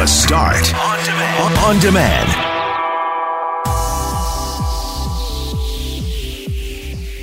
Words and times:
The 0.00 0.06
Start 0.06 0.74
on 0.76 1.04
demand. 1.04 1.58
On 1.58 1.78
demand. 1.78 2.28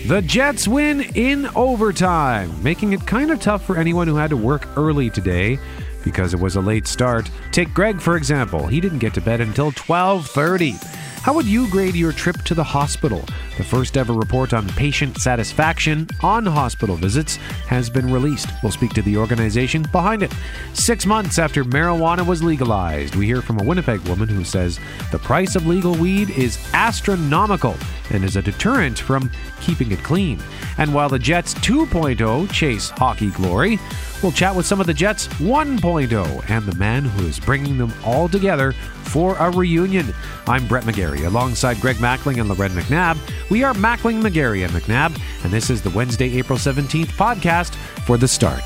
The 0.08 0.22
Jets 0.22 0.68
win 0.68 1.02
in 1.16 1.48
overtime, 1.56 2.62
making 2.62 2.94
it 2.94 3.04
kind 3.08 3.32
of 3.32 3.40
tough 3.40 3.66
for 3.66 3.78
anyone 3.78 4.08
who 4.08 4.16
had 4.16 4.30
to 4.30 4.38
work 4.38 4.68
early 4.78 5.10
today 5.10 5.58
because 6.04 6.36
it 6.36 6.40
was 6.40 6.56
a 6.56 6.62
late 6.62 6.86
start. 6.86 7.32
Take 7.52 7.74
Greg 7.74 8.00
for 8.00 8.16
example. 8.16 8.68
He 8.68 8.80
didn't 8.80 9.00
get 9.00 9.16
to 9.16 9.22
bed 9.22 9.42
until 9.42 9.72
12:30. 9.72 10.76
How 11.22 11.34
would 11.34 11.46
you 11.46 11.70
grade 11.70 11.96
your 11.96 12.14
trip 12.14 12.42
to 12.44 12.54
the 12.54 12.64
hospital? 12.64 13.26
The 13.58 13.64
first 13.64 13.98
ever 13.98 14.14
report 14.14 14.54
on 14.54 14.68
patient 14.70 15.18
satisfaction 15.18 16.08
on 16.22 16.46
hospital 16.46 16.96
visits 16.96 17.36
has 17.68 17.90
been 17.90 18.12
released. 18.12 18.48
We'll 18.64 18.72
speak 18.72 18.94
to 18.94 19.02
the 19.02 19.18
organization 19.18 19.84
behind 19.92 20.24
it. 20.24 20.32
Six 20.74 21.06
months 21.06 21.38
after 21.38 21.66
marijuana 21.66 22.26
was 22.26 22.44
legalized, 22.44 23.16
we 23.16 23.26
hear 23.26 23.42
from 23.42 23.60
a 23.60 23.64
Winnipeg 23.64 24.00
woman 24.08 24.30
who 24.30 24.46
says 24.46 24.80
the 25.12 25.20
price 25.20 25.56
of 25.56 25.68
legal 25.68 25.96
weed 25.96 26.30
is 26.30 26.58
astronomical 26.74 27.76
and 28.12 28.24
is 28.24 28.38
a 28.38 28.42
deterrent 28.42 28.98
from 28.98 29.30
keeping 29.60 29.92
it 29.92 30.04
clean. 30.04 30.40
And 30.78 30.94
while 30.94 31.10
the 31.10 31.20
Jets 31.20 31.56
2.0 31.56 32.52
chase 32.52 32.90
hockey 32.92 33.32
glory, 33.32 33.80
we'll 34.24 34.32
chat 34.32 34.56
with 34.56 34.66
some 34.66 34.80
of 34.80 34.88
the 34.88 34.94
Jets 34.94 35.28
1.0 35.40 36.50
and 36.50 36.66
the 36.66 36.76
man 36.76 37.04
who 37.04 37.28
is 37.28 37.40
bringing 37.40 37.78
them 37.78 37.94
all 38.06 38.30
together 38.30 38.74
for 39.08 39.36
a 39.38 39.50
reunion. 39.52 40.14
I'm 40.48 40.68
Brett 40.68 40.84
McGarry 40.84 41.26
alongside 41.26 41.80
Greg 41.80 41.98
Mackling 41.98 42.40
and 42.40 42.50
Loren 42.50 42.72
McNabb. 42.74 43.18
We 43.50 43.64
are 43.64 43.74
Mackling, 43.74 44.22
McGarry, 44.22 44.66
and 44.66 44.74
McNabb, 44.74 45.20
and 45.44 45.52
this 45.52 45.70
is 45.70 45.82
the 45.82 45.90
Wednesday, 45.92 46.38
April 46.38 46.60
17th 46.60 47.08
podcast 47.08 47.76
for 48.06 48.18
The 48.18 48.28
Start. 48.28 48.64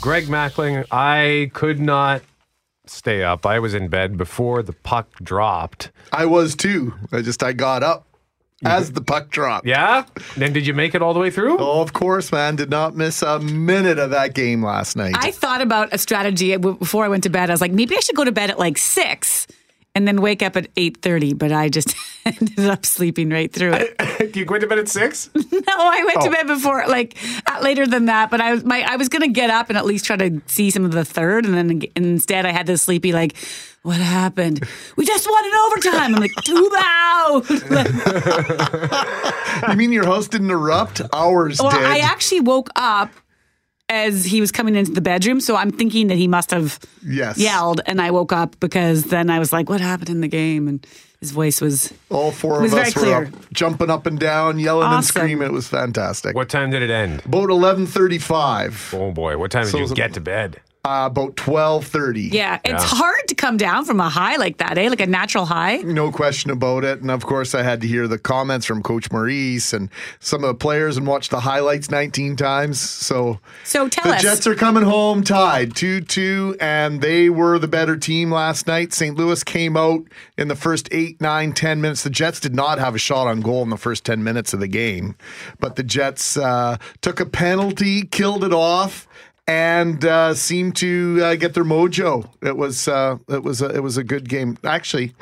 Greg 0.00 0.24
Mackling, 0.26 0.84
I 0.90 1.50
could 1.52 1.78
not 1.78 2.22
stay 2.86 3.22
up. 3.22 3.46
I 3.46 3.60
was 3.60 3.72
in 3.72 3.86
bed 3.88 4.18
before 4.18 4.62
the 4.62 4.72
puck 4.72 5.08
dropped. 5.22 5.92
I 6.12 6.26
was 6.26 6.56
too. 6.56 6.94
I 7.12 7.22
just 7.22 7.42
I 7.42 7.52
got 7.52 7.84
up 7.84 8.06
as 8.64 8.92
the 8.92 9.00
puck 9.00 9.30
dropped. 9.30 9.66
Yeah? 9.66 10.04
Then 10.36 10.52
did 10.52 10.66
you 10.66 10.74
make 10.74 10.94
it 10.94 11.02
all 11.02 11.14
the 11.14 11.20
way 11.20 11.30
through? 11.30 11.58
Oh, 11.58 11.80
of 11.80 11.92
course, 11.92 12.32
man. 12.32 12.56
Did 12.56 12.70
not 12.70 12.96
miss 12.96 13.22
a 13.22 13.38
minute 13.40 13.98
of 13.98 14.10
that 14.10 14.34
game 14.34 14.62
last 14.64 14.96
night. 14.96 15.14
I 15.18 15.30
thought 15.30 15.60
about 15.60 15.88
a 15.92 15.98
strategy 15.98 16.56
before 16.56 17.04
I 17.04 17.08
went 17.08 17.22
to 17.24 17.30
bed. 17.30 17.50
I 17.50 17.52
was 17.52 17.60
like, 17.60 17.72
maybe 17.72 17.96
I 17.96 18.00
should 18.00 18.16
go 18.16 18.24
to 18.24 18.32
bed 18.32 18.50
at 18.50 18.58
like 18.58 18.78
six 18.78 19.46
and 19.94 20.08
then 20.08 20.20
wake 20.22 20.42
up 20.42 20.56
at 20.56 20.74
8.30 20.74 21.38
but 21.38 21.52
i 21.52 21.68
just 21.68 21.94
ended 22.24 22.58
up 22.60 22.86
sleeping 22.86 23.30
right 23.30 23.52
through 23.52 23.72
it 23.74 24.36
you 24.36 24.46
went 24.46 24.62
to 24.62 24.66
bed 24.66 24.78
at 24.78 24.88
6 24.88 25.30
no 25.34 25.40
i 25.68 26.04
went 26.04 26.18
oh. 26.18 26.24
to 26.26 26.30
bed 26.30 26.46
before 26.46 26.86
like 26.88 27.16
uh, 27.46 27.60
later 27.62 27.86
than 27.86 28.06
that 28.06 28.30
but 28.30 28.40
i 28.40 28.52
was 28.52 28.64
my 28.64 28.82
i 28.82 28.96
was 28.96 29.08
gonna 29.08 29.28
get 29.28 29.50
up 29.50 29.68
and 29.68 29.76
at 29.76 29.84
least 29.84 30.04
try 30.04 30.16
to 30.16 30.40
see 30.46 30.70
some 30.70 30.84
of 30.84 30.92
the 30.92 31.04
third 31.04 31.44
and 31.44 31.54
then 31.54 31.82
instead 31.96 32.46
i 32.46 32.50
had 32.50 32.66
this 32.66 32.82
sleepy 32.82 33.12
like 33.12 33.36
what 33.82 33.96
happened? 33.96 34.64
We 34.94 35.04
just 35.04 35.28
won 35.28 35.44
in 35.44 35.52
overtime. 35.54 36.14
I'm 36.14 36.20
like, 36.20 36.30
too 36.44 36.70
loud. 36.72 37.50
you 39.70 39.76
mean 39.76 39.90
your 39.90 40.06
host 40.06 40.30
didn't 40.30 40.52
erupt? 40.52 41.00
Hours 41.12 41.60
well, 41.60 41.72
did. 41.72 41.82
I 41.82 41.98
actually 41.98 42.42
woke 42.42 42.70
up 42.76 43.10
as 43.92 44.24
he 44.24 44.40
was 44.40 44.50
coming 44.50 44.74
into 44.74 44.92
the 44.92 45.00
bedroom. 45.00 45.40
So 45.40 45.54
I'm 45.54 45.70
thinking 45.70 46.08
that 46.08 46.16
he 46.16 46.26
must 46.26 46.50
have 46.50 46.78
yes. 47.04 47.38
yelled, 47.38 47.80
and 47.86 48.00
I 48.00 48.10
woke 48.10 48.32
up 48.32 48.58
because 48.58 49.04
then 49.04 49.30
I 49.30 49.38
was 49.38 49.52
like, 49.52 49.68
"What 49.68 49.80
happened 49.80 50.08
in 50.08 50.20
the 50.22 50.28
game?" 50.28 50.66
And 50.66 50.84
his 51.20 51.30
voice 51.30 51.60
was 51.60 51.92
all 52.10 52.32
four 52.32 52.60
was 52.60 52.72
of 52.72 52.78
us 52.78 52.96
were 52.96 53.26
up, 53.26 53.52
jumping 53.52 53.90
up 53.90 54.06
and 54.06 54.18
down, 54.18 54.58
yelling 54.58 54.84
awesome. 54.84 54.96
and 54.96 55.04
screaming. 55.06 55.46
It 55.46 55.52
was 55.52 55.68
fantastic. 55.68 56.34
What 56.34 56.48
time 56.48 56.70
did 56.70 56.82
it 56.82 56.90
end? 56.90 57.24
About 57.26 57.50
eleven 57.50 57.86
thirty-five. 57.86 58.94
Oh 58.96 59.12
boy, 59.12 59.36
what 59.36 59.50
time 59.50 59.66
so 59.66 59.78
did 59.78 59.90
you 59.90 59.94
get 59.94 60.14
to 60.14 60.20
bed? 60.20 60.60
Uh, 60.84 61.06
about 61.08 61.36
twelve 61.36 61.86
thirty. 61.86 62.22
Yeah, 62.22 62.58
it's 62.64 62.82
yeah. 62.82 62.98
hard 62.98 63.28
to 63.28 63.36
come 63.36 63.56
down 63.56 63.84
from 63.84 64.00
a 64.00 64.08
high 64.08 64.34
like 64.34 64.56
that, 64.56 64.76
eh? 64.76 64.88
Like 64.88 64.98
a 64.98 65.06
natural 65.06 65.44
high. 65.44 65.76
No 65.76 66.10
question 66.10 66.50
about 66.50 66.82
it. 66.82 67.00
And 67.00 67.08
of 67.08 67.24
course, 67.24 67.54
I 67.54 67.62
had 67.62 67.80
to 67.82 67.86
hear 67.86 68.08
the 68.08 68.18
comments 68.18 68.66
from 68.66 68.82
Coach 68.82 69.08
Maurice 69.12 69.72
and 69.72 69.90
some 70.18 70.42
of 70.42 70.48
the 70.48 70.56
players, 70.56 70.96
and 70.96 71.06
watch 71.06 71.28
the 71.28 71.38
highlights 71.38 71.88
nineteen 71.88 72.34
times. 72.34 72.80
So, 72.80 73.38
so 73.62 73.88
tell 73.88 74.02
the 74.06 74.16
us, 74.16 74.22
the 74.22 74.28
Jets 74.28 74.46
are 74.48 74.56
coming 74.56 74.82
home 74.82 75.22
tied 75.22 75.76
two 75.76 76.00
two, 76.00 76.56
and 76.58 77.00
they 77.00 77.30
were 77.30 77.60
the 77.60 77.68
better 77.68 77.96
team 77.96 78.32
last 78.32 78.66
night. 78.66 78.92
St. 78.92 79.16
Louis 79.16 79.44
came 79.44 79.76
out 79.76 80.02
in 80.36 80.48
the 80.48 80.56
first 80.56 80.88
eight, 80.90 81.20
nine, 81.20 81.52
ten 81.52 81.80
minutes. 81.80 82.02
The 82.02 82.10
Jets 82.10 82.40
did 82.40 82.56
not 82.56 82.80
have 82.80 82.96
a 82.96 82.98
shot 82.98 83.28
on 83.28 83.40
goal 83.40 83.62
in 83.62 83.70
the 83.70 83.76
first 83.76 84.04
ten 84.04 84.24
minutes 84.24 84.52
of 84.52 84.58
the 84.58 84.66
game, 84.66 85.14
but 85.60 85.76
the 85.76 85.84
Jets 85.84 86.36
uh, 86.36 86.76
took 87.02 87.20
a 87.20 87.26
penalty, 87.26 88.02
killed 88.02 88.42
it 88.42 88.52
off 88.52 89.06
and 89.46 90.04
uh, 90.04 90.34
seemed 90.34 90.76
to 90.76 91.20
uh, 91.22 91.34
get 91.34 91.54
their 91.54 91.64
mojo. 91.64 92.28
It 92.42 92.56
was 92.56 92.88
uh, 92.88 93.18
it 93.28 93.42
was 93.42 93.62
a, 93.62 93.68
it 93.74 93.80
was 93.82 93.96
a 93.96 94.04
good 94.04 94.28
game. 94.28 94.56
Actually, 94.64 95.14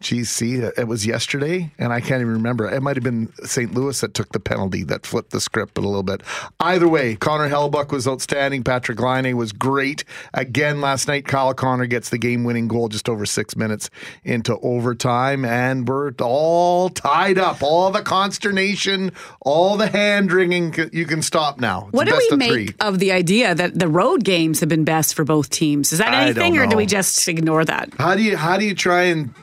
Geez, 0.00 0.30
see, 0.30 0.54
it 0.54 0.88
was 0.88 1.04
yesterday, 1.04 1.70
and 1.78 1.92
I 1.92 2.00
can't 2.00 2.22
even 2.22 2.32
remember. 2.32 2.66
It 2.70 2.80
might 2.80 2.96
have 2.96 3.04
been 3.04 3.30
St. 3.44 3.74
Louis 3.74 4.00
that 4.00 4.14
took 4.14 4.32
the 4.32 4.40
penalty 4.40 4.82
that 4.84 5.04
flipped 5.04 5.30
the 5.30 5.42
script 5.42 5.76
a 5.76 5.82
little 5.82 6.02
bit. 6.02 6.22
Either 6.58 6.88
way, 6.88 7.16
Connor 7.16 7.50
Hellebuyck 7.50 7.92
was 7.92 8.08
outstanding. 8.08 8.64
Patrick 8.64 8.98
Laine 8.98 9.36
was 9.36 9.52
great. 9.52 10.04
Again, 10.32 10.80
last 10.80 11.06
night, 11.06 11.26
Kyle 11.26 11.52
Connor 11.52 11.84
gets 11.84 12.08
the 12.08 12.16
game 12.16 12.44
winning 12.44 12.66
goal 12.66 12.88
just 12.88 13.10
over 13.10 13.26
six 13.26 13.56
minutes 13.56 13.90
into 14.24 14.58
overtime, 14.60 15.44
and 15.44 15.86
we're 15.86 16.12
all 16.22 16.88
tied 16.88 17.36
up. 17.36 17.62
All 17.62 17.90
the 17.90 18.00
consternation, 18.00 19.12
all 19.42 19.76
the 19.76 19.88
hand 19.88 20.32
wringing, 20.32 20.74
you 20.94 21.04
can 21.04 21.20
stop 21.20 21.60
now. 21.60 21.88
It's 21.88 21.92
what 21.92 22.08
do 22.08 22.16
we 22.16 22.28
of 22.30 22.38
make 22.38 22.50
three. 22.52 22.74
of 22.80 23.00
the 23.00 23.12
idea 23.12 23.54
that 23.54 23.78
the 23.78 23.88
road 23.88 24.24
games 24.24 24.60
have 24.60 24.70
been 24.70 24.84
best 24.84 25.14
for 25.14 25.24
both 25.24 25.50
teams? 25.50 25.92
Is 25.92 25.98
that 25.98 26.14
anything, 26.14 26.56
or 26.56 26.66
do 26.66 26.78
we 26.78 26.86
just 26.86 27.28
ignore 27.28 27.66
that? 27.66 27.92
How 27.98 28.14
do 28.14 28.22
you 28.22 28.38
how 28.38 28.56
do 28.56 28.64
you 28.64 28.74
try 28.74 29.02
and 29.02 29.34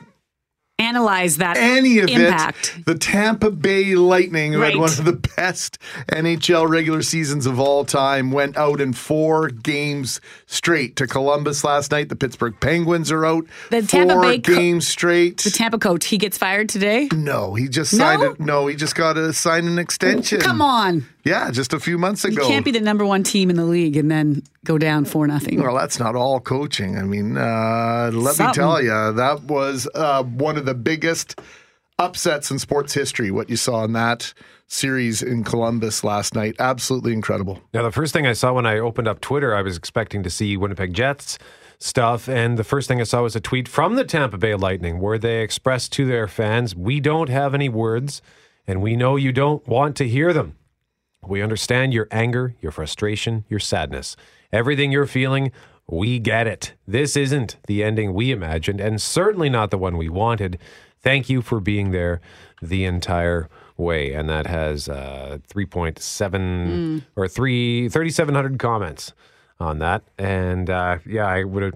analyze 0.78 1.38
that 1.38 1.56
any 1.56 1.98
of 1.98 2.08
impact. 2.08 2.74
it. 2.78 2.86
The 2.86 2.94
Tampa 2.94 3.50
Bay 3.50 3.94
Lightning, 3.94 4.52
who 4.52 4.60
right. 4.60 4.72
had 4.72 4.78
one 4.80 4.90
of 4.90 5.04
the 5.04 5.28
best 5.36 5.78
NHL 6.08 6.68
regular 6.68 7.02
seasons 7.02 7.46
of 7.46 7.58
all 7.58 7.84
time, 7.84 8.30
went 8.30 8.56
out 8.56 8.80
in 8.80 8.92
four 8.92 9.48
games 9.48 10.20
straight 10.46 10.96
to 10.96 11.06
Columbus 11.06 11.64
last 11.64 11.90
night. 11.90 12.08
The 12.08 12.16
Pittsburgh 12.16 12.54
Penguins 12.60 13.10
are 13.10 13.26
out. 13.26 13.44
The 13.70 13.82
four 13.82 14.04
Tampa 14.04 14.20
Bay 14.20 14.38
games 14.38 14.86
co- 14.86 14.90
straight. 14.90 15.38
The 15.38 15.50
Tampa 15.50 15.78
coach, 15.78 16.06
he 16.06 16.18
gets 16.18 16.38
fired 16.38 16.68
today? 16.68 17.08
No, 17.12 17.54
he 17.54 17.68
just 17.68 17.96
signed 17.96 18.22
no? 18.22 18.30
it. 18.30 18.40
No, 18.40 18.66
he 18.66 18.76
just 18.76 18.94
got 18.94 19.14
to 19.14 19.32
sign 19.32 19.66
an 19.66 19.78
extension. 19.78 20.40
come 20.40 20.62
on. 20.62 21.06
Yeah, 21.28 21.50
just 21.50 21.72
a 21.74 21.80
few 21.80 21.98
months 21.98 22.24
ago. 22.24 22.42
You 22.42 22.48
can't 22.48 22.64
be 22.64 22.70
the 22.70 22.80
number 22.80 23.04
one 23.04 23.22
team 23.22 23.50
in 23.50 23.56
the 23.56 23.64
league 23.64 23.96
and 23.96 24.10
then 24.10 24.42
go 24.64 24.78
down 24.78 25.04
for 25.04 25.26
nothing. 25.26 25.62
Well, 25.62 25.76
that's 25.76 25.98
not 25.98 26.16
all 26.16 26.40
coaching. 26.40 26.96
I 26.96 27.02
mean, 27.02 27.36
uh, 27.36 28.10
let 28.14 28.36
Something. 28.36 28.46
me 28.46 28.54
tell 28.54 28.82
you, 28.82 29.12
that 29.12 29.42
was 29.42 29.88
uh, 29.94 30.22
one 30.22 30.56
of 30.56 30.64
the 30.64 30.74
biggest 30.74 31.40
upsets 31.98 32.50
in 32.50 32.58
sports 32.58 32.94
history. 32.94 33.30
What 33.30 33.50
you 33.50 33.56
saw 33.56 33.84
in 33.84 33.92
that 33.92 34.32
series 34.68 35.22
in 35.22 35.44
Columbus 35.44 36.02
last 36.02 36.34
night, 36.34 36.56
absolutely 36.58 37.12
incredible. 37.12 37.60
Now, 37.74 37.82
the 37.82 37.92
first 37.92 38.12
thing 38.12 38.26
I 38.26 38.32
saw 38.32 38.52
when 38.52 38.66
I 38.66 38.78
opened 38.78 39.08
up 39.08 39.20
Twitter, 39.20 39.54
I 39.54 39.62
was 39.62 39.76
expecting 39.76 40.22
to 40.22 40.30
see 40.30 40.56
Winnipeg 40.56 40.94
Jets 40.94 41.38
stuff. 41.78 42.28
And 42.28 42.58
the 42.58 42.64
first 42.64 42.88
thing 42.88 43.00
I 43.00 43.04
saw 43.04 43.22
was 43.22 43.36
a 43.36 43.40
tweet 43.40 43.68
from 43.68 43.94
the 43.96 44.04
Tampa 44.04 44.38
Bay 44.38 44.54
Lightning 44.54 45.00
where 45.00 45.18
they 45.18 45.42
expressed 45.42 45.92
to 45.92 46.06
their 46.06 46.26
fans, 46.28 46.74
We 46.74 47.00
don't 47.00 47.28
have 47.28 47.54
any 47.54 47.68
words, 47.68 48.20
and 48.66 48.82
we 48.82 48.96
know 48.96 49.16
you 49.16 49.32
don't 49.32 49.66
want 49.66 49.96
to 49.96 50.08
hear 50.08 50.32
them. 50.32 50.56
We 51.26 51.42
understand 51.42 51.92
your 51.92 52.08
anger, 52.10 52.54
your 52.60 52.72
frustration, 52.72 53.44
your 53.48 53.60
sadness. 53.60 54.16
Everything 54.52 54.92
you're 54.92 55.06
feeling, 55.06 55.52
we 55.86 56.18
get 56.18 56.46
it. 56.46 56.74
This 56.86 57.16
isn't 57.16 57.56
the 57.66 57.82
ending 57.82 58.14
we 58.14 58.30
imagined, 58.30 58.80
and 58.80 59.00
certainly 59.00 59.48
not 59.48 59.70
the 59.70 59.78
one 59.78 59.96
we 59.96 60.08
wanted. 60.08 60.58
Thank 61.00 61.28
you 61.28 61.42
for 61.42 61.60
being 61.60 61.90
there 61.90 62.20
the 62.62 62.84
entire 62.84 63.48
way. 63.76 64.12
And 64.12 64.28
that 64.28 64.46
has 64.46 64.88
uh, 64.88 65.38
3.7 65.48 65.98
mm. 65.98 67.04
or 67.16 67.28
3, 67.28 67.88
3,700 67.88 68.58
comments 68.58 69.12
on 69.60 69.78
that. 69.78 70.02
And 70.18 70.68
uh, 70.68 70.98
yeah, 71.06 71.26
I 71.26 71.44
would 71.44 71.62
have. 71.62 71.74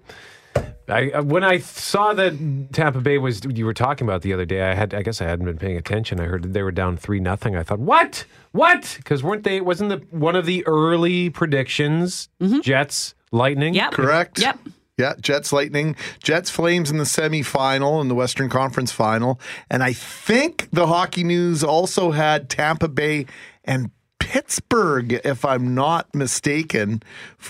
I 0.88 1.10
uh, 1.10 1.22
when 1.22 1.44
I 1.44 1.58
saw 1.58 2.12
that 2.14 2.32
Tampa 2.72 3.00
Bay 3.00 3.18
was 3.18 3.42
you 3.44 3.64
were 3.64 3.74
talking 3.74 4.06
about 4.06 4.22
the 4.22 4.32
other 4.32 4.44
day, 4.44 4.62
I 4.62 4.74
had 4.74 4.94
I 4.94 5.02
guess 5.02 5.20
I 5.20 5.26
hadn't 5.26 5.46
been 5.46 5.58
paying 5.58 5.76
attention. 5.76 6.20
I 6.20 6.24
heard 6.24 6.52
they 6.52 6.62
were 6.62 6.72
down 6.72 6.96
three 6.96 7.20
nothing. 7.20 7.56
I 7.56 7.62
thought, 7.62 7.78
what, 7.78 8.24
what? 8.52 8.94
Because 8.98 9.22
weren't 9.22 9.44
they? 9.44 9.60
Wasn't 9.60 9.90
the 9.90 9.98
one 10.10 10.36
of 10.36 10.46
the 10.46 10.66
early 10.66 11.30
predictions 11.30 12.28
mm-hmm. 12.40 12.60
Jets 12.60 13.14
Lightning? 13.30 13.74
Yep, 13.74 13.92
correct. 13.92 14.38
Yep. 14.40 14.58
Yeah, 14.98 15.14
Jets 15.18 15.54
Lightning, 15.54 15.96
Jets 16.22 16.50
Flames 16.50 16.90
in 16.90 16.98
the 16.98 17.04
semifinal 17.04 18.02
in 18.02 18.08
the 18.08 18.14
Western 18.14 18.50
Conference 18.50 18.92
final, 18.92 19.40
and 19.70 19.82
I 19.82 19.94
think 19.94 20.68
the 20.70 20.86
Hockey 20.86 21.24
News 21.24 21.64
also 21.64 22.10
had 22.10 22.50
Tampa 22.50 22.88
Bay 22.88 23.26
and 23.64 23.90
Pittsburgh, 24.22 25.20
if 25.24 25.44
I'm 25.44 25.74
not 25.74 26.14
mistaken, 26.14 27.02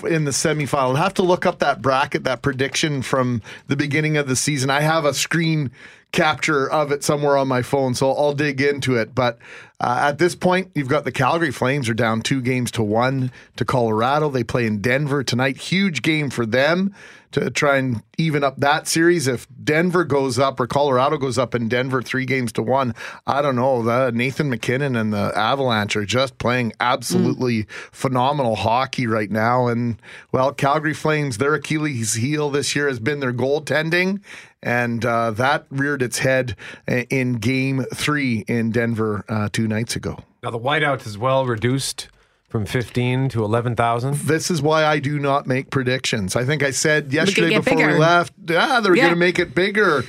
in 0.09 0.25
the 0.25 0.31
semifinal. 0.31 0.79
I'll 0.79 0.95
have 0.95 1.13
to 1.13 1.21
look 1.21 1.45
up 1.45 1.59
that 1.59 1.83
bracket, 1.83 2.23
that 2.23 2.41
prediction 2.41 3.03
from 3.03 3.43
the 3.67 3.75
beginning 3.75 4.17
of 4.17 4.27
the 4.27 4.35
season. 4.35 4.71
I 4.71 4.81
have 4.81 5.05
a 5.05 5.13
screen 5.13 5.69
capture 6.11 6.67
of 6.67 6.91
it 6.91 7.03
somewhere 7.03 7.37
on 7.37 7.47
my 7.47 7.61
phone, 7.61 7.93
so 7.93 8.11
I'll 8.11 8.33
dig 8.33 8.59
into 8.59 8.95
it. 8.95 9.13
But 9.13 9.37
uh, 9.79 9.99
at 10.01 10.17
this 10.17 10.33
point, 10.33 10.71
you've 10.73 10.87
got 10.87 11.03
the 11.03 11.11
Calgary 11.11 11.51
Flames 11.51 11.87
are 11.89 11.93
down 11.93 12.23
two 12.23 12.41
games 12.41 12.71
to 12.71 12.83
one 12.83 13.31
to 13.55 13.65
Colorado. 13.65 14.29
They 14.29 14.43
play 14.43 14.65
in 14.65 14.81
Denver 14.81 15.23
tonight. 15.23 15.57
Huge 15.57 16.01
game 16.01 16.31
for 16.31 16.45
them 16.47 16.95
to 17.33 17.49
try 17.49 17.77
and 17.77 18.01
even 18.17 18.43
up 18.43 18.57
that 18.57 18.87
series. 18.87 19.27
If 19.27 19.47
Denver 19.63 20.03
goes 20.03 20.39
up 20.39 20.59
or 20.59 20.67
Colorado 20.67 21.17
goes 21.17 21.37
up 21.37 21.53
in 21.53 21.67
Denver 21.67 22.01
three 22.01 22.25
games 22.25 22.51
to 22.53 22.63
one, 22.63 22.95
I 23.27 23.41
don't 23.41 23.55
know. 23.55 23.83
The 23.83 24.11
Nathan 24.11 24.49
MacKinnon 24.49 24.95
and 24.95 25.11
the 25.11 25.31
Avalanche 25.35 25.95
are 25.95 26.05
just 26.05 26.37
playing 26.37 26.73
absolutely 26.79 27.63
phenomenal 27.91 28.55
hockey 28.55 29.07
right 29.07 29.29
now. 29.29 29.67
And 29.67 30.01
well, 30.31 30.53
Calgary 30.53 30.93
Flames, 30.93 31.37
their 31.37 31.55
Achilles 31.55 32.13
heel 32.13 32.49
this 32.49 32.75
year 32.75 32.87
has 32.87 32.99
been 32.99 33.19
their 33.19 33.33
goaltending. 33.33 34.21
And 34.61 35.03
uh, 35.03 35.31
that 35.31 35.65
reared 35.69 36.01
its 36.01 36.19
head 36.19 36.55
in 36.87 37.33
game 37.33 37.85
three 37.93 38.45
in 38.47 38.71
Denver 38.71 39.25
uh, 39.27 39.49
two 39.51 39.67
nights 39.67 39.95
ago. 39.95 40.19
Now 40.41 40.51
the 40.51 40.59
whiteout 40.59 41.05
is 41.05 41.17
well 41.17 41.45
reduced 41.45 42.07
from 42.53 42.67
15 42.67 43.29
to 43.29 43.43
11,000. 43.43 44.13
This 44.13 44.51
is 44.51 44.61
why 44.61 44.85
I 44.85 44.99
do 44.99 45.17
not 45.17 45.47
make 45.47 45.71
predictions. 45.71 46.35
I 46.35 46.45
think 46.45 46.61
I 46.61 46.69
said 46.69 47.11
yesterday 47.11 47.49
get 47.49 47.65
before 47.65 47.77
we 47.87 47.93
left, 47.95 48.31
ah, 48.51 48.79
they're 48.79 48.95
Yeah. 48.95 49.05
going 49.05 49.15
to 49.15 49.19
make 49.19 49.39
it 49.39 49.55
bigger. 49.55 50.03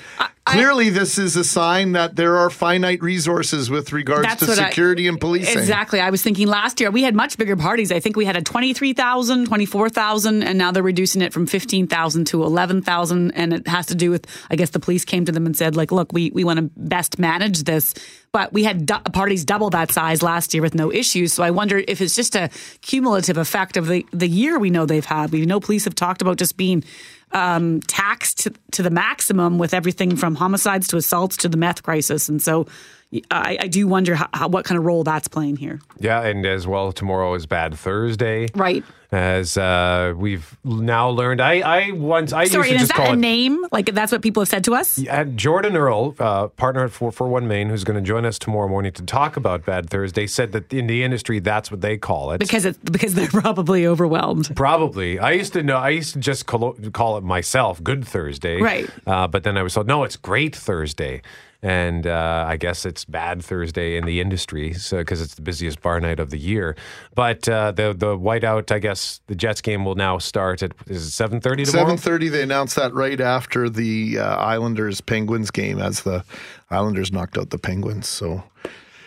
Clearly, 0.47 0.91
this 0.91 1.17
is 1.17 1.37
a 1.37 1.45
sign 1.45 1.93
that 1.93 2.17
there 2.17 2.37
are 2.37 2.51
finite 2.51 3.03
resources 3.03 3.71
with 3.71 3.95
regards 3.95 4.37
to 4.37 4.47
what 4.47 4.59
I- 4.59 4.69
security 4.69 5.09
and 5.09 5.19
policing. 5.19 5.59
Exactly. 5.59 6.01
I 6.01 6.11
was 6.11 6.21
thinking 6.23 6.49
last 6.49 6.81
year 6.81 6.91
we 6.91 7.03
had 7.03 7.15
much 7.15 7.39
bigger 7.39 7.57
parties. 7.57 7.91
I 7.91 7.99
think 7.99 8.15
we 8.15 8.27
had 8.27 8.37
a 8.37 8.43
23,000, 8.43 9.47
24,000, 9.47 10.43
and 10.43 10.59
now 10.59 10.71
they're 10.71 10.83
reducing 10.83 11.23
it 11.23 11.33
from 11.33 11.47
15,000 11.47 12.27
to 12.27 12.43
11,000. 12.45 13.31
And 13.31 13.55
it 13.55 13.67
has 13.67 13.87
to 13.87 13.95
do 13.95 14.11
with, 14.11 14.27
I 14.51 14.57
guess 14.57 14.69
the 14.71 14.81
police 14.81 15.07
came 15.07 15.25
to 15.25 15.33
them 15.33 15.47
and 15.47 15.57
said, 15.57 15.77
like, 15.77 15.91
look, 15.91 16.13
we, 16.13 16.31
we 16.31 16.45
want 16.45 16.59
to 16.59 16.71
best 16.77 17.19
manage 17.19 17.63
this. 17.63 17.95
But 18.31 18.53
we 18.53 18.65
had 18.65 18.85
du- 18.85 19.01
parties 19.15 19.47
double 19.47 19.71
that 19.71 19.93
size 19.93 20.23
last 20.23 20.53
year 20.53 20.63
with 20.63 20.75
no 20.75 20.93
issues. 20.93 21.33
So 21.33 21.43
I 21.43 21.53
wonder 21.53 21.83
if 21.89 22.03
it's 22.03 22.17
just 22.17 22.37
a 22.37 22.51
cumulative 22.83 23.39
effect 23.39 23.79
of 23.79 23.87
the, 23.87 24.05
the 24.11 24.29
year 24.29 24.59
we 24.59 24.69
know 24.69 24.85
they've 24.85 25.05
had. 25.05 25.31
We 25.31 25.47
know 25.47 25.59
police 25.59 25.85
have 25.85 25.95
talked 25.95 26.21
about 26.21 26.37
just 26.37 26.59
being 26.59 26.85
um, 27.35 27.81
taxed 27.83 28.41
to, 28.41 28.53
to 28.73 28.83
the 28.83 28.91
maximum 28.91 29.59
with 29.59 29.75
everything 29.75 30.17
from 30.17 30.34
homicides 30.35 30.89
to 30.89 30.97
assaults 30.97 31.37
to 31.39 31.49
the 31.49 31.57
meth 31.57 31.83
crisis. 31.83 32.29
And 32.29 32.43
so 32.43 32.67
I, 33.31 33.57
I 33.61 33.67
do 33.69 33.87
wonder 33.87 34.15
how, 34.15 34.29
how, 34.33 34.49
what 34.49 34.65
kind 34.65 34.79
of 34.79 34.85
role 34.85 35.05
that's 35.05 35.29
playing 35.29 35.57
here. 35.57 35.81
Yeah, 35.99 36.23
and 36.23 36.45
as 36.47 36.67
well, 36.67 36.93
tomorrow 36.93 37.35
is 37.35 37.47
Bad 37.47 37.75
Thursday. 37.75 38.49
Right. 38.55 38.85
As 39.13 39.57
uh, 39.57 40.13
we've 40.17 40.57
now 40.65 41.11
learned, 41.11 41.41
I, 41.41 41.61
I 41.61 41.91
once 41.93 42.33
I 42.33 42.47
Sorry, 42.47 42.71
used 42.71 42.79
to 42.79 42.83
is 42.83 42.89
that 42.89 43.11
a 43.11 43.13
it 43.13 43.17
name? 43.17 43.65
Like 43.71 43.95
that's 43.95 44.11
what 44.11 44.23
people 44.23 44.41
have 44.41 44.49
said 44.49 44.65
to 44.65 44.75
us? 44.75 45.01
Uh, 45.07 45.23
Jordan 45.25 45.77
Earl, 45.77 46.17
uh, 46.19 46.49
partner 46.49 46.85
at 46.85 46.91
441 46.91 47.47
Maine, 47.47 47.69
who's 47.69 47.85
going 47.85 47.95
to 47.95 48.03
join 48.03 48.25
us 48.25 48.41
tomorrow 48.41 48.67
morning 48.67 48.91
to 48.93 49.03
talk 49.05 49.37
about 49.37 49.65
Bad 49.65 49.89
Thursday, 49.89 50.27
said 50.27 50.51
that 50.51 50.73
in 50.73 50.89
the 50.89 51.05
industry, 51.05 51.39
that's 51.39 51.71
what 51.71 51.81
they 51.81 51.97
call 51.97 52.33
it. 52.33 52.39
Because 52.39 52.65
it's 52.65 52.79
because 52.79 53.15
they're 53.15 53.29
probably 53.41 53.87
overwhelmed. 53.87 54.51
Probably. 54.57 55.21
I 55.21 55.33
used 55.33 55.53
to 55.53 55.63
know, 55.63 55.77
I 55.77 55.91
used 55.91 56.15
to 56.15 56.19
just 56.19 56.47
call, 56.47 56.73
call 56.93 57.17
it 57.17 57.23
myself 57.23 57.81
Good 57.85 58.05
Thursday. 58.05 58.61
Right. 58.61 58.91
Uh, 59.07 59.29
but 59.29 59.45
then 59.45 59.57
I 59.57 59.63
was 59.63 59.75
told, 59.75 59.87
no, 59.87 60.03
it's 60.03 60.17
Great 60.17 60.57
Thursday. 60.57 61.23
And 61.65 62.07
uh, 62.07 62.45
I 62.47 62.59
guess 62.59 62.85
it's 62.85 63.07
Bad 63.07 63.43
Thursday 63.43 63.97
in 63.97 64.05
the 64.05 64.21
industry 64.21 64.75
because 64.91 65.23
it's 65.23 65.35
the 65.35 65.41
busiest 65.41 65.81
bar 65.81 65.99
night 65.99 66.21
of 66.21 66.29
the 66.29 66.37
year. 66.37 66.77
But 67.15 67.49
uh, 67.49 67.73
the 67.73 67.95
the 67.97 68.19
whiteout, 68.19 68.71
I 68.71 68.79
guess 68.79 69.23
the 69.29 69.35
Jets 69.35 69.63
game 69.63 69.83
will 69.87 69.95
now 69.95 70.19
start 70.19 70.63
at 70.63 70.73
is 70.89 71.07
it 71.07 71.11
seven 71.13 71.41
thirty 71.41 71.65
tomorrow? 71.65 71.87
Seven 71.87 71.97
thirty. 71.97 72.29
They 72.29 72.43
announced 72.43 72.77
that 72.77 72.93
right 72.93 73.19
after 73.19 73.71
the 73.71 74.19
uh, 74.19 74.37
Islanders 74.37 75.01
Penguins 75.01 75.51
game, 75.51 75.81
as 75.81 76.03
the 76.03 76.23
Islanders 76.69 77.11
knocked 77.11 77.39
out 77.39 77.49
the 77.49 77.59
Penguins. 77.59 78.09
So, 78.09 78.45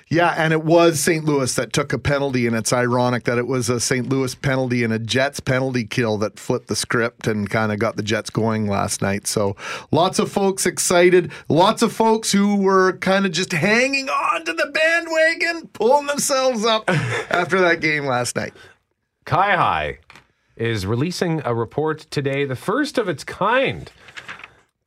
yeah, 0.09 0.33
and 0.37 0.53
it 0.53 0.63
was 0.63 1.01
St. 1.01 1.25
Louis 1.25 1.53
that 1.55 1.73
took 1.73 1.91
a 1.91 1.99
penalty, 1.99 2.47
and 2.47 2.55
it's 2.55 2.71
ironic 2.71 3.25
that 3.25 3.37
it 3.37 3.45
was 3.45 3.67
a 3.67 3.79
St. 3.79 4.07
Louis 4.07 4.33
penalty 4.35 4.83
and 4.83 4.93
a 4.93 4.99
Jets 4.99 5.41
penalty 5.41 5.83
kill 5.83 6.17
that 6.19 6.39
flipped 6.39 6.67
the 6.67 6.77
script 6.77 7.27
and 7.27 7.49
kind 7.49 7.73
of 7.73 7.79
got 7.79 7.97
the 7.97 8.03
Jets 8.03 8.29
going 8.29 8.67
last 8.67 9.01
night. 9.01 9.27
So, 9.27 9.57
lots 9.91 10.17
of 10.17 10.31
folks 10.31 10.65
excited. 10.65 11.31
Lots 11.49 11.81
of 11.81 11.91
folks 11.91 12.31
who 12.31 12.55
were 12.55 12.93
kind 12.99 13.25
of 13.25 13.33
just 13.33 13.51
hanging 13.51 14.07
on 14.07 14.45
to 14.45 14.53
the 14.53 14.67
bandwagon, 14.67 15.67
pulling 15.73 16.07
themselves 16.07 16.63
up 16.65 16.85
after 16.89 17.59
that 17.59 17.81
game 17.81 18.05
last 18.05 18.37
night. 18.37 18.53
CIHI 19.25 19.97
is 20.55 20.85
releasing 20.85 21.41
a 21.43 21.53
report 21.53 22.07
today, 22.09 22.45
the 22.45 22.55
first 22.55 22.97
of 22.97 23.09
its 23.09 23.25
kind. 23.25 23.91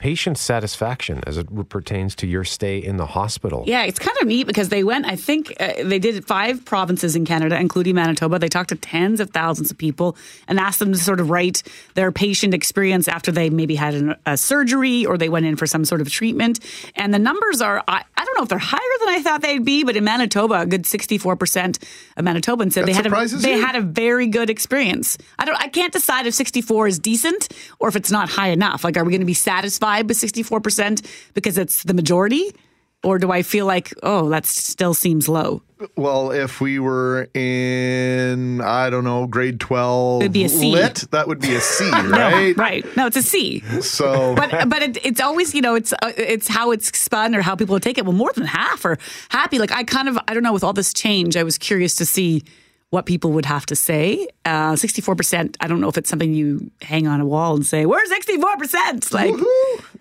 Patient 0.00 0.38
satisfaction 0.38 1.20
as 1.26 1.36
it 1.36 1.68
pertains 1.68 2.14
to 2.16 2.26
your 2.26 2.42
stay 2.42 2.78
in 2.78 2.96
the 2.96 3.04
hospital. 3.04 3.64
Yeah, 3.66 3.82
it's 3.82 3.98
kind 3.98 4.16
of 4.22 4.26
neat 4.26 4.46
because 4.46 4.70
they 4.70 4.82
went, 4.82 5.04
I 5.04 5.14
think 5.14 5.52
uh, 5.60 5.74
they 5.84 5.98
did 5.98 6.26
five 6.26 6.64
provinces 6.64 7.14
in 7.14 7.26
Canada, 7.26 7.60
including 7.60 7.96
Manitoba. 7.96 8.38
They 8.38 8.48
talked 8.48 8.70
to 8.70 8.76
tens 8.76 9.20
of 9.20 9.28
thousands 9.28 9.70
of 9.70 9.76
people 9.76 10.16
and 10.48 10.58
asked 10.58 10.78
them 10.78 10.92
to 10.94 10.98
sort 10.98 11.20
of 11.20 11.28
write 11.28 11.62
their 11.96 12.10
patient 12.12 12.54
experience 12.54 13.08
after 13.08 13.30
they 13.30 13.50
maybe 13.50 13.74
had 13.74 13.92
an, 13.92 14.16
a 14.24 14.38
surgery 14.38 15.04
or 15.04 15.18
they 15.18 15.28
went 15.28 15.44
in 15.44 15.56
for 15.56 15.66
some 15.66 15.84
sort 15.84 16.00
of 16.00 16.08
treatment. 16.08 16.60
And 16.96 17.12
the 17.12 17.18
numbers 17.18 17.60
are, 17.60 17.84
I, 17.86 18.02
I 18.16 18.24
don't 18.24 18.36
know 18.38 18.42
if 18.44 18.48
they're 18.48 18.58
higher 18.58 18.80
than 19.00 19.08
I 19.10 19.20
thought 19.22 19.42
they'd 19.42 19.62
be, 19.62 19.84
but 19.84 19.96
in 19.96 20.04
Manitoba, 20.04 20.62
a 20.62 20.66
good 20.66 20.84
64% 20.84 21.82
of 22.16 22.24
Manitobans 22.24 22.72
said 22.72 22.84
That 22.84 22.86
they 22.86 22.94
had, 22.94 23.06
a, 23.06 23.36
they 23.36 23.56
you? 23.56 23.66
had 23.66 23.76
a 23.76 23.82
very 23.82 24.28
good 24.28 24.48
experience. 24.48 25.18
I 25.38 25.44
don't, 25.44 25.56
I 25.56 25.68
can't 25.68 25.92
decide 25.92 26.26
if 26.26 26.32
64 26.32 26.86
is 26.88 26.98
decent 26.98 27.48
or 27.78 27.88
if 27.90 27.96
it's 27.96 28.10
not 28.10 28.30
high 28.30 28.48
enough. 28.48 28.82
Like, 28.82 28.96
are 28.96 29.04
we 29.04 29.10
going 29.10 29.20
to 29.20 29.26
be 29.26 29.34
satisfied 29.34 29.89
with 29.98 30.16
64% 30.18 31.06
because 31.34 31.58
it's 31.58 31.82
the 31.84 31.94
majority? 31.94 32.52
Or 33.02 33.18
do 33.18 33.30
I 33.30 33.42
feel 33.42 33.64
like, 33.64 33.94
oh, 34.02 34.28
that 34.28 34.44
still 34.44 34.92
seems 34.92 35.26
low? 35.26 35.62
Well, 35.96 36.32
if 36.32 36.60
we 36.60 36.78
were 36.78 37.28
in, 37.32 38.60
I 38.60 38.90
don't 38.90 39.04
know, 39.04 39.26
grade 39.26 39.58
12 39.58 40.22
It'd 40.22 40.32
be 40.32 40.44
a 40.44 40.50
C. 40.50 40.70
lit, 40.70 41.06
that 41.10 41.26
would 41.26 41.40
be 41.40 41.54
a 41.54 41.60
C, 41.60 41.90
right? 41.90 42.54
Right. 42.58 42.84
No, 42.98 43.06
it's 43.06 43.16
a 43.16 43.22
C. 43.22 43.60
So, 43.80 44.34
But 44.40 44.68
but 44.68 44.82
it, 44.82 44.98
it's 45.06 45.20
always 45.20 45.54
you 45.54 45.62
know 45.62 45.74
it's 45.74 45.94
uh, 45.94 46.12
it's 46.16 46.48
how 46.48 46.72
it's 46.72 46.96
spun 46.98 47.34
or 47.34 47.40
how 47.40 47.56
people 47.56 47.80
take 47.80 47.96
it. 47.96 48.04
Well, 48.04 48.12
more 48.12 48.32
than 48.34 48.44
half 48.44 48.84
are 48.84 48.98
happy. 49.30 49.58
Like 49.58 49.72
I 49.72 49.84
kind 49.84 50.06
of 50.06 50.18
I 50.28 50.34
don't 50.34 50.42
know 50.42 50.52
with 50.52 50.64
all 50.64 50.74
this 50.74 50.92
change, 50.92 51.38
I 51.38 51.42
was 51.42 51.56
curious 51.56 51.94
to 51.96 52.04
see 52.04 52.42
what 52.90 53.06
people 53.06 53.30
would 53.32 53.46
have 53.46 53.64
to 53.66 53.76
say. 53.76 54.28
Uh, 54.44 54.76
four 54.76 55.14
percent. 55.14 55.56
I 55.60 55.68
don't 55.68 55.80
know 55.80 55.88
if 55.88 55.96
it's 55.96 56.10
something 56.10 56.34
you 56.34 56.70
hang 56.82 57.06
on 57.06 57.20
a 57.20 57.26
wall 57.26 57.54
and 57.54 57.64
say 57.64 57.86
we're 57.86 58.04
sixty 58.06 58.36
four 58.36 58.56
percent. 58.56 59.12
Like 59.12 59.34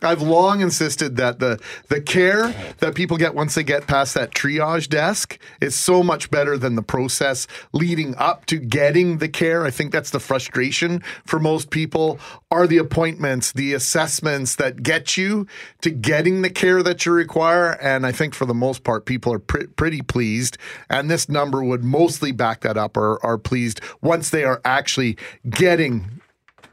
I've 0.02 0.22
long 0.22 0.62
insisted 0.62 1.18
that 1.18 1.40
the 1.40 1.60
the 1.88 2.02
care 2.02 2.54
that 2.80 2.96
people 2.96 3.18
get 3.18 3.36
once 3.36 3.56
they 3.56 3.64
get 3.64 3.86
past 3.86 4.16
that 4.16 4.32
triage 4.32 4.90
desk 4.90 5.38
is 5.62 5.76
so 5.76 6.02
much 6.02 6.32
better 6.32 6.58
than 6.58 6.76
the 6.76 6.82
process 6.82 7.48
leading 7.74 8.16
up 8.16 8.48
to 8.48 8.58
getting 8.58 9.20
the 9.20 9.30
care. 9.30 9.66
I 9.66 9.72
think 9.72 9.92
that's 9.92 10.10
the 10.10 10.20
frustration 10.20 11.04
for 11.26 11.40
most 11.40 11.70
people 11.70 12.20
are 12.50 12.66
the 12.66 12.78
appointments, 12.78 13.52
the 13.52 13.74
assessments 13.74 14.56
that 14.56 14.82
get 14.82 15.16
you 15.16 15.46
to 15.82 15.92
getting 15.92 16.42
the 16.42 16.50
care 16.50 16.82
that 16.82 17.06
you 17.06 17.12
require. 17.12 17.74
And 17.82 18.06
I 18.06 18.12
think 18.12 18.34
for 18.34 18.46
the 18.46 18.56
most 18.56 18.84
part, 18.84 19.06
people 19.06 19.32
are 19.32 19.40
pre- 19.40 19.68
pretty 19.68 20.02
pleased. 20.02 20.58
And 20.90 21.12
this 21.12 21.30
number 21.30 21.64
would 21.64 21.84
mostly 21.84 22.32
back 22.32 22.62
that 22.62 22.79
up 22.80 22.98
or 22.98 23.24
are 23.24 23.38
pleased 23.38 23.82
once 24.02 24.32
they 24.32 24.44
are 24.44 24.62
actually 24.66 25.18
getting 25.50 26.10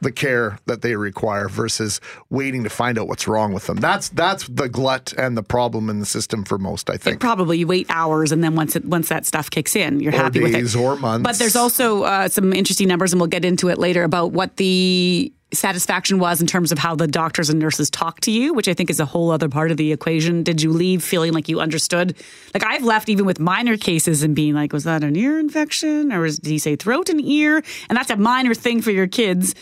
the 0.02 0.12
care 0.12 0.58
that 0.66 0.82
they 0.82 0.94
require 0.94 1.48
versus 1.48 2.02
waiting 2.28 2.62
to 2.64 2.68
find 2.70 2.98
out 2.98 3.08
what's 3.08 3.26
wrong 3.26 3.54
with 3.54 3.66
them. 3.66 3.78
That's 3.78 4.10
that's 4.10 4.46
the 4.46 4.68
glut 4.68 5.14
and 5.16 5.36
the 5.38 5.42
problem 5.42 5.88
in 5.88 6.00
the 6.00 6.06
system 6.06 6.44
for 6.44 6.58
most, 6.58 6.90
I 6.90 6.98
think. 6.98 7.18
probably 7.18 7.58
you 7.58 7.66
wait 7.66 7.86
hours 7.88 8.30
and 8.30 8.44
then 8.44 8.54
once 8.54 8.76
it 8.76 8.84
once 8.84 9.08
that 9.08 9.24
stuff 9.24 9.50
kicks 9.50 9.74
in, 9.74 10.00
you're 10.00 10.12
Or 10.14 10.18
happy 10.18 10.40
with 10.42 10.54
it. 10.54 10.76
or 10.76 10.96
months. 10.96 11.24
But 11.24 11.38
there's 11.38 11.56
also 11.56 12.02
uh, 12.02 12.28
some 12.28 12.52
interesting 12.52 12.88
numbers, 12.88 13.12
and 13.14 13.20
we'll 13.20 13.28
get 13.28 13.44
into 13.44 13.68
it 13.68 13.78
later 13.78 14.04
about 14.04 14.32
what 14.32 14.58
the 14.58 15.32
satisfaction 15.52 16.18
was 16.18 16.40
in 16.40 16.46
terms 16.46 16.72
of 16.72 16.78
how 16.78 16.94
the 16.94 17.06
doctors 17.06 17.48
and 17.50 17.58
nurses 17.58 17.88
talk 17.88 18.20
to 18.20 18.30
you, 18.30 18.52
which 18.52 18.68
I 18.68 18.74
think 18.74 18.90
is 18.90 18.98
a 18.98 19.04
whole 19.04 19.30
other 19.30 19.48
part 19.48 19.70
of 19.70 19.76
the 19.76 19.92
equation. 19.92 20.42
Did 20.42 20.60
you 20.60 20.72
leave 20.72 21.04
feeling 21.04 21.32
like 21.32 21.48
you 21.48 21.60
understood? 21.60 22.16
Like 22.52 22.64
I've 22.64 22.82
left 22.82 23.08
even 23.08 23.24
with 23.24 23.38
minor 23.38 23.76
cases 23.76 24.22
and 24.22 24.34
being 24.34 24.54
like, 24.54 24.72
was 24.72 24.84
that 24.84 25.04
an 25.04 25.16
ear 25.16 25.38
infection 25.38 26.12
or 26.12 26.22
was, 26.22 26.38
did 26.38 26.50
he 26.50 26.58
say 26.58 26.76
throat 26.76 27.08
and 27.08 27.20
ear? 27.20 27.62
And 27.88 27.96
that's 27.96 28.10
a 28.10 28.16
minor 28.16 28.54
thing 28.54 28.82
for 28.82 28.90
your 28.90 29.06
kids. 29.06 29.54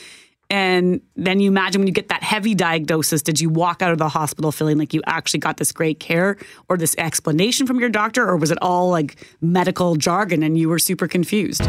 And 0.51 1.01
then 1.17 1.41
you 1.41 1.49
imagine 1.49 1.81
when 1.81 1.89
you 1.89 1.93
get 1.95 2.09
that 2.09 2.23
heavy 2.23 2.55
diagnosis, 2.55 3.23
did 3.23 3.41
you 3.41 3.49
walk 3.49 3.83
out 3.83 3.93
of 3.93 3.99
the 3.99 4.09
hospital 4.09 4.53
feeling 4.53 4.79
like 4.79 4.95
you 4.95 5.03
actually 5.07 5.41
got 5.41 5.57
this 5.57 5.73
great 5.73 6.01
care 6.01 6.37
or 6.69 6.77
this 6.77 6.95
explanation 6.99 7.67
from 7.67 7.81
your 7.81 7.89
doctor? 7.89 8.27
Or 8.27 8.37
was 8.37 8.51
it 8.51 8.59
all 8.63 8.91
like 8.91 9.17
medical 9.41 9.97
jargon 9.97 10.43
and 10.43 10.57
you 10.59 10.69
were 10.69 10.79
super 10.79 11.09
confused? 11.09 11.63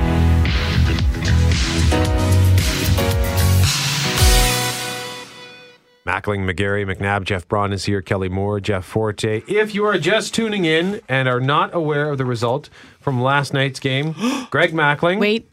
Mackling, 6.05 6.47
McGarry, 6.49 6.85
McNabb, 6.85 7.23
Jeff 7.23 7.47
Braun 7.47 7.73
is 7.73 7.85
here, 7.85 7.99
Kelly 7.99 8.29
Moore, 8.29 8.59
Jeff 8.59 8.85
Forte. 8.85 9.41
If 9.47 9.73
you 9.73 9.85
are 9.85 9.97
just 9.97 10.35
tuning 10.35 10.63
in 10.63 11.01
and 11.09 11.27
are 11.27 11.39
not 11.39 11.73
aware 11.73 12.11
of 12.11 12.19
the 12.19 12.25
result 12.25 12.69
from 12.99 13.23
last 13.23 13.53
night's 13.53 13.79
game, 13.79 14.13
Greg 14.51 14.71
Mackling. 14.71 15.19
Wait, 15.19 15.51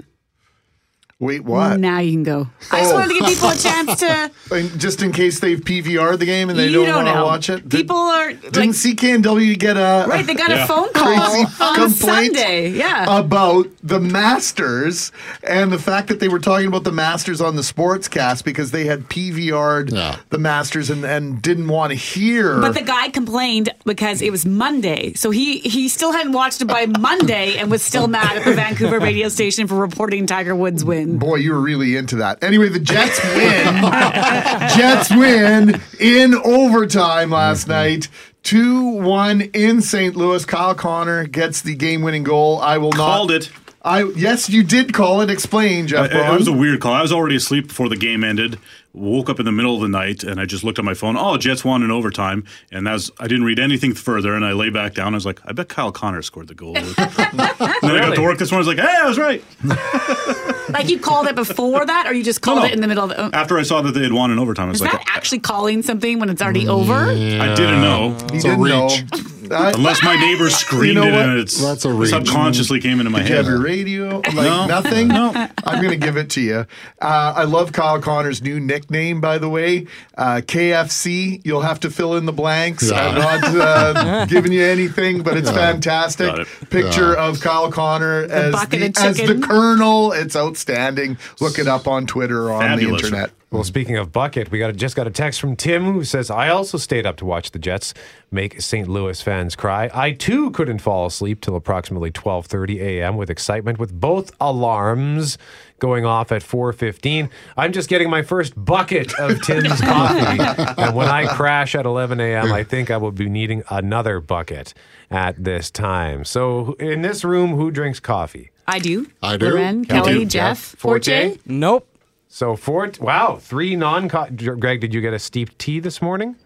Wait, 1.23 1.45
what? 1.45 1.79
Now 1.79 2.01
you 2.01 2.11
can 2.11 2.25
go. 2.25 2.49
I 2.73 2.81
just 2.81 2.93
Oh. 2.93 2.97
wanted 2.97 3.15
to 3.15 3.21
give 3.21 3.29
people 3.29 3.49
a 3.51 3.57
chance 3.57 4.01
to. 4.01 4.31
And 4.53 4.79
Just 4.79 5.03
in 5.03 5.13
case 5.13 5.39
they've 5.41 5.59
PVR'd 5.61 6.19
the 6.19 6.27
game 6.27 6.51
and 6.51 6.59
they 6.59 6.67
you 6.67 6.73
don't, 6.85 6.87
don't 6.87 6.97
want 6.97 7.09
to 7.09 7.15
know. 7.15 7.25
watch 7.25 7.49
it. 7.49 7.67
Did- 7.69 7.83
People 7.83 7.97
are 7.97 8.33
didn't 8.33 8.55
like, 8.57 8.69
CKNW 8.71 9.59
get 9.59 9.77
a 9.79 10.05
right. 10.09 10.27
They 10.27 10.35
got 10.35 10.51
a 10.51 10.57
Yeah. 10.57 10.67
phone 10.67 10.93
call 10.93 11.05
crazy 11.15 11.47
on 11.61 11.75
complaint 11.77 12.37
Sunday. 12.37 12.71
Yeah. 12.71 13.19
about 13.19 13.69
the 13.83 13.99
Masters 14.01 15.13
and 15.45 15.73
the 15.73 15.79
fact 15.79 16.09
that 16.09 16.21
they 16.21 16.29
were 16.29 16.39
talking 16.39 16.67
about 16.67 16.85
the 16.85 16.93
Masters 16.93 17.41
on 17.41 17.57
the 17.57 17.63
Sportscast 17.63 18.45
because 18.45 18.73
they 18.73 18.85
had 18.85 19.09
PVR'd 19.09 19.91
Yeah. 19.93 20.17
the 20.31 20.39
Masters 20.39 20.91
and, 20.91 21.05
and 21.05 21.41
didn't 21.41 21.69
want 21.69 21.91
to 21.93 21.97
hear. 21.97 22.61
But 22.61 22.75
the 22.75 22.83
guy 22.83 23.09
complained 23.09 23.71
because 23.85 24.21
it 24.23 24.31
was 24.33 24.45
Monday. 24.45 25.15
So 25.15 25.31
he, 25.31 25.59
he 25.61 25.89
still 25.89 26.13
hadn't 26.13 26.33
watched 26.33 26.61
it 26.61 26.67
by 26.67 26.87
Monday 26.87 27.57
and 27.59 27.71
was 27.71 27.83
still 27.83 28.09
mad 28.09 28.37
at 28.37 28.45
the 28.45 28.55
Vancouver 28.55 28.99
radio 29.01 29.29
station 29.29 29.67
for 29.67 29.77
reporting 29.77 30.27
Tiger 30.27 30.55
Woods' 30.57 30.85
win. 30.85 31.12
Boy, 31.19 31.37
you 31.37 31.53
were 31.53 31.61
really 31.61 31.97
into 31.97 32.17
that. 32.17 32.43
Anyway, 32.43 32.69
the 32.69 32.81
Jets 32.81 33.23
win. 33.25 33.83
Jets 34.77 35.11
win 35.11 35.81
in 36.01 36.35
overtime 36.35 37.31
last 37.31 37.63
mm-hmm. 37.63 37.73
night. 37.73 38.09
2 38.43 38.85
1 38.85 39.41
in 39.41 39.81
St. 39.81 40.17
Louis. 40.17 40.45
Kyle 40.45 40.75
Connor 40.75 41.27
gets 41.27 41.63
the 41.63 41.75
game 41.75 42.03
winning 42.03 42.25
goal. 42.25 42.59
I 42.61 42.79
will 42.79 42.91
not. 42.91 43.17
Called 43.17 43.31
it. 43.31 43.51
I 43.85 44.05
Yes, 44.05 44.49
you 44.49 44.63
did 44.63 44.93
call 44.93 45.21
it. 45.21 45.31
Explain, 45.31 45.87
Jeff. 45.87 46.13
Uh, 46.13 46.19
it, 46.19 46.33
it 46.33 46.39
was 46.39 46.49
a 46.49 46.53
weird 46.53 46.81
call. 46.81 46.93
I 46.93 47.03
was 47.03 47.13
already 47.13 47.37
asleep 47.37 47.69
before 47.69 47.89
the 47.89 47.97
game 47.97 48.25
ended. 48.25 48.59
Woke 48.95 49.31
up 49.31 49.39
in 49.41 49.47
the 49.47 49.53
middle 49.53 49.75
of 49.75 49.81
the 49.81 49.89
night 49.89 50.23
and 50.23 50.39
I 50.39 50.45
just 50.45 50.65
looked 50.65 50.79
at 50.79 50.85
my 50.85 50.93
phone. 50.93 51.17
Oh, 51.17 51.39
Jets 51.39 51.65
won 51.65 51.83
in 51.83 51.91
overtime, 51.91 52.45
and 52.71 52.87
that's 52.87 53.11
I 53.19 53.27
didn't 53.27 53.45
read 53.45 53.59
anything 53.59 53.95
further. 53.95 54.35
And 54.35 54.45
I 54.45 54.53
lay 54.53 54.69
back 54.69 54.93
down. 54.95 55.15
I 55.15 55.17
was 55.17 55.25
like, 55.25 55.41
I 55.47 55.53
bet 55.53 55.71
Kyle 55.71 55.91
Connor 55.93 56.21
scored 56.21 56.49
the 56.49 56.55
goal. 56.55 56.77
and 56.77 56.87
then 56.87 56.99
I 56.99 58.01
got 58.01 58.15
to 58.17 58.21
work 58.23 58.37
this 58.39 58.53
morning. 58.53 58.69
I 58.69 58.71
was 58.71 58.77
like, 58.77 58.87
Hey, 58.87 58.97
I 59.03 59.09
was 59.09 59.19
right. 59.19 59.43
Like 60.69 60.89
you 60.89 60.99
called 60.99 61.27
it 61.27 61.35
before 61.35 61.85
that, 61.85 62.07
or 62.07 62.15
you 62.15 62.23
just 62.25 62.41
called 62.41 62.59
No, 62.59 62.63
no. 62.63 62.69
it 62.69 62.73
in 62.75 62.81
the 62.81 62.87
middle 62.89 63.05
of 63.05 63.11
the. 63.11 63.37
After 63.37 63.59
I 63.59 63.63
saw 63.63 63.83
that 63.83 63.93
they 63.93 64.03
had 64.03 64.13
won 64.13 64.31
in 64.31 64.39
overtime, 64.39 64.69
I 64.69 64.71
was 64.71 64.77
Is 64.77 64.83
like, 64.83 64.93
that 64.93 65.05
actually 65.09 65.41
calling 65.41 65.83
something 65.83 66.19
when 66.19 66.31
it's 66.31 66.41
already 66.41 66.67
over? 66.67 66.95
I 66.95 67.55
didn't 67.55 67.83
know. 67.83 68.11
He 68.31 68.37
It's 68.37 68.45
a 68.45 68.49
didn't 68.57 68.65
know. 68.65 68.87
reach. 68.89 69.05
I- 69.53 69.73
Unless 69.73 70.03
my 70.03 70.17
neighbor 70.17 70.49
screamed 70.51 70.95
know 70.95 71.03
it 71.09 71.13
what? 71.13 71.21
and 71.29 71.39
it's 71.41 71.61
That's 71.61 71.85
a 71.85 71.93
reach. 71.93 72.09
subconsciously 72.11 72.81
came 72.81 73.01
into 73.01 73.11
my 73.11 73.19
Did 73.19 73.29
you 73.29 73.35
head. 73.35 73.45
have 73.45 73.53
your 73.53 73.63
radio? 73.63 74.19
Like 74.21 74.35
No. 74.35 74.67
nothing? 74.67 75.09
No. 75.09 75.31
I'm 75.67 75.83
going 75.83 75.91
to 75.91 75.97
give 76.07 76.17
it 76.17 76.31
to 76.31 76.41
you. 76.41 76.59
Uh, 77.03 77.35
I 77.37 77.45
love 77.45 77.73
Kyle 77.73 78.01
Connor's 78.01 78.41
new 78.41 78.59
nickname, 78.59 78.82
by 78.89 79.39
the 79.39 79.49
way. 79.49 79.87
Uh, 80.17 80.41
KFC. 80.45 81.41
You'll 81.45 81.63
have 81.63 81.81
to 81.81 81.91
fill 81.91 82.17
in 82.17 82.27
the 82.27 82.33
blanks. 82.33 82.91
Yeah. 82.91 83.01
I'm 83.01 83.15
not 83.15 83.45
uh, 83.45 84.27
giving 84.27 84.53
you 84.53 84.63
anything, 84.63 85.23
but 85.23 85.37
it's 85.37 85.51
fantastic. 85.51 86.35
It. 86.37 86.71
Picture 86.71 87.17
of 87.17 87.41
Kyle 87.41 87.71
Connor 87.71 88.25
as 88.25 88.53
bucket 88.53 88.95
the, 88.95 89.03
as 89.03 89.17
the. 89.17 89.41
Colonel. 89.41 90.13
It's 90.13 90.37
outstanding. 90.37 91.19
Look 91.41 91.59
it 91.59 91.69
up 91.69 91.87
on 91.87 92.07
Twitter 92.07 92.49
or 92.49 92.53
on 92.53 92.63
Fabulous. 92.63 93.03
the 93.03 93.07
internet. 93.09 93.31
Well, 93.53 93.65
speaking 93.65 93.99
of 93.99 94.13
bucket, 94.13 94.51
we 94.51 94.59
got 94.59 94.71
a, 94.71 94.73
just 94.73 94.97
got 94.97 95.07
a 95.07 95.11
text 95.11 95.39
from 95.39 95.57
Tim 95.57 95.93
who 95.93 96.05
says, 96.05 96.31
"I 96.31 96.49
also 96.49 96.79
stayed 96.79 97.05
up 97.05 97.17
to 97.19 97.27
watch 97.27 97.51
the 97.51 97.59
Jets 97.59 97.93
make 98.31 98.63
St. 98.63 98.89
Louis 98.89 99.21
fans 99.21 99.55
cry. 99.55 99.91
I 99.93 100.13
too 100.13 100.51
couldn't 100.53 100.79
fall 100.79 101.05
asleep 101.05 101.43
till 101.43 101.55
approximately 101.55 102.11
12:30 102.11 102.81
a.m. 102.81 103.19
with 103.19 103.29
excitement, 103.29 103.79
with 103.79 103.93
both 104.01 104.33
alarms 104.41 105.37
going 105.83 106.07
off 106.07 106.31
at 106.31 106.43
4:15. 106.43 107.29
I'm 107.57 107.73
just 107.73 107.89
getting 107.89 108.09
my 108.09 108.23
first 108.23 108.53
bucket 108.65 109.13
of 109.19 109.43
Tim's 109.43 109.81
coffee, 109.83 110.41
and 110.81 110.95
when 110.95 111.09
I 111.09 111.27
crash 111.27 111.75
at 111.75 111.85
11 111.85 112.21
a.m., 112.21 112.53
I 112.53 112.63
think 112.63 112.89
I 112.91 112.97
will 112.97 113.11
be 113.11 113.29
needing 113.29 113.65
another 113.69 114.21
bucket 114.21 114.75
at 115.11 115.43
this 115.43 115.73
time. 115.73 116.25
So, 116.25 116.75
in 116.75 117.03
this 117.03 117.25
room, 117.25 117.57
who 117.57 117.73
drinks 117.73 117.99
coffee? 117.99 118.53
I 118.69 118.79
do. 118.79 119.11
I 119.21 119.37
do. 119.37 119.51
Loren, 119.51 119.85
Kelly, 119.85 120.13
Kelly, 120.13 120.25
Jeff, 120.25 120.59
Jeff, 120.59 120.79
Forte. 120.79 121.37
Nope. 121.47 121.89
So 122.29 122.57
four. 122.57 122.91
Wow, 123.01 123.37
three 123.41 123.77
non. 123.77 124.09
Greg, 124.09 124.81
did 124.81 124.95
you 124.95 125.01
get 125.01 125.13
a 125.13 125.19
steeped 125.19 125.59
tea 125.59 125.81
this 125.81 126.01
morning? 126.01 126.37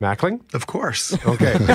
Mackling. 0.00 0.40
Of 0.54 0.66
course. 0.66 1.14
Okay. 1.26 1.54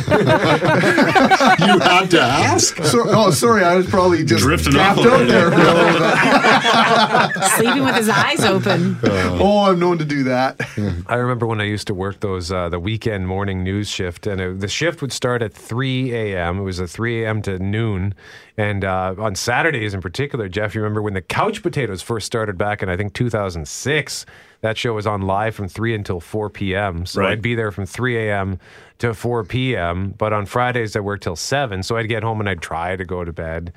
You 1.62 1.80
had 1.80 2.10
to 2.12 2.20
ask. 2.22 2.78
So, 2.84 3.04
oh, 3.08 3.32
sorry. 3.32 3.64
I 3.64 3.76
was 3.76 3.88
probably 3.90 4.24
just 4.24 4.44
Drifting 4.44 4.76
off 4.78 4.98
a 4.98 5.02
out 5.02 5.20
bit. 5.20 5.28
there 5.28 5.52
for 5.52 5.58
a 5.58 5.74
little 5.74 6.00
bit. 6.00 7.44
Sleeping 7.58 7.84
with 7.84 7.96
his 7.96 8.10
eyes 8.10 8.44
open. 8.44 8.98
Oh, 9.04 9.66
I'm 9.70 9.80
known 9.80 9.98
to 10.00 10.06
do 10.06 10.24
that. 10.26 10.60
I 11.08 11.16
remember 11.16 11.46
when 11.46 11.60
I 11.62 11.66
used 11.66 11.88
to 11.88 11.94
work 11.94 12.20
those 12.20 12.52
uh, 12.52 12.70
the 12.70 12.80
weekend 12.80 13.28
morning 13.28 13.64
news 13.64 13.88
shift, 13.90 14.28
and 14.28 14.40
it, 14.42 14.60
the 14.60 14.68
shift 14.68 15.02
would 15.02 15.12
start 15.14 15.42
at 15.42 15.54
3 15.54 16.14
a.m. 16.14 16.60
It 16.60 16.64
was 16.64 16.80
a 16.80 16.88
3 16.88 17.24
a.m. 17.24 17.42
to 17.44 17.60
noon, 17.60 18.14
and 18.58 18.84
uh, 18.86 19.16
on 19.18 19.36
Saturdays 19.36 19.94
in 19.94 20.02
particular, 20.02 20.48
Jeff, 20.50 20.74
you 20.76 20.82
remember 20.82 21.02
when 21.02 21.14
the 21.14 21.22
Couch 21.22 21.62
Potatoes 21.64 22.02
first 22.02 22.26
started 22.26 22.58
back 22.58 22.82
in 22.84 22.90
I 22.90 22.98
think 22.98 23.14
2006. 23.14 24.26
That 24.62 24.78
show 24.78 24.94
was 24.94 25.08
on 25.08 25.22
live 25.22 25.56
from 25.56 25.68
3 25.68 25.96
until 25.96 26.20
4 26.20 26.50
p.m. 26.50 27.06
So 27.06 27.22
Right. 27.22 27.32
I'd 27.32 27.42
be 27.42 27.56
there 27.56 27.72
from 27.72 27.86
3 27.86 28.18
a.m. 28.30 28.60
to 29.00 29.14
4 29.14 29.44
p.m. 29.44 30.14
But 30.18 30.34
on 30.34 30.46
Fridays 30.46 30.96
I 30.96 31.00
worked 31.00 31.24
till 31.24 31.36
7, 31.36 31.84
so 31.84 31.98
I'd 31.98 32.08
get 32.08 32.24
home 32.24 32.40
and 32.40 32.48
I'd 32.50 32.62
try 32.62 32.96
to 32.96 33.04
go 33.06 33.24
to 33.26 33.34
bed. 33.34 33.74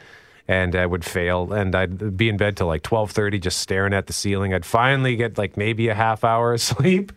And 0.46 0.76
I 0.76 0.84
would 0.84 1.04
fail, 1.04 1.52
and 1.54 1.74
I'd 1.74 2.16
be 2.16 2.28
in 2.28 2.36
bed 2.36 2.56
till 2.56 2.66
like 2.66 2.82
twelve 2.82 3.10
thirty, 3.10 3.38
just 3.38 3.60
staring 3.60 3.94
at 3.94 4.06
the 4.06 4.12
ceiling. 4.12 4.52
I'd 4.52 4.66
finally 4.66 5.16
get 5.16 5.38
like 5.38 5.56
maybe 5.56 5.88
a 5.88 5.94
half 5.94 6.22
hour 6.24 6.52
of 6.52 6.60
sleep, 6.60 7.12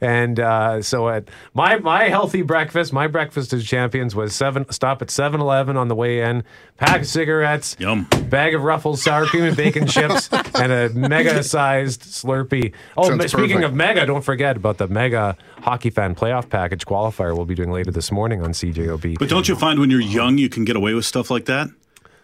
and 0.00 0.40
uh, 0.40 0.82
so 0.82 1.08
at 1.08 1.28
my 1.54 1.78
my 1.78 2.04
healthy 2.08 2.42
breakfast, 2.42 2.92
my 2.92 3.06
breakfast 3.06 3.52
as 3.52 3.64
champions 3.64 4.14
was 4.16 4.34
seven. 4.34 4.68
Stop 4.70 5.00
at 5.02 5.08
7-Eleven 5.08 5.76
on 5.76 5.88
the 5.88 5.94
way 5.94 6.20
in, 6.22 6.42
pack 6.76 7.02
of 7.02 7.06
cigarettes, 7.06 7.76
Yum. 7.78 8.04
bag 8.28 8.54
of 8.54 8.62
Ruffles 8.62 9.02
sour 9.02 9.26
cream 9.26 9.44
and 9.44 9.56
bacon 9.56 9.86
chips, 9.86 10.28
and 10.54 10.72
a 10.72 10.88
mega-sized 10.90 12.02
Slurpee. 12.02 12.72
Oh, 12.96 13.08
Sounds 13.08 13.30
speaking 13.30 13.56
perfect. 13.58 13.64
of 13.64 13.74
mega, 13.74 14.06
don't 14.06 14.22
forget 14.24 14.56
about 14.56 14.78
the 14.78 14.88
mega 14.88 15.36
hockey 15.60 15.90
fan 15.90 16.14
playoff 16.14 16.48
package 16.48 16.84
qualifier 16.84 17.36
we'll 17.36 17.46
be 17.46 17.54
doing 17.54 17.70
later 17.70 17.90
this 17.92 18.10
morning 18.10 18.42
on 18.42 18.50
CJOB. 18.50 19.18
But 19.18 19.28
don't 19.28 19.48
you 19.48 19.54
find 19.54 19.78
when 19.78 19.90
you're 19.90 20.00
young, 20.00 20.38
you 20.38 20.48
can 20.48 20.64
get 20.64 20.74
away 20.76 20.94
with 20.94 21.04
stuff 21.04 21.30
like 21.30 21.44
that? 21.44 21.68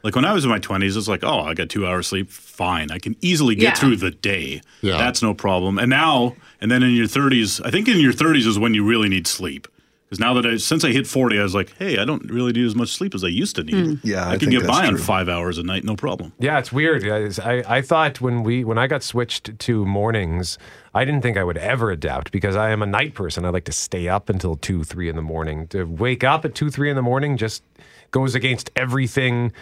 Like 0.02 0.14
when 0.14 0.24
I 0.24 0.32
was 0.32 0.44
in 0.44 0.50
my 0.50 0.58
20s, 0.60 0.96
it's 0.96 1.08
like, 1.08 1.24
oh, 1.24 1.40
I 1.40 1.54
got 1.54 1.68
two 1.68 1.86
hours 1.86 2.06
sleep. 2.06 2.30
Fine. 2.30 2.90
I 2.90 2.98
can 2.98 3.16
easily 3.20 3.54
get 3.54 3.62
Yeah. 3.62 3.74
through 3.74 3.96
the 3.96 4.10
day. 4.12 4.60
Yeah. 4.80 4.96
That's 4.98 5.22
no 5.22 5.34
problem. 5.34 5.78
And 5.78 5.90
now, 5.90 6.36
and 6.60 6.70
then 6.70 6.82
in 6.82 6.90
your 6.94 7.06
30s, 7.06 7.60
I 7.64 7.70
think 7.70 7.88
in 7.88 7.98
your 7.98 8.12
30s 8.12 8.46
is 8.46 8.58
when 8.58 8.74
you 8.74 8.84
really 8.84 9.08
need 9.08 9.26
sleep. 9.26 9.66
Because 10.04 10.20
now 10.20 10.32
that 10.34 10.46
I, 10.46 10.56
since 10.56 10.84
I 10.84 10.90
hit 10.90 11.06
40, 11.06 11.38
I 11.38 11.42
was 11.42 11.54
like, 11.54 11.76
hey, 11.76 11.98
I 11.98 12.06
don't 12.06 12.30
really 12.30 12.52
need 12.52 12.64
as 12.64 12.74
much 12.74 12.88
sleep 12.94 13.14
as 13.14 13.22
I 13.22 13.28
used 13.28 13.56
to 13.56 13.62
need. 13.64 13.74
Hmm. 13.74 13.94
Yeah, 14.02 14.26
I, 14.26 14.30
I 14.32 14.38
can 14.38 14.48
get 14.48 14.60
that's 14.62 14.70
by 14.72 14.86
on 14.86 14.96
five 14.96 15.28
hours 15.28 15.58
a 15.58 15.62
night, 15.62 15.84
no 15.84 15.96
problem. 15.96 16.32
Yeah, 16.38 16.58
it's 16.58 16.72
weird. 16.72 17.04
I, 17.38 17.62
I 17.68 17.82
thought 17.82 18.18
when 18.18 18.42
we 18.42 18.64
when 18.64 18.78
I 18.78 18.86
got 18.86 19.02
switched 19.02 19.58
to 19.58 19.84
mornings, 19.84 20.56
I 20.94 21.04
didn't 21.04 21.20
think 21.20 21.36
I 21.36 21.44
would 21.44 21.58
ever 21.58 21.90
adapt 21.90 22.32
because 22.32 22.56
I 22.56 22.70
am 22.70 22.80
a 22.82 22.86
night 22.86 23.12
person. 23.14 23.44
I 23.44 23.50
like 23.50 23.64
to 23.66 23.72
stay 23.72 24.08
up 24.08 24.30
until 24.30 24.56
two, 24.56 24.82
three 24.82 25.10
in 25.10 25.16
the 25.16 25.20
morning. 25.20 25.66
To 25.68 25.84
wake 25.84 26.24
up 26.24 26.42
at 26.46 26.54
two, 26.54 26.70
three 26.70 26.88
in 26.88 26.96
the 26.96 27.02
morning 27.02 27.36
just 27.36 27.62
goes 28.10 28.34
against 28.34 28.70
everything 28.76 29.52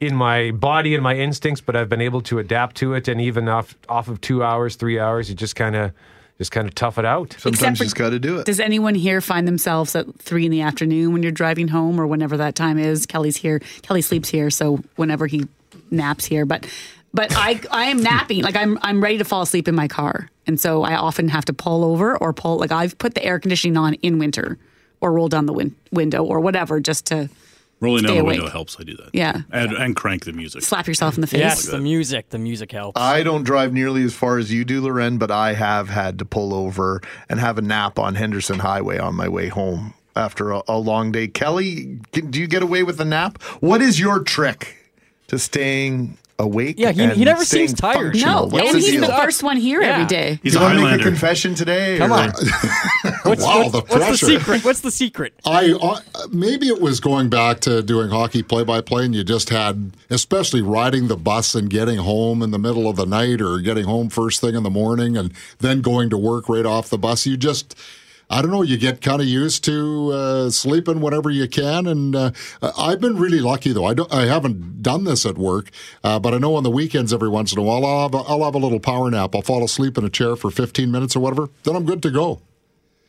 in 0.00 0.14
my 0.14 0.50
body 0.50 0.94
and 0.94 1.02
my 1.02 1.16
instincts. 1.16 1.60
But 1.60 1.76
I've 1.76 1.88
been 1.88 2.00
able 2.00 2.20
to 2.22 2.38
adapt 2.38 2.76
to 2.76 2.94
it, 2.94 3.08
and 3.08 3.20
even 3.20 3.48
off 3.48 3.74
off 3.88 4.08
of 4.08 4.20
two 4.20 4.42
hours, 4.42 4.76
three 4.76 4.98
hours, 4.98 5.28
you 5.28 5.34
just 5.34 5.56
kind 5.56 5.76
of 5.76 5.92
just 6.38 6.52
kind 6.52 6.68
of 6.68 6.74
tough 6.74 6.98
it 6.98 7.04
out. 7.06 7.34
Sometimes 7.38 7.56
Except 7.56 7.70
you 7.70 7.76
for- 7.76 7.84
just 7.84 7.96
got 7.96 8.10
to 8.10 8.18
do 8.18 8.38
it. 8.38 8.44
Does 8.46 8.60
anyone 8.60 8.94
here 8.94 9.20
find 9.20 9.48
themselves 9.48 9.96
at 9.96 10.06
three 10.18 10.44
in 10.44 10.50
the 10.52 10.60
afternoon 10.60 11.12
when 11.14 11.22
you're 11.22 11.32
driving 11.32 11.68
home 11.68 11.98
or 11.98 12.06
whenever 12.06 12.36
that 12.36 12.54
time 12.54 12.78
is? 12.78 13.06
Kelly's 13.06 13.36
here. 13.36 13.60
Kelly 13.82 14.02
sleeps 14.02 14.28
here, 14.28 14.50
so 14.50 14.80
whenever 14.96 15.26
he 15.26 15.46
naps 15.90 16.24
here. 16.26 16.44
But 16.44 16.66
but 17.14 17.32
I 17.34 17.60
I 17.70 17.86
am 17.86 18.02
napping. 18.02 18.42
Like 18.42 18.56
I'm 18.56 18.78
I'm 18.82 19.02
ready 19.02 19.18
to 19.18 19.24
fall 19.24 19.42
asleep 19.42 19.66
in 19.68 19.74
my 19.74 19.88
car. 19.88 20.30
And 20.46 20.60
so 20.60 20.82
I 20.84 20.94
often 20.94 21.28
have 21.30 21.44
to 21.46 21.52
pull 21.52 21.82
over 21.84 22.16
or 22.18 22.32
pull 22.32 22.58
like 22.58 22.70
I've 22.70 22.98
put 22.98 23.14
the 23.14 23.24
air 23.24 23.38
conditioning 23.40 23.76
on 23.76 23.94
in 23.94 24.18
winter 24.18 24.58
or 25.00 25.12
roll 25.12 25.28
down 25.28 25.46
the 25.46 25.52
win- 25.52 25.74
window 25.90 26.22
or 26.22 26.38
whatever 26.40 26.80
just 26.80 27.06
to 27.06 27.28
Rolling 27.80 27.98
Stay 28.04 28.06
down 28.08 28.16
the 28.16 28.20
awake. 28.22 28.36
window 28.38 28.50
helps. 28.50 28.76
I 28.80 28.84
do 28.84 28.96
that. 28.96 29.10
Yeah. 29.12 29.42
And, 29.52 29.72
and 29.72 29.94
crank 29.94 30.24
the 30.24 30.32
music. 30.32 30.62
slap 30.62 30.86
yourself 30.86 31.14
in 31.16 31.20
the 31.20 31.26
face. 31.26 31.40
Yes, 31.40 31.64
the 31.66 31.78
music. 31.78 32.30
The 32.30 32.38
music 32.38 32.72
helps. 32.72 32.98
I 32.98 33.22
don't 33.22 33.42
drive 33.44 33.72
nearly 33.74 34.02
as 34.02 34.14
far 34.14 34.38
as 34.38 34.50
you 34.50 34.64
do, 34.64 34.80
Loren, 34.80 35.18
but 35.18 35.30
I 35.30 35.52
have 35.52 35.90
had 35.90 36.18
to 36.20 36.24
pull 36.24 36.54
over 36.54 37.02
and 37.28 37.38
have 37.38 37.58
a 37.58 37.62
nap 37.62 37.98
on 37.98 38.14
Henderson 38.14 38.60
Highway 38.60 38.98
on 38.98 39.14
my 39.14 39.28
way 39.28 39.48
home 39.48 39.92
after 40.14 40.52
a, 40.52 40.62
a 40.68 40.78
long 40.78 41.12
day. 41.12 41.28
Kelly, 41.28 41.98
can- 42.12 42.30
do 42.30 42.40
you 42.40 42.46
get 42.46 42.62
away 42.62 42.82
with 42.82 42.98
a 43.00 43.04
nap? 43.04 43.42
What 43.60 43.82
is 43.82 44.00
your 44.00 44.20
trick 44.20 44.76
to 45.26 45.38
staying 45.38 46.16
awake? 46.38 46.76
Yeah, 46.78 46.92
he- 46.92 47.02
and 47.02 47.12
he 47.12 47.24
never 47.26 47.44
staying 47.44 47.68
seems 47.68 47.80
tired. 47.80 48.16
No, 48.16 48.44
What's 48.46 48.66
and 48.68 48.76
the 48.76 48.80
he's 48.80 48.90
deal? 48.92 49.00
the 49.02 49.12
first 49.16 49.42
one 49.42 49.58
here 49.58 49.82
Yeah. 49.82 49.88
every 49.88 50.06
day. 50.06 50.40
He's 50.42 50.54
Do 50.54 50.60
a 50.60 50.62
you 50.62 50.66
want 50.68 50.78
to 50.78 50.96
make 50.96 51.00
a 51.00 51.04
confession 51.04 51.54
today? 51.54 51.98
Come 51.98 52.12
or- 52.12 52.14
on. 52.20 52.32
What's, 53.28 53.42
Wow, 53.44 53.58
what's, 53.58 53.72
the 53.72 53.78
what's 53.80 53.92
the 53.92 53.98
pressure. 53.98 54.26
secret? 54.26 54.64
What's 54.64 54.80
the 54.80 54.90
secret? 54.90 55.34
I 55.44 55.72
uh, 55.72 56.00
maybe 56.30 56.68
it 56.68 56.80
was 56.80 57.00
going 57.00 57.28
back 57.28 57.60
to 57.60 57.82
doing 57.82 58.10
hockey 58.10 58.42
play-by-play, 58.42 59.04
and 59.06 59.14
you 59.14 59.24
just 59.24 59.50
had, 59.50 59.96
especially 60.10 60.62
riding 60.62 61.08
the 61.08 61.16
bus 61.16 61.54
and 61.54 61.68
getting 61.70 61.98
home 61.98 62.42
in 62.42 62.50
the 62.50 62.58
middle 62.58 62.88
of 62.88 62.96
the 62.96 63.06
night, 63.06 63.40
or 63.40 63.58
getting 63.60 63.84
home 63.84 64.08
first 64.08 64.40
thing 64.40 64.54
in 64.54 64.62
the 64.62 64.70
morning, 64.70 65.16
and 65.16 65.32
then 65.58 65.80
going 65.80 66.10
to 66.10 66.18
work 66.18 66.48
right 66.48 66.66
off 66.66 66.88
the 66.90 66.98
bus. 66.98 67.26
You 67.26 67.36
just, 67.36 67.74
I 68.28 68.42
don't 68.42 68.50
know. 68.50 68.62
You 68.62 68.76
get 68.76 69.00
kind 69.00 69.20
of 69.20 69.26
used 69.26 69.62
to 69.64 70.10
uh, 70.12 70.50
sleeping 70.50 71.00
whenever 71.00 71.30
you 71.30 71.48
can, 71.48 71.86
and 71.86 72.14
uh, 72.16 72.30
I've 72.78 73.00
been 73.00 73.16
really 73.16 73.40
lucky 73.40 73.72
though. 73.72 73.84
I 73.84 73.94
don't, 73.94 74.12
I 74.12 74.26
haven't 74.26 74.82
done 74.82 75.04
this 75.04 75.24
at 75.26 75.38
work, 75.38 75.70
uh, 76.04 76.18
but 76.18 76.34
I 76.34 76.38
know 76.38 76.54
on 76.56 76.62
the 76.62 76.70
weekends 76.70 77.12
every 77.12 77.28
once 77.28 77.52
in 77.52 77.58
a 77.58 77.62
while 77.62 77.84
I'll 77.84 78.02
have 78.02 78.14
a, 78.14 78.18
I'll 78.28 78.44
have 78.44 78.54
a 78.54 78.58
little 78.58 78.80
power 78.80 79.10
nap. 79.10 79.34
I'll 79.34 79.42
fall 79.42 79.64
asleep 79.64 79.96
in 79.98 80.04
a 80.04 80.10
chair 80.10 80.36
for 80.36 80.50
15 80.50 80.90
minutes 80.90 81.14
or 81.16 81.20
whatever. 81.20 81.48
Then 81.64 81.76
I'm 81.76 81.84
good 81.84 82.02
to 82.02 82.10
go. 82.10 82.40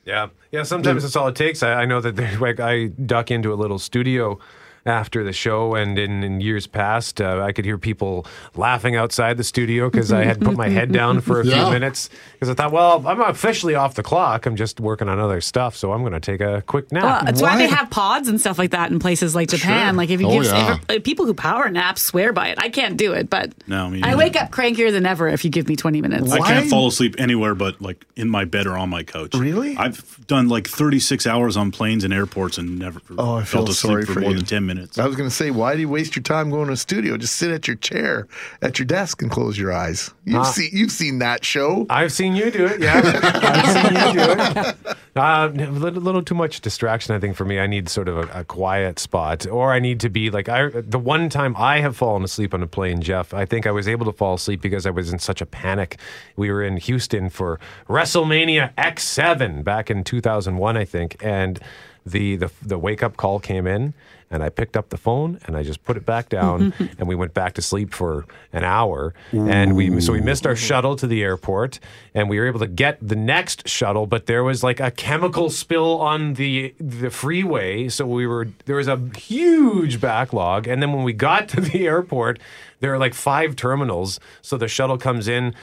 Yeah, 0.07 0.29
yeah. 0.53 0.63
Sometimes 0.63 1.03
that's 1.03 1.17
all 1.17 1.27
it 1.27 1.35
takes. 1.35 1.61
I, 1.61 1.81
I 1.81 1.85
know 1.85 1.99
that 1.99 2.15
like 2.39 2.61
I 2.61 2.85
duck 2.87 3.29
into 3.29 3.51
a 3.53 3.55
little 3.55 3.77
studio 3.77 4.39
after 4.87 5.23
the 5.23 5.33
show, 5.33 5.75
and 5.75 5.99
in, 5.99 6.23
in 6.23 6.41
years 6.41 6.65
past, 6.67 7.19
uh, 7.21 7.41
I 7.43 7.51
could 7.51 7.65
hear 7.65 7.77
people 7.77 8.25
laughing 8.55 8.95
outside 8.95 9.37
the 9.37 9.43
studio 9.43 9.89
because 9.89 10.11
I 10.11 10.23
had 10.23 10.39
put 10.41 10.55
my 10.55 10.69
head 10.69 10.91
down 10.91 11.21
for 11.21 11.41
a 11.41 11.45
Yeah. 11.45 11.63
few 11.65 11.73
minutes 11.73 12.09
because 12.33 12.49
I 12.49 12.53
thought, 12.53 12.71
well, 12.71 13.05
I'm 13.07 13.21
officially 13.21 13.75
off 13.75 13.95
the 13.95 14.03
clock. 14.03 14.45
I'm 14.45 14.55
just 14.55 14.79
working 14.79 15.09
on 15.09 15.19
other 15.19 15.41
stuff, 15.41 15.75
so 15.75 15.91
I'm 15.91 16.01
going 16.01 16.13
to 16.13 16.19
take 16.19 16.41
a 16.41 16.63
quick 16.65 16.91
nap. 16.91 17.03
Well, 17.03 17.27
it's 17.27 17.41
why? 17.41 17.57
they 17.57 17.67
have 17.67 17.89
pods 17.89 18.27
and 18.27 18.39
stuff 18.39 18.57
like 18.57 18.71
that 18.71 18.91
in 18.91 18.99
places 18.99 19.35
like 19.35 19.49
Japan. 19.49 19.95
Like 19.97 20.09
if 20.09 20.21
you 20.21 20.27
Oh, 20.27 20.31
give 20.41 20.45
yeah. 20.45 20.77
if- 20.89 21.03
people 21.03 21.25
who 21.25 21.33
power 21.33 21.69
nap 21.69 21.99
swear 21.99 22.31
by 22.33 22.47
it. 22.49 22.57
I 22.61 22.69
can't 22.69 22.97
do 22.97 23.13
it, 23.13 23.29
but 23.29 23.51
No, 23.67 23.89
me 23.89 24.01
I 24.03 24.15
wake 24.15 24.35
up 24.35 24.51
crankier 24.51 24.91
than 24.91 25.05
ever 25.05 25.27
if 25.27 25.43
you 25.45 25.51
give 25.51 25.67
me 25.67 25.75
20 25.75 26.01
minutes. 26.01 26.31
I 26.31 26.39
can't 26.39 26.69
fall 26.69 26.87
asleep 26.87 27.15
anywhere 27.17 27.55
but 27.55 27.81
like 27.81 28.05
in 28.15 28.29
my 28.29 28.45
bed 28.45 28.67
or 28.67 28.77
on 28.77 28.89
my 28.89 29.03
couch. 29.03 29.33
Really? 29.35 29.75
I've 29.77 30.25
done 30.27 30.47
like 30.49 30.67
36 30.67 31.25
hours 31.27 31.57
on 31.57 31.71
planes 31.71 32.03
and 32.03 32.13
airports 32.13 32.57
and 32.57 32.79
never 32.79 33.01
Oh, 33.17 33.35
I 33.35 33.43
feel 33.43 33.59
felt 33.65 33.69
asleep 33.69 33.91
sorry 33.91 34.05
for, 34.05 34.13
for 34.13 34.19
more 34.21 34.31
you. 34.31 34.37
than 34.37 34.45
10 34.45 34.65
minutes. 34.65 34.76
I 34.97 35.05
was 35.05 35.15
going 35.15 35.29
to 35.29 35.35
say, 35.35 35.51
why 35.51 35.75
do 35.75 35.81
you 35.81 35.89
waste 35.89 36.15
your 36.15 36.23
time 36.23 36.49
going 36.49 36.67
to 36.67 36.73
a 36.73 36.77
studio? 36.77 37.17
Just 37.17 37.35
sit 37.35 37.51
at 37.51 37.67
your 37.67 37.77
chair, 37.77 38.27
at 38.61 38.79
your 38.79 38.85
desk, 38.85 39.21
and 39.21 39.31
close 39.31 39.57
your 39.57 39.73
eyes. 39.73 40.13
You've 40.25 40.47
seen 40.47 40.69
you've 40.73 40.91
seen 40.91 41.19
that 41.19 41.45
show. 41.45 41.85
I've 41.89 42.11
seen 42.11 42.35
you 42.35 42.51
do 42.51 42.65
it. 42.65 42.81
Yeah, 42.81 43.01
I've 43.23 43.71
seen 43.71 43.95
you 43.95 44.25
do 44.25 44.31
it. 44.31 44.97
Uh, 45.15 45.49
a 45.51 45.71
little, 45.71 46.01
little 46.01 46.21
too 46.21 46.35
much 46.35 46.61
distraction, 46.61 47.15
I 47.15 47.19
think, 47.19 47.35
for 47.35 47.45
me. 47.45 47.59
I 47.59 47.65
need 47.65 47.89
sort 47.89 48.07
of 48.07 48.17
a, 48.17 48.41
a 48.41 48.43
quiet 48.43 48.99
spot, 48.99 49.47
or 49.47 49.73
I 49.73 49.79
need 49.79 49.99
to 50.01 50.09
be 50.09 50.29
like 50.29 50.49
I. 50.49 50.69
The 50.69 50.99
one 50.99 51.29
time 51.29 51.55
I 51.57 51.79
have 51.79 51.95
fallen 51.97 52.23
asleep 52.23 52.53
on 52.53 52.61
a 52.61 52.67
plane, 52.67 53.01
Jeff, 53.01 53.33
I 53.33 53.45
think 53.45 53.65
I 53.65 53.71
was 53.71 53.87
able 53.87 54.05
to 54.05 54.11
fall 54.11 54.35
asleep 54.35 54.61
because 54.61 54.85
I 54.85 54.91
was 54.91 55.11
in 55.11 55.19
such 55.19 55.41
a 55.41 55.45
panic. 55.45 55.97
We 56.35 56.51
were 56.51 56.63
in 56.63 56.77
Houston 56.77 57.29
for 57.29 57.59
WrestleMania 57.89 58.73
X7 58.75 59.63
back 59.63 59.89
in 59.89 60.03
2001, 60.03 60.77
I 60.77 60.85
think, 60.85 61.17
and 61.21 61.59
the 62.05 62.35
the, 62.35 62.51
the 62.61 62.77
wake 62.77 63.03
up 63.03 63.17
call 63.17 63.39
came 63.39 63.65
in. 63.67 63.93
And 64.29 64.43
I 64.43 64.49
picked 64.49 64.75
up 64.75 64.89
the 64.89 64.97
phone 64.97 65.39
and 65.45 65.55
I 65.55 65.63
just 65.63 65.83
put 65.83 65.95
it 65.95 66.05
back 66.05 66.29
down, 66.29 66.73
and 66.99 67.07
we 67.07 67.15
went 67.15 67.33
back 67.33 67.53
to 67.53 67.61
sleep 67.61 67.93
for 67.93 68.25
an 68.51 68.63
hour. 68.63 69.13
And 69.31 69.75
we 69.75 70.01
so 70.01 70.11
we 70.13 70.21
missed 70.21 70.45
our 70.45 70.55
shuttle 70.55 70.95
to 70.97 71.07
the 71.07 71.23
airport, 71.23 71.79
and 72.13 72.29
we 72.29 72.39
were 72.39 72.47
able 72.47 72.59
to 72.59 72.67
get 72.67 72.97
the 73.01 73.15
next 73.15 73.67
shuttle, 73.67 74.05
but 74.05 74.25
there 74.25 74.43
was 74.43 74.63
like 74.63 74.79
a 74.79 74.91
chemical 74.91 75.49
spill 75.49 75.99
on 75.99 76.33
the 76.33 76.73
the 76.79 77.09
freeway, 77.09 77.89
so 77.89 78.05
we 78.05 78.27
were 78.27 78.49
there 78.65 78.75
was 78.75 78.87
a 78.87 78.99
huge 79.17 80.01
backlog. 80.01 80.67
And 80.67 80.81
then 80.81 80.91
when 80.93 81.03
we 81.03 81.13
got 81.13 81.47
to 81.49 81.61
the 81.61 81.87
airport, 81.93 82.39
there 82.79 82.93
are 82.93 82.97
like 82.99 83.13
five 83.13 83.55
terminals, 83.55 84.19
so 84.41 84.57
the 84.57 84.67
shuttle 84.67 84.97
comes 84.97 85.27
in 85.27 85.55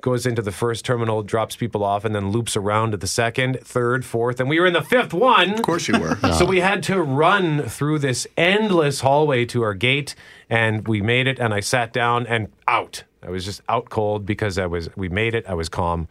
goes 0.00 0.26
into 0.26 0.42
the 0.42 0.52
first 0.52 0.84
terminal, 0.84 1.22
drops 1.22 1.56
people 1.56 1.84
off, 1.84 2.04
and 2.04 2.14
then 2.14 2.30
loops 2.30 2.56
around 2.56 2.92
to 2.92 2.96
the 2.96 3.06
second, 3.06 3.60
third, 3.62 4.04
fourth, 4.04 4.40
and 4.40 4.48
we 4.48 4.58
were 4.60 4.66
in 4.66 4.72
the 4.72 4.82
fifth 4.82 5.12
one. 5.12 5.54
Of 5.54 5.62
course 5.62 5.88
you 5.88 5.98
were. 5.98 6.16
So 6.40 6.44
we 6.46 6.60
had 6.60 6.82
to 6.84 7.02
run 7.02 7.64
through 7.64 7.98
this 7.98 8.26
endless 8.36 9.00
hallway 9.00 9.44
to 9.46 9.62
our 9.62 9.74
gate, 9.74 10.14
and 10.48 10.86
we 10.88 11.02
made 11.02 11.26
it. 11.26 11.38
And 11.38 11.52
I 11.52 11.60
sat 11.60 11.92
down 11.92 12.26
and 12.26 12.48
out. 12.66 13.04
I 13.22 13.30
was 13.30 13.44
just 13.44 13.60
out 13.68 13.90
cold 13.90 14.24
because 14.24 14.58
I 14.58 14.66
was. 14.66 14.88
We 14.96 15.08
made 15.08 15.34
it. 15.34 15.44
I 15.46 15.54
was 15.54 15.68
calm. 15.68 16.08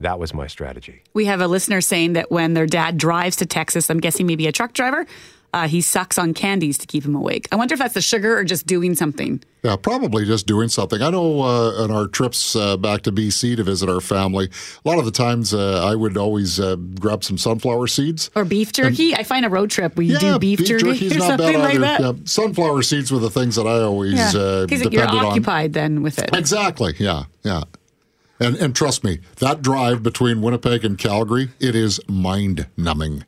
That 0.00 0.18
was 0.18 0.34
my 0.34 0.48
strategy. 0.48 1.02
We 1.14 1.26
have 1.26 1.40
a 1.40 1.46
listener 1.46 1.80
saying 1.80 2.14
that 2.14 2.30
when 2.30 2.54
their 2.54 2.66
dad 2.66 2.98
drives 2.98 3.36
to 3.36 3.46
Texas, 3.46 3.88
I'm 3.88 4.00
guessing 4.00 4.26
maybe 4.26 4.48
a 4.48 4.52
truck 4.52 4.72
driver, 4.72 5.06
uh, 5.54 5.68
he 5.68 5.80
sucks 5.80 6.18
on 6.18 6.32
candies 6.34 6.78
to 6.78 6.86
keep 6.86 7.04
him 7.04 7.14
awake. 7.14 7.46
I 7.52 7.56
wonder 7.56 7.74
if 7.74 7.78
that's 7.78 7.94
the 7.94 8.00
sugar 8.00 8.38
or 8.38 8.44
just 8.44 8.66
doing 8.66 8.94
something. 8.94 9.42
Yeah, 9.62 9.76
probably 9.76 10.24
just 10.24 10.46
doing 10.46 10.68
something. 10.68 11.00
I 11.02 11.10
know 11.10 11.42
uh, 11.42 11.82
on 11.84 11.90
our 11.90 12.08
trips 12.08 12.56
uh, 12.56 12.76
back 12.76 13.02
to 13.02 13.12
BC 13.12 13.56
to 13.56 13.62
visit 13.62 13.88
our 13.88 14.00
family, 14.00 14.48
a 14.84 14.88
lot 14.88 14.98
of 14.98 15.04
the 15.04 15.10
times 15.12 15.54
uh, 15.54 15.84
I 15.86 15.94
would 15.94 16.16
always 16.16 16.58
uh, 16.58 16.76
grab 16.76 17.22
some 17.22 17.38
sunflower 17.38 17.86
seeds. 17.86 18.30
Or 18.34 18.44
beef 18.44 18.72
jerky. 18.72 19.14
I 19.14 19.22
find 19.22 19.44
a 19.46 19.48
road 19.48 19.70
trip 19.70 19.96
where 19.96 20.04
you 20.06 20.18
do 20.18 20.38
beef, 20.38 20.58
jerky 20.60 20.84
jerky's 20.94 21.16
or 21.16 21.18
not 21.20 21.26
something 21.38 21.46
bad 21.52 21.60
like 21.60 21.74
either. 21.74 21.80
that. 21.80 22.00
Yeah, 22.00 22.12
sunflower 22.24 22.82
seeds 22.82 23.12
were 23.12 23.20
the 23.20 23.30
things 23.30 23.54
that 23.56 23.66
I 23.66 23.82
always 23.82 24.18
uh, 24.34 24.64
Because 24.66 24.82
depended 24.82 25.10
you're 25.12 25.18
on. 25.20 25.26
occupied 25.26 25.74
then 25.74 26.02
with 26.02 26.18
it. 26.18 26.34
Exactly. 26.34 26.94
Yeah. 26.98 27.24
Yeah. 27.42 27.62
And 28.40 28.56
and 28.56 28.74
trust 28.74 29.04
me, 29.04 29.20
that 29.36 29.62
drive 29.62 30.02
between 30.02 30.42
Winnipeg 30.42 30.84
and 30.84 30.98
Calgary, 30.98 31.50
it 31.60 31.76
is 31.76 32.00
mind 32.08 32.66
numbing. 32.76 33.24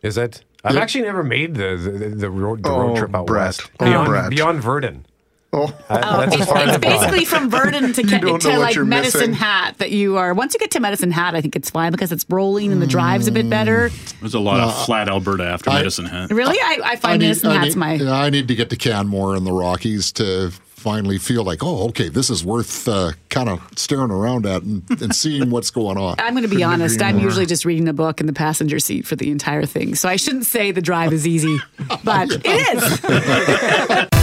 Is 0.00 0.16
it? 0.16 0.44
I've 0.64 0.76
actually 0.76 1.02
never 1.04 1.22
made 1.22 1.54
the 1.54 1.76
the, 1.76 2.08
the, 2.08 2.30
road, 2.30 2.62
the 2.62 2.68
Oh, 2.70 2.78
road 2.88 2.96
trip 2.96 3.14
out 3.14 3.26
Brett. 3.26 3.46
west 3.46 3.70
Oh, 3.80 3.84
beyond 3.86 4.08
Brett. 4.08 4.30
beyond 4.30 4.62
Virden. 4.62 5.04
Oh, 5.50 5.72
Uh, 5.88 6.26
that's 6.26 6.38
as 6.42 6.46
far 6.46 6.58
It's 6.58 6.72
I've 6.72 6.80
gone. 6.82 6.92
basically 6.92 7.24
from 7.24 7.50
Virden 7.50 7.94
to, 7.94 8.02
Ke- 8.36 8.40
to 8.42 8.58
like 8.58 8.76
Medicine 8.76 9.20
missing. 9.20 9.32
Hat 9.32 9.76
that 9.78 9.90
you 9.92 10.18
are. 10.18 10.34
Once 10.34 10.52
you 10.52 10.60
get 10.60 10.70
to 10.72 10.80
Medicine 10.80 11.10
Hat, 11.10 11.34
I 11.34 11.40
think 11.40 11.56
it's 11.56 11.70
fine 11.70 11.90
because 11.90 12.12
it's 12.12 12.26
rolling 12.28 12.70
and 12.70 12.82
the 12.82 12.86
drive's 12.86 13.28
a 13.28 13.32
bit 13.32 13.48
better. 13.48 13.88
There's 14.20 14.34
a 14.34 14.40
lot 14.40 14.60
of 14.60 14.84
flat 14.84 15.08
Alberta 15.08 15.44
after 15.46 15.70
I- 15.70 15.76
Medicine 15.78 16.04
Hat. 16.04 16.30
Really, 16.30 16.58
I, 16.60 16.80
I 16.84 16.96
find 16.96 17.22
Medicine 17.22 17.50
I 17.50 17.54
Hat's 17.64 17.76
need, 17.76 17.80
my. 18.04 18.24
I 18.24 18.28
need 18.28 18.46
to 18.48 18.54
get 18.54 18.68
to 18.70 18.76
Canmore 18.76 19.36
in 19.36 19.44
the 19.44 19.52
Rockies 19.52 20.12
to 20.12 20.52
finally 20.78 21.18
feel 21.18 21.44
like, 21.44 21.62
oh, 21.62 21.88
okay, 21.88 22.08
this 22.08 22.30
is 22.30 22.44
worth 22.44 22.88
uh, 22.88 23.12
kind 23.28 23.48
of 23.48 23.60
staring 23.76 24.10
around 24.10 24.46
at 24.46 24.62
and, 24.62 24.88
and 25.02 25.14
seeing 25.14 25.50
what's 25.52 25.70
going 25.70 25.98
on. 25.98 26.16
I'm 26.18 26.32
going 26.34 26.42
to 26.42 26.48
be 26.48 26.56
Couldn't 26.56 26.72
honest. 26.72 27.02
I'm 27.02 27.16
more. 27.16 27.24
usually 27.24 27.46
just 27.46 27.64
reading 27.64 27.88
a 27.88 27.92
book 27.92 28.20
in 28.20 28.26
the 28.26 28.32
passenger 28.32 28.78
seat 28.78 29.06
for 29.06 29.16
the 29.16 29.30
entire 29.30 29.66
thing, 29.66 29.94
so 29.94 30.08
I 30.08 30.16
shouldn't 30.16 30.46
say 30.46 30.70
the 30.70 30.82
drive 30.82 31.12
is 31.12 31.26
easy, 31.26 31.58
but 32.04 32.28
it 32.30 32.46
is. 32.46 34.08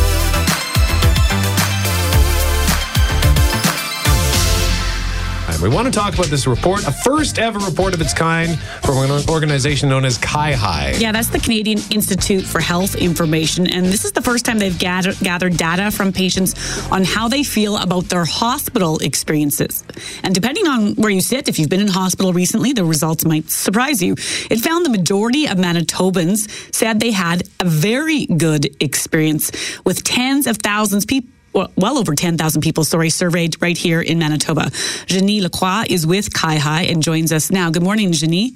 we 5.65 5.73
want 5.73 5.91
to 5.91 5.91
talk 5.91 6.13
about 6.13 6.27
this 6.27 6.45
report, 6.45 6.85
a 6.85 6.91
first 6.91 7.39
ever 7.39 7.57
report 7.57 7.95
of 7.95 8.01
its 8.01 8.13
kind 8.13 8.59
from 8.83 8.97
an 8.99 9.27
organization 9.27 9.89
known 9.89 10.05
as 10.05 10.15
High. 10.23 10.93
Yeah, 10.99 11.11
that's 11.11 11.29
the 11.29 11.39
Canadian 11.39 11.79
Institute 11.89 12.43
for 12.45 12.59
Health 12.59 12.93
Information. 12.93 13.65
And 13.65 13.87
this 13.87 14.05
is 14.05 14.11
the 14.11 14.21
first 14.21 14.45
time 14.45 14.59
they've 14.59 14.77
gathered, 14.77 15.17
gathered 15.19 15.57
data 15.57 15.89
from 15.89 16.13
patients 16.13 16.53
on 16.91 17.03
how 17.03 17.27
they 17.29 17.43
feel 17.43 17.77
about 17.77 18.05
their 18.09 18.25
hospital 18.25 18.99
experiences. 18.99 19.83
And 20.23 20.35
depending 20.35 20.67
on 20.67 20.93
where 20.95 21.09
you 21.09 21.21
sit, 21.21 21.49
if 21.49 21.57
you've 21.57 21.69
been 21.69 21.81
in 21.81 21.87
hospital 21.87 22.31
recently, 22.31 22.71
the 22.71 22.85
results 22.85 23.25
might 23.25 23.49
surprise 23.49 24.03
you. 24.03 24.13
It 24.51 24.59
found 24.59 24.85
the 24.85 24.91
majority 24.91 25.47
of 25.47 25.57
Manitobans 25.57 26.75
said 26.75 26.99
they 26.99 27.11
had 27.11 27.41
a 27.59 27.65
very 27.65 28.27
good 28.27 28.69
experience 28.79 29.51
with 29.83 30.03
tens 30.03 30.45
of 30.45 30.57
thousands 30.57 31.07
people 31.07 31.34
well, 31.55 31.71
well 31.77 31.97
over 31.97 32.13
10,000 32.13 32.61
people, 32.61 32.83
sorry, 32.83 33.09
surveyed 33.09 33.59
right 33.61 33.77
here 33.77 34.01
in 34.01 34.19
Manitoba. 34.19 34.69
Janie 35.07 35.41
Lacroix 35.41 35.83
is 35.89 36.05
with 36.05 36.29
CIHI 36.31 36.91
and 36.91 37.01
joins 37.01 37.31
us 37.31 37.49
now. 37.49 37.71
Good 37.71 37.83
morning, 37.83 38.11
Janie. 38.11 38.53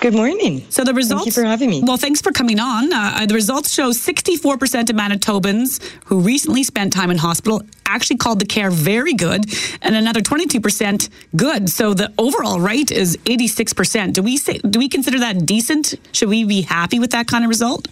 Good 0.00 0.12
morning. 0.14 0.64
So 0.70 0.82
the 0.82 0.92
results. 0.92 1.24
Thank 1.24 1.36
you 1.36 1.42
for 1.42 1.44
having 1.44 1.70
me. 1.70 1.82
Well, 1.84 1.96
thanks 1.96 2.20
for 2.20 2.32
coming 2.32 2.58
on. 2.58 2.92
Uh, 2.92 3.26
the 3.26 3.34
results 3.34 3.72
show 3.72 3.90
64% 3.90 4.90
of 4.90 4.96
Manitobans 4.96 5.80
who 6.06 6.20
recently 6.20 6.64
spent 6.64 6.92
time 6.92 7.12
in 7.12 7.18
hospital 7.18 7.62
actually 7.86 8.16
called 8.16 8.40
the 8.40 8.44
care 8.44 8.70
very 8.70 9.14
good, 9.14 9.44
and 9.80 9.94
another 9.94 10.20
22% 10.20 11.08
good. 11.36 11.70
So 11.70 11.94
the 11.94 12.12
overall 12.18 12.60
rate 12.60 12.90
is 12.90 13.16
86%. 13.18 14.12
Do 14.12 14.22
we 14.22 14.36
say? 14.36 14.58
Do 14.58 14.80
we 14.80 14.88
consider 14.88 15.20
that 15.20 15.46
decent? 15.46 15.94
Should 16.12 16.28
we 16.28 16.44
be 16.44 16.62
happy 16.62 16.98
with 16.98 17.12
that 17.12 17.28
kind 17.28 17.44
of 17.44 17.48
result? 17.48 17.86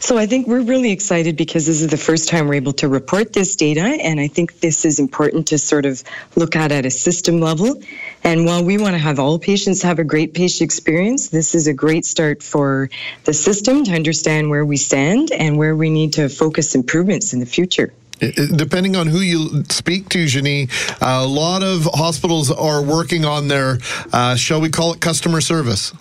So 0.00 0.16
I 0.16 0.26
think 0.26 0.46
we're 0.46 0.62
really 0.62 0.92
excited 0.92 1.36
because 1.36 1.66
this 1.66 1.82
is 1.82 1.88
the 1.88 1.98
first 1.98 2.28
time 2.28 2.48
we're 2.48 2.54
able 2.54 2.72
to 2.74 2.88
report 2.88 3.34
this 3.34 3.54
data, 3.54 3.82
and 3.82 4.18
I 4.18 4.28
think 4.28 4.60
this 4.60 4.86
is 4.86 4.98
important 4.98 5.48
to 5.48 5.58
sort 5.58 5.84
of 5.84 6.02
look 6.36 6.56
at 6.56 6.72
at 6.72 6.86
a 6.86 6.90
system 6.90 7.38
level. 7.38 7.80
And 8.24 8.46
while 8.46 8.64
we 8.64 8.78
want 8.78 8.94
to 8.94 8.98
have 8.98 9.18
all 9.18 9.38
patients 9.38 9.82
have 9.82 9.98
a 9.98 10.04
great 10.04 10.32
patient 10.32 10.62
experience, 10.62 11.28
this 11.28 11.54
is 11.54 11.66
a 11.66 11.74
great 11.74 12.06
start 12.06 12.42
for 12.42 12.88
the 13.24 13.34
system 13.34 13.84
to 13.84 13.92
understand 13.92 14.48
where 14.48 14.64
we 14.64 14.78
stand 14.78 15.32
and 15.32 15.58
where 15.58 15.76
we 15.76 15.90
need 15.90 16.14
to 16.14 16.30
focus 16.30 16.74
improvements 16.74 17.34
in 17.34 17.40
the 17.40 17.46
future. 17.46 17.92
Depending 18.18 18.96
on 18.96 19.06
who 19.06 19.20
you 19.20 19.64
speak 19.68 20.08
to, 20.10 20.26
Janie, 20.26 20.68
a 21.00 21.26
lot 21.26 21.62
of 21.62 21.84
hospitals 21.92 22.50
are 22.50 22.82
working 22.82 23.24
on 23.24 23.48
their, 23.48 23.78
uh, 24.12 24.34
shall 24.34 24.60
we 24.60 24.70
call 24.70 24.92
it 24.92 25.00
customer 25.00 25.40
service? 25.40 25.92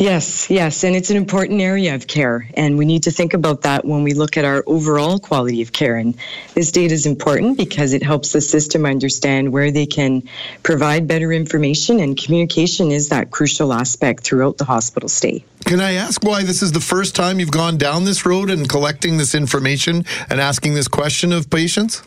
Yes, 0.00 0.48
yes, 0.48 0.82
and 0.82 0.96
it's 0.96 1.10
an 1.10 1.18
important 1.18 1.60
area 1.60 1.94
of 1.94 2.06
care, 2.06 2.48
and 2.54 2.78
we 2.78 2.86
need 2.86 3.02
to 3.02 3.10
think 3.10 3.34
about 3.34 3.60
that 3.62 3.84
when 3.84 4.02
we 4.02 4.14
look 4.14 4.38
at 4.38 4.46
our 4.46 4.64
overall 4.66 5.18
quality 5.18 5.60
of 5.60 5.72
care. 5.74 5.96
And 5.96 6.16
this 6.54 6.72
data 6.72 6.94
is 6.94 7.04
important 7.04 7.58
because 7.58 7.92
it 7.92 8.02
helps 8.02 8.32
the 8.32 8.40
system 8.40 8.86
understand 8.86 9.52
where 9.52 9.70
they 9.70 9.84
can 9.84 10.22
provide 10.62 11.06
better 11.06 11.34
information, 11.34 12.00
and 12.00 12.16
communication 12.16 12.90
is 12.90 13.10
that 13.10 13.30
crucial 13.30 13.74
aspect 13.74 14.24
throughout 14.24 14.56
the 14.56 14.64
hospital 14.64 15.06
stay. 15.06 15.44
Can 15.66 15.82
I 15.82 15.92
ask 15.92 16.24
why 16.24 16.44
this 16.44 16.62
is 16.62 16.72
the 16.72 16.80
first 16.80 17.14
time 17.14 17.38
you've 17.38 17.50
gone 17.50 17.76
down 17.76 18.06
this 18.06 18.24
road 18.24 18.48
and 18.48 18.66
collecting 18.66 19.18
this 19.18 19.34
information 19.34 20.06
and 20.30 20.40
asking 20.40 20.72
this 20.72 20.88
question 20.88 21.30
of 21.30 21.50
patients? 21.50 22.02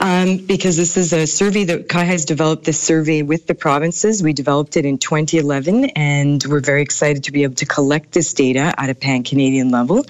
Um, 0.00 0.36
because 0.36 0.76
this 0.76 0.96
is 0.96 1.12
a 1.12 1.26
survey 1.26 1.64
that 1.64 1.88
Kai 1.88 2.04
has 2.04 2.24
developed 2.24 2.64
this 2.64 2.80
survey 2.80 3.22
with 3.22 3.48
the 3.48 3.54
provinces. 3.54 4.22
We 4.22 4.32
developed 4.32 4.76
it 4.76 4.84
in 4.84 4.98
2011, 4.98 5.86
and 5.96 6.44
we're 6.48 6.60
very 6.60 6.82
excited 6.82 7.24
to 7.24 7.32
be 7.32 7.42
able 7.42 7.56
to 7.56 7.66
collect 7.66 8.12
this 8.12 8.32
data 8.32 8.72
at 8.78 8.90
a 8.90 8.94
pan 8.94 9.24
Canadian 9.24 9.70
level. 9.70 10.06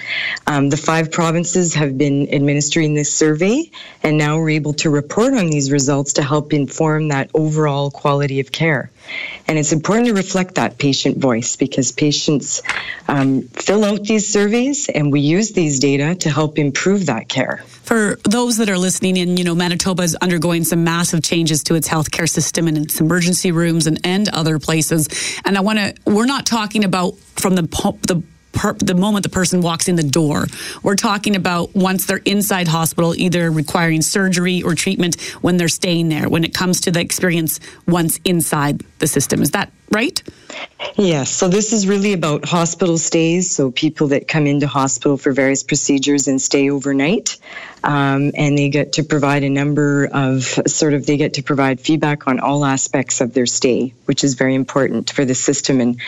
Um, 0.46 0.68
the 0.68 0.76
five 0.76 1.10
provinces 1.10 1.72
have 1.72 1.96
been 1.96 2.28
administering 2.34 2.92
this 2.94 3.12
survey, 3.12 3.70
and 4.02 4.18
now 4.18 4.36
we're 4.36 4.50
able 4.50 4.74
to 4.74 4.90
report 4.90 5.32
on 5.32 5.46
these 5.46 5.72
results 5.72 6.12
to 6.14 6.22
help 6.22 6.52
inform 6.52 7.08
that 7.08 7.30
overall 7.32 7.90
quality 7.90 8.40
of 8.40 8.52
care. 8.52 8.90
And 9.46 9.58
it's 9.58 9.72
important 9.72 10.08
to 10.08 10.14
reflect 10.14 10.56
that 10.56 10.78
patient 10.78 11.18
voice 11.18 11.56
because 11.56 11.92
patients 11.92 12.62
um, 13.08 13.42
fill 13.42 13.84
out 13.84 14.04
these 14.04 14.30
surveys, 14.30 14.88
and 14.88 15.12
we 15.12 15.20
use 15.20 15.52
these 15.52 15.78
data 15.78 16.14
to 16.16 16.30
help 16.30 16.58
improve 16.58 17.06
that 17.06 17.28
care. 17.28 17.64
For 17.66 18.18
those 18.24 18.58
that 18.58 18.68
are 18.68 18.76
listening 18.76 19.16
in, 19.16 19.36
you 19.36 19.44
know, 19.44 19.54
Manitoba 19.54 20.02
is 20.02 20.14
undergoing 20.16 20.64
some 20.64 20.84
massive 20.84 21.22
changes 21.22 21.62
to 21.64 21.74
its 21.74 21.88
healthcare 21.88 22.28
system 22.28 22.68
and 22.68 22.76
its 22.76 23.00
emergency 23.00 23.50
rooms 23.50 23.86
and, 23.86 23.98
and 24.04 24.28
other 24.28 24.58
places. 24.58 25.08
And 25.44 25.56
I 25.56 25.60
want 25.60 25.78
to, 25.78 25.94
we're 26.04 26.26
not 26.26 26.44
talking 26.44 26.84
about 26.84 27.16
from 27.36 27.54
the, 27.54 27.62
the 28.06 28.22
per, 28.58 28.72
the 28.74 28.94
moment 28.94 29.22
the 29.22 29.28
person 29.30 29.62
walks 29.62 29.88
in 29.88 29.94
the 29.94 30.02
door. 30.02 30.48
We're 30.82 30.96
talking 30.96 31.36
about 31.36 31.74
once 31.74 32.06
they're 32.06 32.18
inside 32.24 32.66
hospital, 32.66 33.14
either 33.14 33.50
requiring 33.50 34.02
surgery 34.02 34.62
or 34.62 34.74
treatment 34.74 35.20
when 35.40 35.56
they're 35.56 35.68
staying 35.68 36.08
there, 36.08 36.28
when 36.28 36.44
it 36.44 36.52
comes 36.52 36.80
to 36.82 36.90
the 36.90 37.00
experience 37.00 37.60
once 37.86 38.18
inside 38.24 38.82
the 38.98 39.06
system. 39.06 39.42
Is 39.42 39.52
that 39.52 39.72
right? 39.90 40.20
Yes, 40.96 41.30
so 41.30 41.48
this 41.48 41.72
is 41.72 41.86
really 41.86 42.12
about 42.12 42.44
hospital 42.44 42.98
stays. 42.98 43.50
So 43.50 43.70
people 43.70 44.08
that 44.08 44.26
come 44.26 44.46
into 44.46 44.66
hospital 44.66 45.16
for 45.16 45.32
various 45.32 45.62
procedures 45.62 46.26
and 46.26 46.42
stay 46.42 46.68
overnight. 46.68 47.36
Um, 47.84 48.32
and 48.34 48.58
they 48.58 48.68
get 48.68 48.92
to 48.94 49.04
provide 49.04 49.44
a 49.44 49.50
number 49.50 50.06
of 50.12 50.42
sort 50.66 50.94
of, 50.94 51.06
they 51.06 51.16
get 51.16 51.34
to 51.34 51.42
provide 51.42 51.80
feedback 51.80 52.26
on 52.26 52.40
all 52.40 52.64
aspects 52.64 53.20
of 53.20 53.34
their 53.34 53.46
stay, 53.46 53.94
which 54.06 54.24
is 54.24 54.34
very 54.34 54.54
important 54.54 55.10
for 55.10 55.24
the 55.24 55.34
system. 55.34 55.80
And 55.80 56.00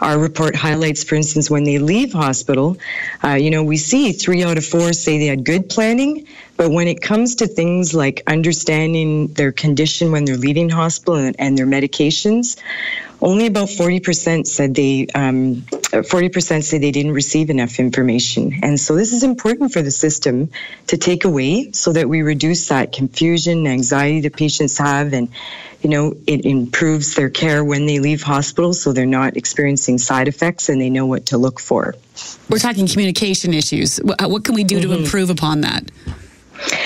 our 0.00 0.18
report 0.18 0.56
highlights, 0.56 1.04
for 1.04 1.14
instance, 1.14 1.50
when 1.50 1.64
they 1.64 1.78
leave 1.78 2.12
hospital, 2.12 2.78
uh, 3.22 3.34
you 3.34 3.50
know, 3.50 3.62
we 3.62 3.76
see 3.76 4.12
three 4.12 4.42
out 4.42 4.56
of 4.56 4.64
four 4.64 4.92
say 4.92 5.18
they 5.18 5.26
had 5.26 5.44
good 5.44 5.68
planning. 5.68 6.26
But 6.56 6.72
when 6.72 6.88
it 6.88 7.02
comes 7.02 7.36
to 7.36 7.46
things 7.46 7.94
like 7.94 8.22
understanding 8.26 9.28
their 9.28 9.52
condition 9.52 10.10
when 10.10 10.24
they're 10.24 10.36
leaving 10.36 10.68
hospital 10.68 11.14
and, 11.14 11.36
and 11.38 11.56
their 11.56 11.66
medications, 11.66 12.56
only 13.20 13.46
about 13.46 13.68
40% 13.68 14.46
said 14.46 14.74
they 14.74 15.06
um, 15.14 15.56
40% 15.92 16.62
said 16.62 16.80
they 16.80 16.90
didn't 16.90 17.12
receive 17.12 17.50
enough 17.50 17.78
information 17.78 18.58
and 18.62 18.78
so 18.78 18.94
this 18.94 19.12
is 19.12 19.22
important 19.22 19.72
for 19.72 19.82
the 19.82 19.90
system 19.90 20.50
to 20.86 20.96
take 20.96 21.24
away 21.24 21.72
so 21.72 21.92
that 21.92 22.08
we 22.08 22.22
reduce 22.22 22.68
that 22.68 22.92
confusion 22.92 23.66
anxiety 23.66 24.20
that 24.20 24.36
patients 24.36 24.78
have 24.78 25.12
and 25.12 25.28
you 25.82 25.90
know 25.90 26.14
it 26.26 26.44
improves 26.44 27.14
their 27.14 27.30
care 27.30 27.64
when 27.64 27.86
they 27.86 27.98
leave 28.00 28.22
hospital 28.22 28.72
so 28.72 28.92
they're 28.92 29.06
not 29.06 29.36
experiencing 29.36 29.98
side 29.98 30.28
effects 30.28 30.68
and 30.68 30.80
they 30.80 30.90
know 30.90 31.06
what 31.06 31.26
to 31.26 31.38
look 31.38 31.60
for 31.60 31.94
We're 32.50 32.58
talking 32.58 32.86
communication 32.86 33.54
issues. 33.54 33.98
What, 33.98 34.20
what 34.30 34.44
can 34.44 34.54
we 34.54 34.64
do 34.64 34.80
to 34.80 34.92
improve 34.92 35.30
upon 35.30 35.60
that? 35.62 35.90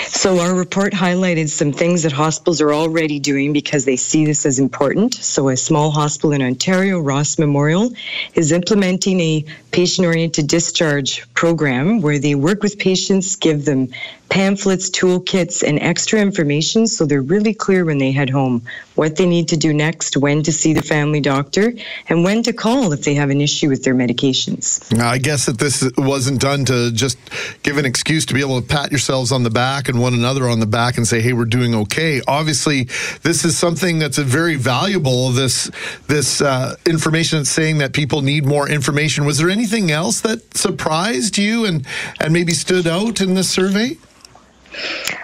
So 0.05 0.39
our 0.39 0.53
report 0.53 0.93
highlighted 0.93 1.49
some 1.49 1.71
things 1.71 2.03
that 2.03 2.11
hospitals 2.11 2.61
are 2.61 2.73
already 2.73 3.19
doing 3.19 3.51
because 3.51 3.85
they 3.85 3.95
see 3.95 4.25
this 4.25 4.45
as 4.45 4.59
important. 4.59 5.15
So 5.15 5.49
a 5.49 5.57
small 5.57 5.91
hospital 5.91 6.31
in 6.31 6.41
Ontario, 6.41 6.99
Ross 6.99 7.39
Memorial, 7.39 7.91
is 8.35 8.51
implementing 8.51 9.19
a 9.19 9.45
patient-oriented 9.71 10.47
discharge 10.47 11.31
program 11.33 12.01
where 12.01 12.19
they 12.19 12.35
work 12.35 12.61
with 12.61 12.77
patients, 12.77 13.35
give 13.35 13.65
them 13.65 13.89
pamphlets, 14.33 14.89
toolkits, 14.89 15.61
and 15.61 15.77
extra 15.77 16.19
information 16.19 16.87
so 16.87 17.05
they're 17.05 17.21
really 17.21 17.53
clear 17.53 17.85
when 17.85 17.99
they 17.99 18.11
head 18.11 18.31
home 18.31 18.63
what 18.95 19.15
they 19.15 19.27
need 19.27 19.47
to 19.47 19.55
do 19.55 19.71
next, 19.71 20.17
when 20.17 20.41
to 20.41 20.51
see 20.51 20.73
the 20.73 20.81
family 20.81 21.21
doctor, 21.21 21.71
and 22.09 22.23
when 22.23 22.41
to 22.41 22.51
call 22.51 22.91
if 22.93 23.03
they 23.03 23.13
have 23.13 23.29
an 23.29 23.39
issue 23.41 23.69
with 23.69 23.83
their 23.83 23.93
medications. 23.93 24.99
I 24.99 25.19
guess 25.19 25.45
that 25.45 25.59
this 25.59 25.87
wasn't 25.99 26.41
done 26.41 26.65
to 26.65 26.91
just 26.91 27.19
give 27.61 27.77
an 27.77 27.85
excuse 27.85 28.25
to 28.25 28.33
be 28.33 28.39
able 28.39 28.59
to 28.59 28.67
pat 28.67 28.89
yourselves 28.89 29.31
on 29.31 29.43
the 29.43 29.51
back 29.51 29.87
and 29.87 30.01
one 30.01 30.15
another 30.15 30.49
on 30.49 30.59
the 30.59 30.65
back 30.65 30.97
and 30.97 31.07
say, 31.07 31.21
"Hey, 31.21 31.33
we're 31.33 31.45
doing 31.45 31.75
okay." 31.75 32.19
Obviously, 32.27 32.85
this 33.21 33.45
is 33.45 33.55
something 33.55 33.99
that's 33.99 34.17
a 34.17 34.23
very 34.23 34.55
valuable. 34.55 35.29
This 35.29 35.69
this 36.07 36.41
uh, 36.41 36.75
information 36.87 37.37
that's 37.37 37.51
saying 37.51 37.77
that 37.79 37.93
people 37.93 38.23
need 38.23 38.47
more 38.47 38.67
information. 38.67 39.25
Was 39.25 39.37
there 39.37 39.51
anything 39.51 39.91
else 39.91 40.21
that 40.21 40.57
surprised 40.57 41.37
you 41.37 41.65
and 41.65 41.85
and 42.19 42.33
maybe 42.33 42.53
stood 42.53 42.87
out 42.87 43.21
in 43.21 43.35
this 43.35 43.51
survey? 43.51 43.95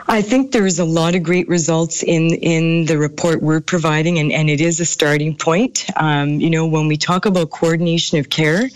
I 0.08 0.24
think 0.24 0.52
there's 0.52 0.80
a 0.80 0.86
lot 0.86 1.14
of 1.14 1.22
great 1.22 1.48
results 1.48 2.02
in 2.02 2.34
in 2.36 2.86
the 2.86 2.98
report 2.98 3.44
we're 3.44 3.62
providing, 3.62 4.18
and, 4.18 4.32
and 4.32 4.50
it 4.50 4.60
is 4.60 4.80
a 4.80 4.86
starting 4.86 5.36
point. 5.36 5.86
Um, 5.96 6.40
you 6.40 6.50
know, 6.50 6.66
when 6.66 6.88
we 6.88 6.98
talk 6.98 7.26
about 7.26 7.52
coordination 7.52 8.18
of 8.18 8.30
care, 8.30 8.70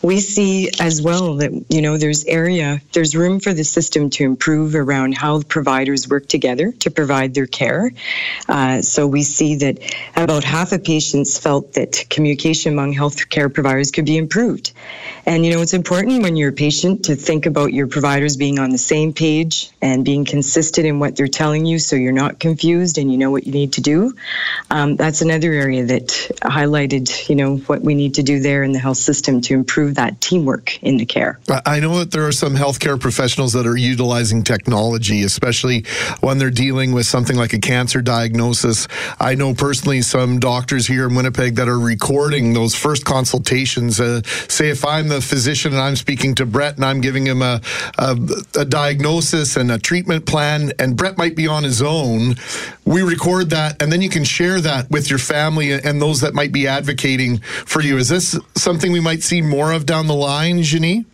we 0.00 0.20
see 0.20 0.70
as 0.80 1.02
well 1.02 1.34
that 1.36 1.52
you 1.68 1.82
know 1.82 1.98
there's 1.98 2.24
area, 2.24 2.80
there's 2.94 3.14
room 3.14 3.38
for 3.38 3.52
the 3.52 3.64
system 3.64 4.08
to 4.10 4.24
improve 4.24 4.74
around 4.74 5.14
how 5.14 5.42
providers 5.42 6.08
work 6.08 6.26
together 6.26 6.72
to 6.72 6.90
provide 6.90 7.34
their 7.34 7.46
care. 7.46 7.90
Uh, 8.48 8.80
so 8.80 9.06
we 9.06 9.22
see 9.22 9.56
that 9.56 9.78
about 10.16 10.42
half 10.42 10.72
of 10.72 10.82
patients 10.84 11.38
felt 11.38 11.74
that 11.74 12.06
communication 12.08 12.72
among 12.72 12.94
healthcare 12.94 13.52
providers 13.52 13.90
could 13.90 14.06
be 14.06 14.16
improved. 14.16 14.72
And 15.26 15.44
you 15.44 15.52
know, 15.52 15.60
it's 15.60 15.74
important 15.74 16.22
when 16.22 16.36
you're 16.36 16.50
a 16.50 16.52
patient 16.52 17.04
to 17.04 17.14
think 17.14 17.44
about 17.44 17.74
your 17.74 17.86
providers 17.86 18.38
being 18.38 18.58
on 18.58 18.70
the 18.70 18.78
same 18.78 19.12
page 19.12 19.70
and 19.82 20.02
being 20.02 20.17
consistent 20.24 20.86
in 20.86 20.98
what 20.98 21.16
they're 21.16 21.28
telling 21.28 21.66
you 21.66 21.78
so 21.78 21.96
you're 21.96 22.12
not 22.12 22.38
confused 22.38 22.98
and 22.98 23.10
you 23.10 23.18
know 23.18 23.30
what 23.30 23.46
you 23.46 23.52
need 23.52 23.72
to 23.74 23.80
do. 23.80 24.14
Um, 24.70 24.96
that's 24.96 25.22
another 25.22 25.52
area 25.52 25.84
that 25.84 26.08
highlighted, 26.42 27.28
you 27.28 27.36
know, 27.36 27.56
what 27.66 27.82
we 27.82 27.94
need 27.94 28.14
to 28.14 28.22
do 28.22 28.40
there 28.40 28.62
in 28.62 28.72
the 28.72 28.78
health 28.78 28.98
system 28.98 29.40
to 29.42 29.54
improve 29.54 29.94
that 29.96 30.20
teamwork 30.20 30.82
in 30.82 30.96
the 30.96 31.06
care. 31.06 31.38
I- 31.48 31.78
I 31.78 31.80
know 31.80 31.98
that 32.00 32.10
there 32.10 32.26
are 32.26 32.32
some 32.32 32.56
healthcare 32.56 32.98
professionals 32.98 33.52
that 33.52 33.66
are 33.66 33.76
utilizing 33.76 34.42
technology, 34.42 35.22
especially 35.22 35.84
when 36.20 36.38
they're 36.38 36.50
dealing 36.50 36.92
with 36.92 37.06
something 37.06 37.36
like 37.36 37.52
a 37.52 37.58
cancer 37.58 38.02
diagnosis. 38.02 38.88
I 39.20 39.34
know 39.34 39.54
personally 39.54 40.02
some 40.02 40.38
doctors 40.40 40.86
here 40.86 41.06
in 41.06 41.14
Winnipeg 41.14 41.54
that 41.56 41.68
are 41.68 41.78
recording 41.78 42.54
those 42.54 42.74
first 42.74 43.04
consultations. 43.04 44.00
Uh, 44.00 44.22
say 44.48 44.70
if 44.70 44.84
I'm 44.84 45.08
the 45.08 45.20
physician 45.20 45.72
and 45.72 45.80
I'm 45.80 45.96
speaking 45.96 46.34
to 46.36 46.46
Brett 46.46 46.76
and 46.76 46.84
I'm 46.84 47.00
giving 47.00 47.26
him 47.26 47.42
a, 47.42 47.60
a, 47.98 48.16
a 48.56 48.64
diagnosis 48.64 49.56
and 49.56 49.70
a 49.70 49.78
treatment 49.78 50.07
plan, 50.26 50.72
and 50.78 50.96
Brett 50.96 51.16
might 51.18 51.36
be 51.36 51.46
on 51.46 51.64
his 51.64 51.82
own, 51.82 52.36
we 52.84 53.02
record 53.02 53.50
that 53.50 53.80
and 53.80 53.92
then 53.92 54.02
you 54.02 54.08
can 54.08 54.24
share 54.24 54.60
that 54.60 54.90
with 54.90 55.10
your 55.10 55.18
family 55.18 55.72
and 55.72 56.00
those 56.00 56.20
that 56.20 56.34
might 56.34 56.52
be 56.52 56.66
advocating 56.66 57.38
for 57.38 57.80
you. 57.80 57.96
Is 57.96 58.08
this 58.08 58.38
something 58.56 58.92
we 58.92 59.00
might 59.00 59.22
see 59.22 59.42
more 59.42 59.72
of 59.72 59.86
down 59.86 60.06
the 60.06 60.14
line, 60.14 60.62
Janie? 60.62 61.04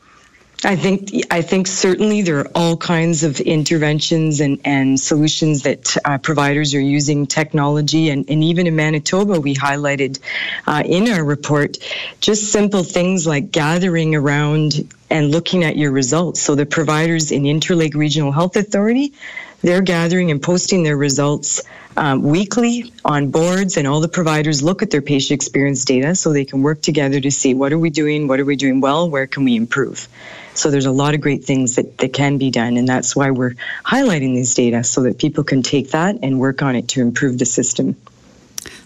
I 0.64 0.77
think 0.77 1.11
I 1.31 1.42
think 1.42 1.66
certainly 1.66 2.22
there 2.22 2.38
are 2.38 2.50
all 2.55 2.77
kinds 2.77 3.22
of 3.22 3.38
interventions 3.40 4.40
and, 4.40 4.59
and 4.64 4.98
solutions 4.98 5.62
that 5.62 5.94
uh, 6.05 6.16
providers 6.18 6.74
are 6.74 6.81
using 6.81 7.27
technology 7.27 8.09
and, 8.09 8.29
and 8.31 8.42
even 8.42 8.66
in 8.66 8.74
Manitoba 8.74 9.40
we 9.40 9.55
highlighted 9.55 10.20
uh, 10.66 10.83
in 10.87 11.09
our 11.09 11.22
report 11.22 11.79
just 12.20 12.50
simple 12.50 12.83
things 12.83 13.27
like 13.27 13.50
gathering 13.50 14.14
around 14.14 14.90
and 15.11 15.31
looking 15.31 15.64
at 15.64 15.77
your 15.77 15.92
results. 15.92 16.40
So 16.40 16.55
the 16.55 16.66
providers 16.66 17.31
in 17.31 17.42
Interlake 17.42 17.94
Regional 17.94 18.33
Health 18.33 18.57
Authority 18.57 19.12
they're 19.61 19.83
gathering 19.83 20.31
and 20.31 20.42
posting 20.42 20.83
their 20.83 20.96
results 20.96 21.62
um, 21.96 22.22
weekly 22.22 22.92
on 23.03 23.31
boards, 23.31 23.79
and 23.79 23.87
all 23.87 24.00
the 24.00 24.09
providers 24.09 24.62
look 24.62 24.83
at 24.83 24.90
their 24.90 25.00
patient 25.00 25.40
experience 25.40 25.87
data 25.87 26.14
so 26.14 26.33
they 26.33 26.44
can 26.44 26.61
work 26.61 26.83
together 26.83 27.18
to 27.18 27.31
see 27.31 27.55
what 27.55 27.72
are 27.72 27.79
we 27.79 27.88
doing, 27.88 28.29
what 28.29 28.40
are 28.40 28.44
we 28.44 28.57
doing 28.57 28.83
well, 28.83 29.09
where 29.09 29.27
can 29.27 29.42
we 29.44 29.57
improve. 29.57 30.07
So 30.54 30.70
there's 30.70 30.86
a 30.86 30.92
lot 30.92 31.14
of 31.14 31.20
great 31.20 31.44
things 31.44 31.74
that, 31.76 31.98
that 31.98 32.12
can 32.12 32.38
be 32.38 32.50
done, 32.50 32.76
and 32.76 32.88
that's 32.88 33.14
why 33.16 33.30
we're 33.30 33.54
highlighting 33.84 34.34
these 34.34 34.54
data 34.54 34.84
so 34.84 35.02
that 35.02 35.18
people 35.18 35.44
can 35.44 35.62
take 35.62 35.90
that 35.90 36.16
and 36.22 36.38
work 36.38 36.62
on 36.62 36.76
it 36.76 36.88
to 36.88 37.00
improve 37.00 37.38
the 37.38 37.44
system. 37.44 37.96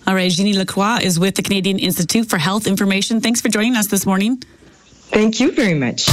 All 0.07 0.15
right, 0.15 0.31
Jeannie 0.31 0.55
Lacroix 0.55 0.99
is 1.03 1.21
with 1.21 1.35
the 1.35 1.43
Canadian 1.43 1.79
Institute 1.79 2.29
for 2.31 2.39
Health 2.39 2.67
Information. 2.67 3.21
Thanks 3.21 3.43
for 3.43 3.49
joining 3.51 3.77
us 3.77 3.89
this 3.89 4.07
morning. 4.07 4.43
Thank 5.11 5.41
you 5.41 5.53
very 5.53 5.75
much. 5.75 6.09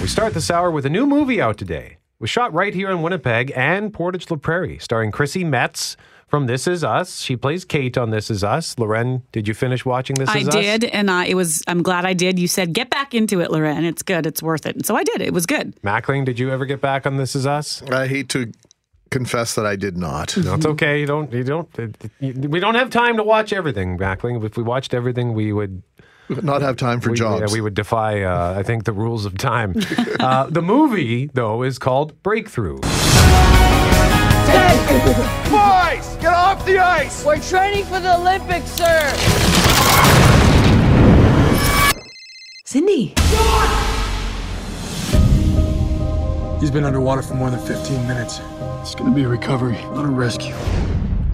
We 0.00 0.08
start 0.08 0.34
this 0.34 0.52
hour 0.52 0.70
with 0.70 0.86
a 0.86 0.90
new 0.90 1.04
movie 1.04 1.40
out 1.40 1.58
today. 1.58 1.96
It 1.96 2.20
was 2.20 2.30
shot 2.30 2.54
right 2.54 2.72
here 2.72 2.90
in 2.90 3.02
Winnipeg 3.02 3.52
and 3.56 3.92
Portage 3.92 4.30
La 4.30 4.36
Prairie, 4.36 4.78
starring 4.78 5.10
Chrissy 5.10 5.42
Metz 5.42 5.96
from 6.36 6.46
This 6.46 6.66
Is 6.66 6.84
Us. 6.84 7.20
She 7.20 7.34
plays 7.34 7.64
Kate 7.64 7.96
on 7.96 8.10
This 8.10 8.30
Is 8.30 8.44
Us. 8.44 8.78
Loren, 8.78 9.22
did 9.32 9.48
you 9.48 9.54
finish 9.54 9.86
watching 9.86 10.16
This 10.16 10.28
I 10.28 10.40
Is 10.40 10.48
Us? 10.48 10.54
I 10.54 10.60
did, 10.60 10.84
and 10.84 11.10
I, 11.10 11.24
it 11.24 11.34
was. 11.34 11.62
I'm 11.66 11.82
glad 11.82 12.04
I 12.04 12.12
did. 12.12 12.38
You 12.38 12.46
said 12.46 12.74
get 12.74 12.90
back 12.90 13.14
into 13.14 13.40
it, 13.40 13.50
Loren. 13.50 13.86
It's 13.86 14.02
good. 14.02 14.26
It's 14.26 14.42
worth 14.42 14.66
it. 14.66 14.76
And 14.76 14.84
so 14.84 14.94
I 14.94 15.02
did. 15.02 15.22
It 15.22 15.32
was 15.32 15.46
good. 15.46 15.74
Mackling, 15.82 16.26
did 16.26 16.38
you 16.38 16.50
ever 16.50 16.66
get 16.66 16.82
back 16.82 17.06
on 17.06 17.16
This 17.16 17.34
Is 17.34 17.46
Us? 17.46 17.82
I 17.84 18.06
hate 18.06 18.28
to 18.30 18.52
confess 19.10 19.54
that 19.54 19.64
I 19.64 19.76
did 19.76 19.96
not. 19.96 20.36
No, 20.36 20.56
it's 20.56 20.66
okay. 20.66 21.00
You 21.00 21.06
don't. 21.06 21.32
You 21.32 21.42
don't. 21.42 21.78
it- 21.78 21.96
it- 22.20 22.50
we 22.50 22.60
don't 22.60 22.74
have 22.74 22.90
time 22.90 23.16
to 23.16 23.22
watch 23.22 23.54
everything, 23.54 23.96
Mackling. 23.96 24.44
If 24.44 24.58
we 24.58 24.62
watched 24.62 24.92
everything, 24.92 25.32
we 25.32 25.54
would 25.54 25.82
Not 26.28 26.60
have 26.60 26.76
time 26.76 27.00
for 27.00 27.12
we, 27.12 27.16
jobs. 27.16 27.40
yeah, 27.40 27.54
we 27.54 27.62
would 27.62 27.72
defy, 27.72 28.20
uh, 28.24 28.58
I 28.58 28.62
think, 28.62 28.84
the 28.84 28.92
rules 28.92 29.24
of 29.24 29.38
time. 29.38 29.74
uh, 30.20 30.50
the 30.50 30.60
movie, 30.60 31.30
though, 31.32 31.62
is 31.62 31.78
called 31.78 32.22
Breakthrough. 32.22 32.78
Boys, 34.66 36.16
get 36.16 36.34
off 36.34 36.64
the 36.66 36.78
ice! 36.78 37.24
We're 37.24 37.38
training 37.38 37.84
for 37.84 38.00
the 38.00 38.16
Olympics, 38.16 38.70
sir! 38.70 39.12
Cindy. 42.64 43.14
He's 46.58 46.70
been 46.70 46.84
underwater 46.84 47.22
for 47.22 47.34
more 47.34 47.50
than 47.50 47.60
15 47.60 48.08
minutes. 48.08 48.40
It's 48.80 48.94
gonna 48.94 49.14
be 49.14 49.22
a 49.22 49.28
recovery, 49.28 49.74
not 49.94 50.04
a 50.04 50.08
rescue. 50.08 50.54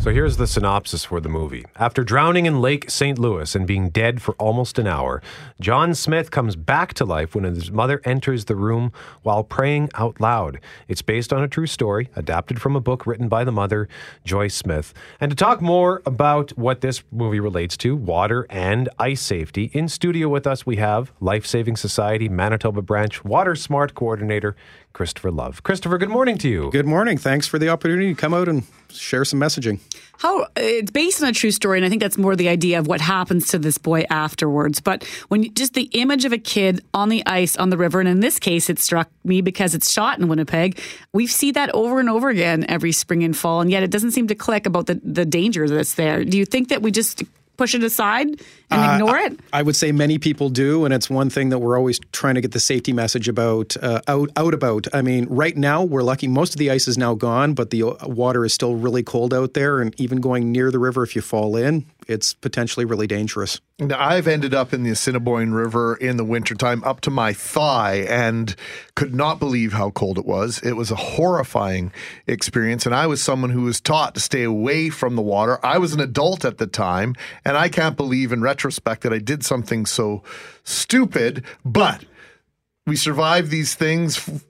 So 0.03 0.11
here's 0.11 0.37
the 0.37 0.49
synopsis 0.49 1.05
for 1.05 1.21
the 1.21 1.29
movie. 1.29 1.65
After 1.77 2.03
drowning 2.03 2.47
in 2.47 2.61
Lake 2.61 2.91
St. 2.91 3.21
Louis 3.21 3.55
and 3.55 3.69
being 3.69 3.88
dead 3.88 4.21
for 4.21 4.35
almost 4.35 4.81
an 4.81 4.88
hour, 4.88 5.23
John 5.61 5.95
Smith 5.95 6.33
comes 6.33 6.57
back 6.57 6.93
to 6.95 7.05
life 7.05 7.37
when 7.37 7.45
his 7.45 7.71
mother 7.71 8.01
enters 8.05 8.47
the 8.47 8.57
room 8.57 8.93
while 9.23 9.45
praying 9.45 9.91
out 9.95 10.21
loud. 10.21 10.59
It's 10.88 11.03
based 11.03 11.33
on 11.33 11.45
a 11.45 11.47
true 11.47 11.69
story, 11.69 12.09
adapted 12.17 12.61
from 12.61 12.75
a 12.75 12.81
book 12.81 13.07
written 13.07 13.29
by 13.29 13.45
the 13.45 13.53
mother, 13.53 13.88
Joyce 14.25 14.57
Smith. 14.57 14.93
And 15.21 15.31
to 15.31 15.37
talk 15.37 15.62
more 15.62 16.03
about 16.05 16.51
what 16.59 16.81
this 16.81 17.05
movie 17.12 17.38
relates 17.38 17.77
to, 17.77 17.95
water 17.95 18.45
and 18.51 18.88
ice 18.99 19.21
safety, 19.21 19.71
in 19.73 19.87
studio 19.87 20.29
with 20.29 20.49
us 20.49 20.67
we 20.67 20.79
have 20.79 21.12
Life 21.21 21.47
Saving 21.47 21.77
Society 21.77 22.29
Manitoba 22.29 22.83
Branch 22.83 23.25
Water 23.25 23.55
Smart 23.55 23.95
Coordinator 23.95 24.57
Christopher 24.93 25.31
Love. 25.31 25.63
Christopher, 25.63 25.99
good 25.99 26.11
morning 26.11 26.39
to 26.39 26.49
you. 26.49 26.71
Good 26.71 26.87
morning. 26.87 27.19
Thanks 27.19 27.47
for 27.47 27.59
the 27.59 27.69
opportunity 27.69 28.15
to 28.15 28.21
come 28.21 28.35
out 28.35 28.49
and 28.49 28.65
share 28.91 29.25
some 29.25 29.41
messaging. 29.41 29.81
How 30.19 30.47
it's 30.57 30.91
based 30.91 31.23
on 31.23 31.29
a 31.29 31.33
true 31.33 31.51
story, 31.51 31.79
and 31.79 31.85
I 31.85 31.89
think 31.89 32.01
that's 32.01 32.19
more 32.19 32.37
the 32.37 32.49
idea 32.49 32.79
of 32.79 32.87
what 32.87 33.01
happens 33.01 33.49
to 33.49 33.59
this 33.59 33.79
boy 33.79 34.05
afterwards. 34.11 34.81
But 34.81 35.05
when 35.29 35.43
you, 35.43 35.51
just 35.51 35.75
the 35.75 35.89
image 35.93 36.25
of 36.25 36.33
a 36.33 36.39
kid 36.39 36.85
on 36.95 37.09
the 37.09 37.25
ice 37.27 37.57
on 37.57 37.71
the 37.71 37.77
river, 37.77 38.01
and 38.01 38.09
in 38.09 38.21
this 38.21 38.39
case, 38.39 38.71
it 38.71 38.79
struck 38.79 39.09
me 39.25 39.41
because 39.41 39.75
it's 39.75 39.91
shot 39.91 40.19
in 40.19 40.29
Winnipeg. 40.29 40.79
We 41.13 41.27
see 41.27 41.53
that 41.53 41.71
over 41.75 41.99
and 41.99 42.09
over 42.09 42.29
again 42.29 42.67
every 42.69 42.93
spring 42.93 43.25
and 43.25 43.37
fall, 43.37 43.61
and 43.61 43.71
yet 43.71 43.83
it 43.83 43.91
doesn't 43.91 44.13
seem 44.13 44.29
to 44.29 44.35
click 44.35 44.67
about 44.67 44.87
the 44.87 45.01
the 45.03 45.25
danger 45.25 45.69
that's 45.69 45.95
there. 45.95 46.25
Do 46.25 46.39
you 46.39 46.45
think 46.45 46.69
that 46.69 46.83
we 46.83 46.91
just 46.91 47.23
push 47.62 47.75
it 47.79 47.85
aside 47.85 48.29
and 48.70 48.81
Uh, 48.81 48.92
ignore 48.94 49.18
it? 49.27 49.33
I 49.53 49.62
would 49.62 49.77
say 49.77 49.92
many 49.92 50.18
people 50.18 50.48
do, 50.64 50.85
and 50.85 50.92
it's 50.96 51.09
one 51.09 51.31
thing 51.31 51.51
that 51.51 51.61
we're 51.62 51.79
always 51.81 51.98
trying 52.20 52.37
to 52.38 52.40
get 52.40 52.53
the 52.59 52.64
safety 52.72 52.92
message 52.92 53.29
about 53.29 53.77
uh, 53.88 54.01
out 54.14 54.31
out 54.42 54.55
about. 54.55 54.83
I 54.92 55.01
mean, 55.03 55.27
right 55.42 55.57
now 55.57 55.79
we're 55.92 56.07
lucky; 56.12 56.27
most 56.40 56.55
of 56.55 56.59
the 56.59 56.70
ice 56.77 56.87
is 56.92 56.96
now 56.98 57.14
gone, 57.14 57.55
but 57.55 57.70
the 57.70 57.83
uh, 57.85 57.94
water 58.22 58.44
is 58.44 58.53
still 58.53 58.75
really 58.87 59.05
cold 59.05 59.33
out 59.33 59.55
there, 59.55 59.81
and 59.81 59.94
even 60.05 60.20
going 60.20 60.51
near 60.57 60.70
the 60.70 60.79
river, 60.88 61.03
if 61.05 61.14
you 61.16 61.22
fall 61.22 61.57
in, 61.57 61.85
it's 62.09 62.35
potentially 62.35 62.85
really 62.85 63.07
dangerous. 63.07 63.61
Now, 63.79 64.01
I've 64.01 64.29
ended 64.29 64.55
up 64.55 64.73
in 64.73 64.83
the 64.83 64.91
Assiniboine 64.91 65.53
River 65.53 65.97
in 65.97 66.17
the 66.17 66.25
wintertime 66.25 66.85
up 66.85 67.01
to 67.03 67.11
my 67.11 67.33
thigh 67.33 68.07
and 68.09 68.55
could 68.95 69.15
not 69.15 69.38
believe 69.38 69.73
how 69.73 69.91
cold 69.91 70.19
it 70.19 70.25
was. 70.25 70.61
It 70.61 70.73
was 70.73 70.91
a 70.91 70.97
horrifying 70.97 71.93
experience. 72.27 72.87
And 72.87 72.95
I 72.95 73.07
was 73.07 73.23
someone 73.23 73.51
who 73.51 73.62
was 73.62 73.81
taught 73.81 74.15
to 74.15 74.21
stay 74.21 74.45
away 74.45 74.91
from 74.91 75.17
the 75.17 75.23
water. 75.23 75.59
I 75.65 75.79
was 75.79 75.93
an 75.93 76.01
adult 76.01 76.45
at 76.45 76.59
the 76.59 76.67
time. 76.67 77.15
And 77.45 77.57
I 77.57 77.69
can't 77.69 77.97
believe 77.97 78.33
in 78.33 78.43
retrospect 78.43 79.03
that 79.03 79.12
I 79.12 79.19
did 79.19 79.45
something 79.45 79.87
so 79.87 80.23
stupid. 80.65 81.45
But 81.65 82.05
we 82.87 82.97
survived 82.97 83.51
these 83.51 83.75
things. 83.75 84.17
f- 84.17 84.45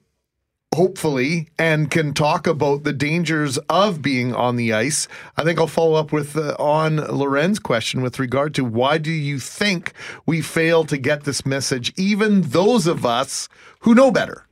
Hopefully, 0.75 1.51
and 1.59 1.91
can 1.91 2.15
talk 2.15 2.47
about 2.47 2.85
the 2.85 2.95
dangers 2.95 3.59
of 3.69 4.01
being 4.01 4.35
on 4.35 4.57
the 4.57 4.73
ice. 4.73 5.07
I 5.37 5.45
think 5.45 5.59
I'll 5.59 5.67
follow 5.67 5.95
up 5.95 6.13
with 6.13 6.35
uh, 6.35 6.57
on 6.59 6.97
Loren's 6.97 7.59
question 7.59 8.01
with 8.01 8.19
regard 8.19 8.55
to 8.55 8.65
why 8.65 8.97
do 8.97 9.11
you 9.11 9.39
think 9.39 9.93
we 10.25 10.41
fail 10.41 10.85
to 10.85 10.97
get 10.97 11.25
this 11.25 11.45
message, 11.45 11.93
even 11.99 12.41
those 12.41 12.87
of 12.87 13.05
us 13.05 13.51
who 13.81 13.95
know 13.95 14.11
better? 14.11 14.47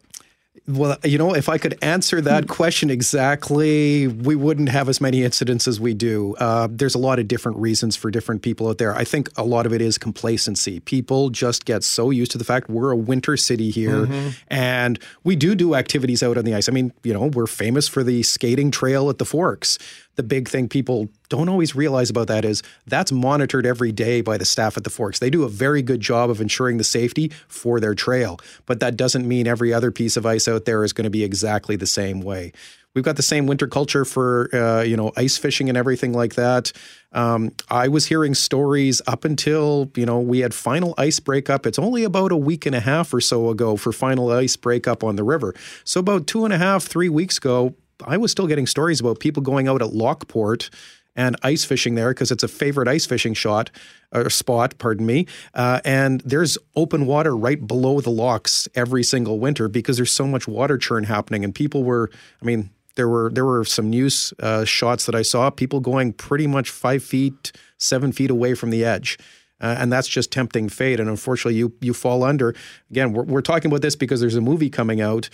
Well, 0.71 0.97
you 1.05 1.19
know, 1.19 1.35
if 1.35 1.49
I 1.49 1.59
could 1.59 1.77
answer 1.83 2.21
that 2.21 2.47
question 2.49 2.91
exactly, 2.91 4.07
we 4.07 4.37
wouldn't 4.37 4.69
have 4.69 4.89
as 4.89 5.01
many 5.01 5.25
incidents 5.25 5.67
as 5.67 5.81
we 5.81 5.95
do. 5.95 6.35
Uh, 6.39 6.69
there's 6.71 6.95
a 6.95 6.99
lot 6.99 7.19
of 7.19 7.27
different 7.29 7.59
reasons 7.59 7.97
for 7.97 8.11
different 8.11 8.43
people 8.43 8.69
out 8.69 8.79
there. 8.79 8.95
I 8.95 9.05
think 9.05 9.29
a 9.37 9.45
lot 9.45 9.67
of 9.67 9.73
it 9.73 9.81
is 9.81 9.99
complacency. 9.99 10.81
People 10.81 11.31
just 11.31 11.65
get 11.65 11.83
so 11.83 12.11
used 12.11 12.31
to 12.33 12.39
the 12.39 12.45
fact 12.45 12.69
we're 12.71 12.91
a 12.91 12.97
winter 12.97 13.37
city 13.37 13.71
here 13.71 14.07
Mhm. 14.07 14.35
and 14.49 14.99
we 15.25 15.37
do 15.37 15.55
do 15.55 15.75
activities 15.75 16.23
out 16.23 16.37
on 16.39 16.45
the 16.45 16.55
ice. 16.55 16.69
I 16.69 16.73
mean, 16.73 16.93
you 17.03 17.13
know, 17.13 17.27
we're 17.27 17.47
famous 17.47 17.89
for 17.89 18.03
the 18.05 18.23
skating 18.23 18.71
trail 18.71 19.11
at 19.11 19.19
the 19.19 19.25
Forks. 19.25 19.79
The 20.17 20.23
big 20.23 20.49
thing 20.49 20.69
people 20.69 21.09
don't 21.29 21.49
always 21.49 21.75
realize 21.75 22.11
about 22.11 22.27
that 22.27 22.45
is 22.45 22.63
that's 22.87 23.13
monitored 23.13 23.65
every 23.65 23.93
day 23.93 24.21
by 24.21 24.37
the 24.37 24.45
staff 24.45 24.77
at 24.77 24.85
the 24.85 24.91
Forks. 24.91 25.19
They 25.19 25.31
do 25.31 25.45
a 25.45 25.49
very 25.49 25.83
good 25.83 26.01
job 26.01 26.31
of 26.31 26.41
ensuring 26.41 26.77
the 26.79 26.85
safety 26.85 27.31
for 27.49 27.81
their 27.81 27.95
trail, 27.95 28.39
but 28.67 28.81
that 28.81 28.97
doesn't 28.97 29.27
mean 29.27 29.47
every 29.47 29.73
other 29.73 29.91
piece 29.91 30.17
of 30.17 30.27
ice 30.27 30.49
out 30.49 30.65
there 30.65 30.85
is 30.85 30.93
going 30.93 31.05
to 31.05 31.11
be 31.11 31.25
exactly 31.25 31.77
the 31.77 31.87
same 31.87 32.21
way. 32.21 32.53
We've 32.95 33.05
got 33.05 33.17
the 33.17 33.23
same 33.23 33.47
winter 33.47 33.69
culture 33.69 34.05
for 34.05 34.53
uh, 34.53 34.83
you 34.83 34.97
know 34.97 35.13
ice 35.17 35.39
fishing 35.39 35.69
and 35.69 35.79
everything 35.79 36.13
like 36.13 36.35
that. 36.35 36.73
Um, 37.13 37.53
I 37.71 37.87
was 37.87 38.07
hearing 38.07 38.35
stories 38.35 39.01
up 39.07 39.25
until 39.25 39.93
you 39.95 40.05
know 40.05 40.19
we 40.19 40.41
had 40.41 40.53
final 40.53 40.95
ice 40.99 41.21
breakup. 41.21 41.67
It's 41.67 41.79
only 41.79 42.03
about 42.03 42.33
a 42.33 42.37
week 42.37 42.67
and 42.67 42.75
a 42.75 42.81
half 42.81 43.15
or 43.15 43.21
so 43.21 43.49
ago 43.51 43.77
for 43.77 43.93
final 43.93 44.31
ice 44.33 44.57
breakup 44.57 45.05
on 45.05 45.15
the 45.15 45.23
river. 45.23 45.55
So 45.85 46.01
about 46.01 46.27
two 46.27 46.45
and 46.45 46.53
a 46.53 46.59
half, 46.59 46.83
three 46.83 47.09
weeks 47.09 47.39
ago, 47.39 47.77
I 48.07 48.17
was 48.17 48.31
still 48.31 48.47
getting 48.47 48.67
stories 48.67 49.01
about 49.01 49.21
people 49.21 49.43
going 49.43 49.69
out 49.69 49.83
at 49.83 49.93
Lockport 49.93 50.71
and 51.17 51.37
ice 51.43 51.65
fishing 51.65 51.95
there 51.95 52.11
because 52.11 52.31
it's 52.31 52.43
a 52.43 52.49
favorite 52.49 52.89
ice 52.89 53.07
fishing 53.07 53.35
shot 53.35 53.71
or 54.13 54.31
spot, 54.31 54.79
pardon 54.79 55.07
me. 55.07 55.27
Uh, 55.55 55.81
and 55.85 56.21
there's 56.23 56.57
open 56.77 57.07
water 57.07 57.37
right 57.37 57.67
below 57.67 58.01
the 58.01 58.11
locks 58.11 58.69
every 58.75 59.03
single 59.03 59.39
winter 59.39 59.69
because 59.69 59.97
there's 59.97 60.13
so 60.13 60.27
much 60.27 60.49
water 60.49 60.79
churn 60.79 61.05
happening. 61.05 61.45
And 61.45 61.55
people 61.55 61.85
were, 61.85 62.11
I 62.41 62.45
mean, 62.45 62.71
there 62.97 63.09
were 63.09 63.31
there 63.31 63.45
were 63.45 63.65
some 63.65 63.89
news 63.89 64.35
uh, 64.41 64.65
shots 64.65 65.07
that 65.07 65.15
I 65.15 65.23
saw. 65.23 65.51
People 65.51 65.81
going 65.81 66.13
pretty 66.13 66.47
much 66.47 66.71
five 66.71 67.03
feet, 67.03 67.53
seven 67.79 68.13
feet 68.13 68.31
away 68.31 68.55
from 68.55 68.71
the 68.71 68.85
edge. 68.85 69.19
Uh, 69.61 69.77
and 69.79 69.93
that's 69.93 70.09
just 70.09 70.33
tempting 70.33 70.69
fate. 70.69 70.99
And 70.99 71.09
unfortunately, 71.09 71.57
you 71.59 71.73
you 71.81 71.95
fall 71.95 72.25
under. 72.25 72.55
Again, 72.91 73.13
we're, 73.13 73.25
we're 73.25 73.43
talking 73.43 73.71
about 73.71 73.83
this 73.83 73.97
because 73.97 74.21
there's 74.21 74.37
a 74.37 74.41
movie 74.41 74.71
coming 74.71 75.01
out. 75.01 75.29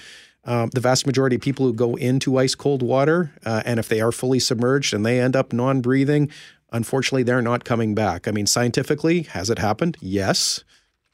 Um, 0.46 0.70
the 0.70 0.80
vast 0.80 1.06
majority 1.06 1.37
of 1.37 1.42
people 1.42 1.66
who 1.66 1.74
go 1.74 1.96
into 1.96 2.38
ice 2.38 2.54
cold 2.54 2.80
water, 2.80 3.32
uh, 3.44 3.62
and 3.66 3.80
if 3.80 3.88
they 3.88 4.00
are 4.00 4.12
fully 4.12 4.38
submerged 4.38 4.94
and 4.94 5.04
they 5.04 5.20
end 5.20 5.35
up 5.35 5.52
non 5.52 5.80
breathing, 5.80 6.30
unfortunately, 6.72 7.24
they're 7.24 7.42
not 7.42 7.64
coming 7.64 7.94
back. 7.94 8.28
I 8.28 8.30
mean, 8.30 8.46
scientifically, 8.46 9.22
has 9.22 9.50
it 9.50 9.59
happened? 9.59 9.96
Yes. 10.00 10.62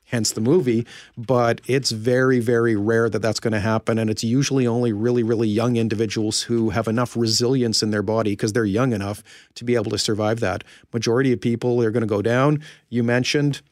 Hence 0.05 0.33
the 0.33 0.43
movie, 0.43 0.87
but 1.17 1.63
it's 1.67 1.91
very, 1.91 2.39
very 2.39 2.77
rare 2.77 3.09
that 3.09 3.23
that's 3.23 3.41
going 3.41 3.55
to 3.55 3.61
happen. 3.61 3.99
And 3.99 4.11
it's 4.11 4.23
usually 4.23 4.67
only 4.67 4.93
really, 4.93 5.23
really 5.23 5.49
young 5.49 5.77
individuals 5.77 6.43
who 6.43 6.69
have 6.69 6.87
enough 6.87 7.17
resilience 7.17 7.83
in 7.83 7.93
their 7.93 8.03
body 8.03 8.33
because 8.33 8.53
they're 8.53 8.67
young 8.67 8.93
enough 8.93 9.23
to 9.55 9.65
be 9.65 9.75
able 9.75 9.91
to 9.91 9.97
survive 9.97 10.41
that. 10.41 10.65
Majority 10.93 11.33
of 11.33 11.41
people 11.41 11.83
are 11.83 11.91
going 11.91 12.03
to 12.03 12.07
go 12.07 12.21
down. 12.21 12.63
You 12.91 13.03
mentioned 13.03 13.63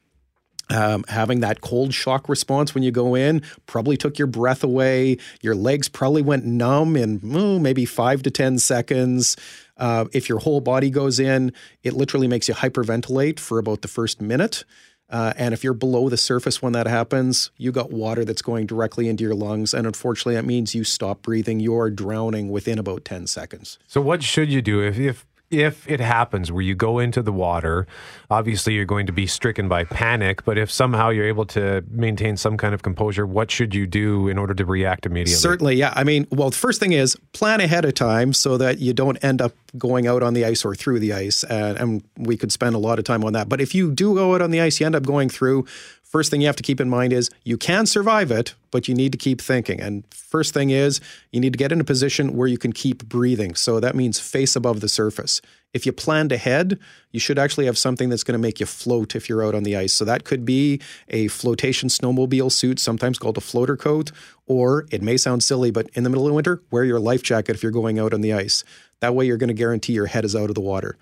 um, 0.71 1.05
having 1.09 1.41
that 1.41 1.61
cold 1.61 1.93
shock 1.93 2.29
response 2.29 2.75
when 2.75 2.83
you 2.83 2.91
go 2.91 3.15
in 3.15 3.43
probably 3.67 3.97
took 3.97 4.19
your 4.19 4.27
breath 4.27 4.63
away. 4.63 5.19
Your 5.43 5.55
legs 5.55 5.89
probably 5.89 6.23
went 6.23 6.45
numb 6.45 6.97
in 6.97 7.21
oh, 7.35 7.59
maybe 7.59 7.85
five 7.85 8.23
to 8.23 8.31
10 8.31 8.59
seconds. 8.59 9.37
Uh, 9.77 10.05
if 10.13 10.29
your 10.29 10.39
whole 10.39 10.61
body 10.61 10.91
goes 10.91 11.19
in, 11.19 11.53
it 11.83 11.95
literally 11.95 12.29
makes 12.29 12.49
you 12.49 12.55
hyperventilate 12.55 13.41
for 13.41 13.59
about 13.59 13.83
the 13.83 13.89
first 13.89 14.21
minute. 14.21 14.65
Uh, 15.09 15.33
and 15.37 15.53
if 15.53 15.65
you're 15.65 15.75
below 15.75 16.09
the 16.09 16.17
surface 16.17 16.63
when 16.63 16.73
that 16.73 16.87
happens, 16.87 17.51
you 17.57 17.73
got 17.73 17.91
water 17.91 18.25
that's 18.25 18.43
going 18.43 18.65
directly 18.67 19.09
into 19.09 19.25
your 19.25 19.35
lungs. 19.35 19.75
And 19.75 19.87
unfortunately, 19.87 20.35
that 20.35 20.45
means 20.45 20.75
you 20.75 20.85
stop 20.85 21.23
breathing. 21.23 21.59
You're 21.59 21.91
drowning 21.91 22.49
within 22.49 22.79
about 22.79 23.05
10 23.05 23.27
seconds. 23.27 23.79
So 23.89 24.01
what 24.01 24.23
should 24.23 24.53
you 24.53 24.63
do 24.63 24.81
if 24.81 24.99
if 24.99 25.27
if 25.51 25.89
it 25.91 26.01
happens 26.01 26.53
where 26.53 26.63
you 26.63 26.75
go 26.75 26.99
into 26.99 27.23
the 27.23 27.33
water? 27.33 27.87
Obviously, 28.31 28.75
you're 28.75 28.85
going 28.85 29.07
to 29.07 29.13
be 29.13 29.27
stricken 29.27 29.69
by 29.69 29.85
panic. 29.85 30.45
But 30.45 30.59
if 30.59 30.71
somehow 30.71 31.09
you're 31.11 31.27
able 31.27 31.47
to 31.47 31.85
maintain 31.91 32.37
some 32.37 32.57
kind 32.57 32.73
of 32.73 32.83
composure, 32.83 33.27
what 33.27 33.51
should 33.51 33.75
you 33.75 33.87
do 33.87 34.29
in 34.29 34.39
order 34.39 34.55
to 34.55 34.65
react 34.65 35.07
immediately? 35.07 35.35
Certainly, 35.35 35.75
yeah. 35.77 35.93
I 35.97 36.05
mean, 36.05 36.27
well, 36.31 36.51
the 36.51 36.57
first 36.57 36.79
thing 36.79 36.93
is 36.93 37.17
plan 37.33 37.61
ahead 37.61 37.85
of 37.85 37.95
time 37.95 38.33
so 38.33 38.57
that 38.59 38.79
you 38.79 38.93
don't 38.93 39.23
end 39.25 39.43
up 39.43 39.53
going 39.77 40.07
out 40.07 40.23
on 40.23 40.35
the 40.35 40.45
ice 40.45 40.65
or 40.65 40.75
through 40.75 41.01
the 41.01 41.13
ice. 41.13 41.43
Uh, 41.45 41.77
and 41.79 42.03
we 42.17 42.37
could 42.37 42.53
spend 42.53 42.75
a 42.75 42.79
lot 42.79 42.99
of 42.99 43.05
time 43.05 43.25
on 43.25 43.33
that. 43.33 43.49
But 43.49 43.61
if 43.61 43.75
you 43.75 43.93
do 43.93 44.15
go 44.15 44.35
out 44.35 44.43
on 44.43 44.51
the 44.51 44.61
ice, 44.61 44.79
you 44.79 44.87
end 44.87 44.95
up 44.95 45.05
going 45.05 45.29
through. 45.29 45.67
First 46.11 46.33
thing 46.33 46.41
you 46.41 46.49
have 46.49 46.57
to 46.57 46.65
keep 46.65 46.81
in 46.81 46.91
mind 46.91 47.13
is 47.13 47.31
you 47.45 47.57
can 47.57 47.87
survive 47.87 48.33
it, 48.33 48.57
but 48.73 48.89
you 48.89 48.97
need 48.97 49.13
to 49.13 49.19
keep 49.19 49.41
thinking. 49.41 49.81
And 49.81 50.03
first 50.13 50.53
thing 50.53 50.71
is 50.71 51.01
you 51.31 51.39
need 51.39 51.53
to 51.53 51.57
get 51.57 51.71
in 51.71 51.81
a 51.81 51.85
position 51.85 52.37
where 52.37 52.49
you 52.49 52.59
can 52.59 52.73
keep 52.73 53.09
breathing. 53.09 53.55
So 53.55 53.79
that 53.79 53.95
means 53.95 54.19
face 54.19 54.57
above 54.57 54.81
the 54.81 54.89
surface. 54.89 55.41
If 55.73 55.87
you 55.87 55.93
planned 55.93 56.33
ahead, 56.33 56.81
you 57.13 57.21
should 57.21 57.39
actually 57.39 57.67
have 57.67 57.79
something 57.79 58.09
that's 58.09 58.25
going 58.25 58.33
to 58.33 58.43
make 58.43 58.59
you 58.59 58.67
float 58.67 59.15
if 59.15 59.29
you're 59.29 59.45
out 59.45 59.55
on 59.55 59.63
the 59.63 59.77
ice. 59.77 59.93
So 59.93 60.05
that 60.05 60.25
could 60.25 60.45
be 60.45 60.81
a 61.11 61.29
flotation 61.29 61.89
snowmobile 61.89 62.51
suit, 62.51 62.81
sometimes 62.81 63.17
called 63.17 63.39
a 63.39 63.41
floater 63.41 63.77
coat, 63.77 64.11
or 64.49 64.89
it 64.91 65.03
may 65.03 65.17
sound 65.17 65.45
silly, 65.45 65.71
but 65.71 65.89
in 65.95 66.03
the 66.03 66.11
middle 66.11 66.27
of 66.27 66.35
winter, 66.35 66.61
wear 66.73 66.85
your 66.85 66.99
life 66.99 67.23
jacket 67.23 67.55
if 67.55 67.63
you're 67.63 67.71
going 67.71 68.01
out 68.01 68.13
on 68.13 68.21
the 68.21 68.33
ice. 68.33 68.65
That 68.99 69.15
way 69.15 69.27
you're 69.27 69.37
going 69.37 69.47
to 69.47 69.55
guarantee 69.55 69.93
your 69.93 70.07
head 70.07 70.25
is 70.25 70.35
out 70.35 70.49
of 70.49 70.57
the 70.57 70.61
water. 70.61 70.99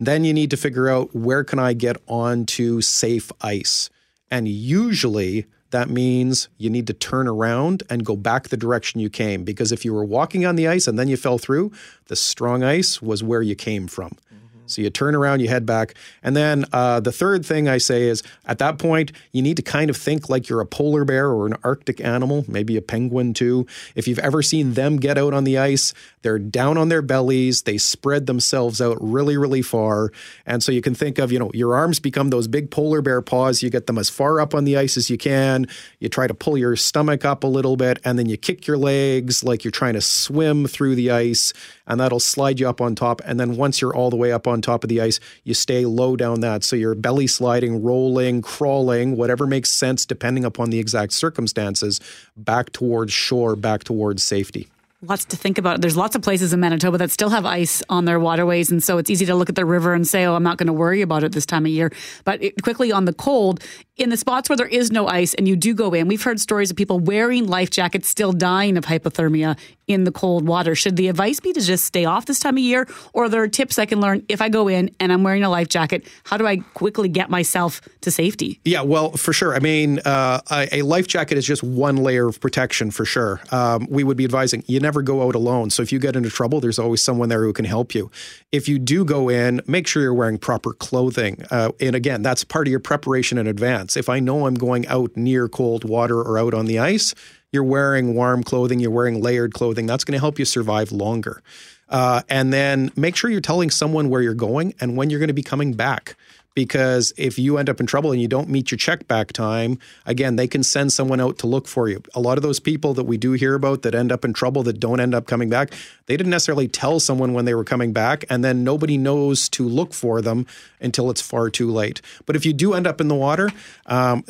Then 0.00 0.24
you 0.24 0.34
need 0.34 0.50
to 0.50 0.56
figure 0.56 0.88
out 0.88 1.14
where 1.14 1.44
can 1.44 1.60
I 1.60 1.72
get 1.72 1.98
onto 2.08 2.80
safe 2.80 3.30
ice? 3.40 3.90
And 4.30 4.48
usually 4.48 5.46
that 5.70 5.88
means 5.88 6.48
you 6.58 6.70
need 6.70 6.86
to 6.88 6.92
turn 6.92 7.28
around 7.28 7.82
and 7.88 8.04
go 8.04 8.16
back 8.16 8.48
the 8.48 8.56
direction 8.56 9.00
you 9.00 9.10
came. 9.10 9.44
Because 9.44 9.72
if 9.72 9.84
you 9.84 9.94
were 9.94 10.04
walking 10.04 10.44
on 10.44 10.56
the 10.56 10.68
ice 10.68 10.86
and 10.86 10.98
then 10.98 11.08
you 11.08 11.16
fell 11.16 11.38
through, 11.38 11.72
the 12.06 12.16
strong 12.16 12.62
ice 12.62 13.00
was 13.00 13.22
where 13.22 13.42
you 13.42 13.54
came 13.54 13.86
from. 13.86 14.10
Mm-hmm. 14.32 14.49
So 14.70 14.82
you 14.82 14.90
turn 14.90 15.14
around, 15.14 15.40
you 15.40 15.48
head 15.48 15.66
back. 15.66 15.94
And 16.22 16.36
then 16.36 16.64
uh, 16.72 17.00
the 17.00 17.12
third 17.12 17.44
thing 17.44 17.68
I 17.68 17.78
say 17.78 18.04
is 18.04 18.22
at 18.46 18.58
that 18.58 18.78
point, 18.78 19.12
you 19.32 19.42
need 19.42 19.56
to 19.56 19.62
kind 19.62 19.90
of 19.90 19.96
think 19.96 20.28
like 20.28 20.48
you're 20.48 20.60
a 20.60 20.66
polar 20.66 21.04
bear 21.04 21.28
or 21.28 21.46
an 21.46 21.56
Arctic 21.64 22.00
animal, 22.00 22.44
maybe 22.48 22.76
a 22.76 22.82
penguin 22.82 23.34
too. 23.34 23.66
If 23.94 24.06
you've 24.08 24.18
ever 24.18 24.42
seen 24.42 24.74
them 24.74 24.96
get 24.96 25.18
out 25.18 25.34
on 25.34 25.44
the 25.44 25.58
ice, 25.58 25.92
they're 26.22 26.38
down 26.38 26.76
on 26.76 26.88
their 26.88 27.02
bellies, 27.02 27.62
they 27.62 27.78
spread 27.78 28.26
themselves 28.26 28.80
out 28.80 28.98
really, 29.00 29.36
really 29.36 29.62
far. 29.62 30.12
And 30.46 30.62
so 30.62 30.72
you 30.72 30.82
can 30.82 30.94
think 30.94 31.18
of, 31.18 31.32
you 31.32 31.38
know, 31.38 31.50
your 31.54 31.74
arms 31.74 31.98
become 32.00 32.30
those 32.30 32.48
big 32.48 32.70
polar 32.70 33.02
bear 33.02 33.22
paws. 33.22 33.62
You 33.62 33.70
get 33.70 33.86
them 33.86 33.98
as 33.98 34.10
far 34.10 34.40
up 34.40 34.54
on 34.54 34.64
the 34.64 34.76
ice 34.76 34.96
as 34.96 35.10
you 35.10 35.18
can. 35.18 35.66
You 35.98 36.08
try 36.08 36.26
to 36.26 36.34
pull 36.34 36.56
your 36.58 36.76
stomach 36.76 37.24
up 37.24 37.44
a 37.44 37.46
little 37.46 37.76
bit, 37.76 37.98
and 38.04 38.18
then 38.18 38.28
you 38.28 38.36
kick 38.36 38.66
your 38.66 38.78
legs 38.78 39.42
like 39.42 39.64
you're 39.64 39.70
trying 39.70 39.94
to 39.94 40.00
swim 40.00 40.66
through 40.66 40.94
the 40.94 41.10
ice, 41.10 41.52
and 41.86 42.00
that'll 42.00 42.20
slide 42.20 42.60
you 42.60 42.68
up 42.68 42.80
on 42.80 42.94
top. 42.94 43.20
And 43.24 43.40
then 43.40 43.56
once 43.56 43.80
you're 43.80 43.94
all 43.94 44.10
the 44.10 44.16
way 44.16 44.32
up 44.32 44.46
on 44.46 44.59
top 44.60 44.84
of 44.84 44.88
the 44.88 45.00
ice, 45.00 45.20
you 45.44 45.54
stay 45.54 45.84
low 45.84 46.16
down 46.16 46.40
that. 46.40 46.64
So 46.64 46.76
you're 46.76 46.94
belly 46.94 47.26
sliding, 47.26 47.82
rolling, 47.82 48.42
crawling, 48.42 49.16
whatever 49.16 49.46
makes 49.46 49.70
sense 49.70 50.06
depending 50.06 50.44
upon 50.44 50.70
the 50.70 50.78
exact 50.78 51.12
circumstances, 51.12 52.00
back 52.36 52.70
towards 52.72 53.12
shore, 53.12 53.56
back 53.56 53.84
towards 53.84 54.22
safety. 54.22 54.68
Lots 55.02 55.24
to 55.26 55.36
think 55.36 55.56
about. 55.56 55.80
There's 55.80 55.96
lots 55.96 56.14
of 56.14 56.20
places 56.20 56.52
in 56.52 56.60
Manitoba 56.60 56.98
that 56.98 57.10
still 57.10 57.30
have 57.30 57.46
ice 57.46 57.82
on 57.88 58.04
their 58.04 58.20
waterways, 58.20 58.70
and 58.70 58.84
so 58.84 58.98
it's 58.98 59.08
easy 59.08 59.24
to 59.24 59.34
look 59.34 59.48
at 59.48 59.54
the 59.54 59.64
river 59.64 59.94
and 59.94 60.06
say, 60.06 60.26
"Oh, 60.26 60.34
I'm 60.34 60.42
not 60.42 60.58
going 60.58 60.66
to 60.66 60.74
worry 60.74 61.00
about 61.00 61.24
it 61.24 61.32
this 61.32 61.46
time 61.46 61.64
of 61.64 61.72
year." 61.72 61.90
But 62.24 62.42
it, 62.42 62.62
quickly 62.62 62.92
on 62.92 63.06
the 63.06 63.14
cold, 63.14 63.64
in 64.00 64.08
the 64.08 64.16
spots 64.16 64.48
where 64.48 64.56
there 64.56 64.66
is 64.66 64.90
no 64.90 65.06
ice 65.06 65.34
and 65.34 65.46
you 65.46 65.54
do 65.54 65.74
go 65.74 65.92
in, 65.92 66.08
we've 66.08 66.22
heard 66.22 66.40
stories 66.40 66.70
of 66.70 66.76
people 66.76 66.98
wearing 66.98 67.46
life 67.46 67.68
jackets 67.68 68.08
still 68.08 68.32
dying 68.32 68.78
of 68.78 68.86
hypothermia 68.86 69.58
in 69.86 70.04
the 70.04 70.12
cold 70.12 70.46
water. 70.46 70.74
Should 70.74 70.96
the 70.96 71.08
advice 71.08 71.40
be 71.40 71.52
to 71.52 71.60
just 71.60 71.84
stay 71.84 72.04
off 72.04 72.26
this 72.26 72.38
time 72.38 72.56
of 72.56 72.62
year, 72.62 72.88
or 73.12 73.24
are 73.24 73.28
there 73.28 73.46
tips 73.48 73.78
I 73.78 73.86
can 73.86 74.00
learn 74.00 74.24
if 74.28 74.40
I 74.40 74.48
go 74.48 74.68
in 74.68 74.94
and 75.00 75.12
I'm 75.12 75.22
wearing 75.22 75.42
a 75.42 75.50
life 75.50 75.68
jacket? 75.68 76.06
How 76.24 76.36
do 76.36 76.46
I 76.46 76.58
quickly 76.74 77.08
get 77.08 77.28
myself 77.28 77.80
to 78.00 78.10
safety? 78.10 78.60
Yeah, 78.64 78.82
well, 78.82 79.10
for 79.12 79.32
sure. 79.32 79.54
I 79.54 79.58
mean, 79.58 79.98
uh, 80.04 80.40
a, 80.50 80.82
life 80.82 81.06
jacket 81.06 81.36
is 81.36 81.46
just 81.46 81.62
one 81.62 81.96
layer 81.96 82.28
of 82.28 82.40
protection 82.40 82.90
for 82.90 83.04
sure. 83.04 83.40
Um, 83.50 83.86
we 83.90 84.04
would 84.04 84.16
be 84.16 84.24
advising 84.24 84.64
you 84.66 84.80
never 84.80 85.02
go 85.02 85.26
out 85.26 85.34
alone. 85.34 85.70
So 85.70 85.82
if 85.82 85.92
you 85.92 85.98
get 85.98 86.16
into 86.16 86.30
trouble, 86.30 86.60
there's 86.60 86.78
always 86.78 87.02
someone 87.02 87.28
there 87.28 87.42
who 87.42 87.52
can 87.52 87.64
help 87.64 87.94
you. 87.94 88.10
If 88.52 88.68
you 88.68 88.78
do 88.78 89.04
go 89.04 89.28
in, 89.28 89.60
make 89.66 89.86
sure 89.86 90.02
you're 90.02 90.14
wearing 90.14 90.38
proper 90.38 90.72
clothing. 90.72 91.44
Uh, 91.50 91.72
and 91.80 91.94
again, 91.94 92.22
that's 92.22 92.44
part 92.44 92.66
of 92.66 92.70
your 92.70 92.80
preparation 92.80 93.36
in 93.38 93.46
advance. 93.46 93.89
If 93.96 94.08
I 94.08 94.20
know 94.20 94.46
I'm 94.46 94.54
going 94.54 94.86
out 94.86 95.16
near 95.16 95.48
cold 95.48 95.84
water 95.84 96.20
or 96.20 96.38
out 96.38 96.54
on 96.54 96.66
the 96.66 96.78
ice, 96.78 97.14
you're 97.52 97.64
wearing 97.64 98.14
warm 98.14 98.42
clothing, 98.42 98.80
you're 98.80 98.90
wearing 98.90 99.20
layered 99.20 99.54
clothing. 99.54 99.86
That's 99.86 100.04
going 100.04 100.12
to 100.12 100.20
help 100.20 100.38
you 100.38 100.44
survive 100.44 100.92
longer. 100.92 101.42
Uh, 101.88 102.22
and 102.28 102.52
then 102.52 102.92
make 102.94 103.16
sure 103.16 103.30
you're 103.30 103.40
telling 103.40 103.68
someone 103.70 104.08
where 104.08 104.22
you're 104.22 104.34
going 104.34 104.74
and 104.80 104.96
when 104.96 105.10
you're 105.10 105.18
going 105.18 105.28
to 105.28 105.34
be 105.34 105.42
coming 105.42 105.72
back. 105.72 106.16
Because 106.54 107.12
if 107.16 107.38
you 107.38 107.58
end 107.58 107.68
up 107.68 107.78
in 107.78 107.86
trouble 107.86 108.10
and 108.12 108.20
you 108.20 108.26
don't 108.26 108.48
meet 108.48 108.70
your 108.70 108.78
check 108.78 109.06
back 109.06 109.32
time, 109.32 109.78
again, 110.04 110.36
they 110.36 110.48
can 110.48 110.62
send 110.62 110.92
someone 110.92 111.20
out 111.20 111.38
to 111.38 111.46
look 111.46 111.68
for 111.68 111.88
you. 111.88 112.02
A 112.14 112.20
lot 112.20 112.38
of 112.38 112.42
those 112.42 112.58
people 112.58 112.92
that 112.94 113.04
we 113.04 113.16
do 113.16 113.32
hear 113.32 113.54
about 113.54 113.82
that 113.82 113.94
end 113.94 114.10
up 114.10 114.24
in 114.24 114.32
trouble 114.32 114.62
that 114.64 114.80
don't 114.80 114.98
end 114.98 115.14
up 115.14 115.26
coming 115.26 115.48
back, 115.48 115.72
they 116.06 116.16
didn't 116.16 116.30
necessarily 116.30 116.66
tell 116.66 116.98
someone 116.98 117.34
when 117.34 117.44
they 117.44 117.54
were 117.54 117.64
coming 117.64 117.92
back, 117.92 118.24
and 118.28 118.44
then 118.44 118.64
nobody 118.64 118.98
knows 118.98 119.48
to 119.50 119.68
look 119.68 119.94
for 119.94 120.20
them 120.20 120.46
until 120.80 121.08
it's 121.08 121.20
far 121.20 121.50
too 121.50 121.70
late. 121.70 122.02
But 122.26 122.34
if 122.34 122.44
you 122.44 122.52
do 122.52 122.74
end 122.74 122.86
up 122.86 123.00
in 123.00 123.08
the 123.08 123.14
water, 123.14 123.50
um, 123.86 124.24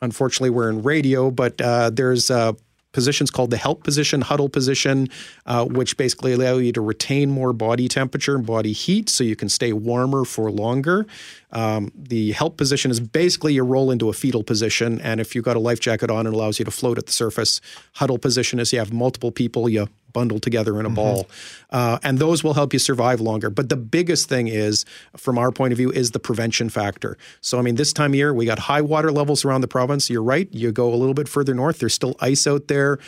unfortunately, 0.00 0.50
we're 0.50 0.70
in 0.70 0.82
radio, 0.82 1.30
but 1.30 1.60
uh, 1.60 1.90
there's 1.90 2.30
uh, 2.30 2.54
positions 2.98 3.30
called 3.30 3.50
the 3.50 3.56
help 3.56 3.84
position, 3.84 4.22
huddle 4.22 4.48
position, 4.48 5.08
uh, 5.46 5.64
which 5.64 5.96
basically 5.96 6.32
allow 6.32 6.56
you 6.56 6.72
to 6.72 6.80
retain 6.80 7.30
more 7.30 7.52
body 7.52 7.86
temperature 7.86 8.34
and 8.34 8.44
body 8.44 8.72
heat 8.72 9.08
so 9.08 9.22
you 9.22 9.36
can 9.36 9.48
stay 9.48 9.72
warmer 9.72 10.24
for 10.24 10.50
longer. 10.50 11.06
Um, 11.52 11.92
the 11.94 12.32
help 12.32 12.56
position 12.56 12.90
is 12.90 12.98
basically 12.98 13.54
you 13.54 13.62
roll 13.62 13.92
into 13.92 14.08
a 14.08 14.12
fetal 14.12 14.42
position, 14.42 15.00
and 15.00 15.20
if 15.20 15.36
you've 15.36 15.44
got 15.44 15.56
a 15.56 15.60
life 15.60 15.78
jacket 15.78 16.10
on, 16.10 16.26
it 16.26 16.32
allows 16.34 16.58
you 16.58 16.64
to 16.64 16.72
float 16.72 16.98
at 16.98 17.06
the 17.06 17.12
surface. 17.12 17.60
Huddle 17.94 18.18
position 18.18 18.58
is 18.58 18.72
you 18.72 18.80
have 18.80 18.92
multiple 18.92 19.30
people, 19.30 19.68
you 19.68 19.86
bundle 20.12 20.38
together 20.38 20.78
in 20.80 20.86
a 20.86 20.90
ball, 20.90 21.28
uh, 21.70 21.98
and 22.02 22.18
those 22.18 22.42
will 22.42 22.54
help 22.54 22.72
you 22.72 22.78
survive 22.78 23.20
longer. 23.20 23.50
But 23.50 23.68
the 23.68 23.76
biggest 23.76 24.28
thing 24.28 24.48
is, 24.48 24.84
from 25.16 25.38
our 25.38 25.50
point 25.50 25.72
of 25.72 25.76
view, 25.76 25.90
is 25.90 26.12
the 26.12 26.18
prevention 26.18 26.68
factor. 26.68 27.16
So, 27.40 27.58
I 27.58 27.62
mean, 27.62 27.76
this 27.76 27.92
time 27.92 28.12
of 28.12 28.16
year 28.16 28.32
we 28.32 28.46
got 28.46 28.58
high 28.58 28.80
water 28.80 29.12
levels 29.12 29.44
around 29.44 29.60
the 29.60 29.68
province. 29.68 30.10
You're 30.10 30.22
right. 30.22 30.48
You 30.52 30.72
go 30.72 30.92
a 30.92 30.96
little 30.96 31.14
bit 31.14 31.28
further 31.28 31.54
north, 31.54 31.78
there's 31.78 31.94
still 31.94 32.16
ice 32.20 32.46
out 32.46 32.68
there. 32.68 32.98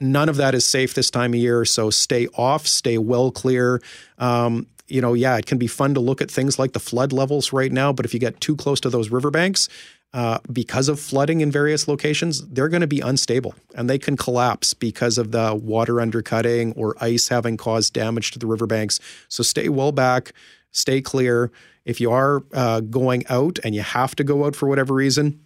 None 0.00 0.30
of 0.30 0.36
that 0.36 0.54
is 0.54 0.64
safe 0.64 0.94
this 0.94 1.10
time 1.10 1.34
of 1.34 1.40
year. 1.40 1.64
So 1.66 1.90
stay 1.90 2.26
off, 2.28 2.66
stay 2.66 2.96
well 2.96 3.30
clear. 3.30 3.82
Um, 4.18 4.66
you 4.90 5.00
know, 5.00 5.14
yeah, 5.14 5.36
it 5.36 5.46
can 5.46 5.58
be 5.58 5.66
fun 5.66 5.94
to 5.94 6.00
look 6.00 6.20
at 6.20 6.30
things 6.30 6.58
like 6.58 6.72
the 6.72 6.80
flood 6.80 7.12
levels 7.12 7.52
right 7.52 7.70
now, 7.70 7.92
but 7.92 8.04
if 8.04 8.12
you 8.12 8.20
get 8.20 8.40
too 8.40 8.56
close 8.56 8.80
to 8.80 8.90
those 8.90 9.10
riverbanks, 9.10 9.68
uh, 10.12 10.38
because 10.52 10.88
of 10.88 10.98
flooding 10.98 11.40
in 11.40 11.50
various 11.50 11.86
locations, 11.86 12.46
they're 12.48 12.68
going 12.68 12.80
to 12.80 12.86
be 12.86 13.00
unstable 13.00 13.54
and 13.74 13.88
they 13.88 13.98
can 13.98 14.16
collapse 14.16 14.74
because 14.74 15.18
of 15.18 15.30
the 15.30 15.54
water 15.54 16.00
undercutting 16.00 16.72
or 16.72 16.96
ice 17.00 17.28
having 17.28 17.56
caused 17.56 17.92
damage 17.92 18.32
to 18.32 18.38
the 18.38 18.46
riverbanks. 18.46 18.98
So 19.28 19.42
stay 19.42 19.68
well 19.68 19.92
back, 19.92 20.32
stay 20.72 21.00
clear. 21.00 21.52
If 21.84 22.00
you 22.00 22.10
are 22.10 22.42
uh, 22.52 22.80
going 22.80 23.24
out 23.28 23.58
and 23.64 23.74
you 23.74 23.82
have 23.82 24.16
to 24.16 24.24
go 24.24 24.44
out 24.44 24.56
for 24.56 24.68
whatever 24.68 24.94
reason, 24.94 25.40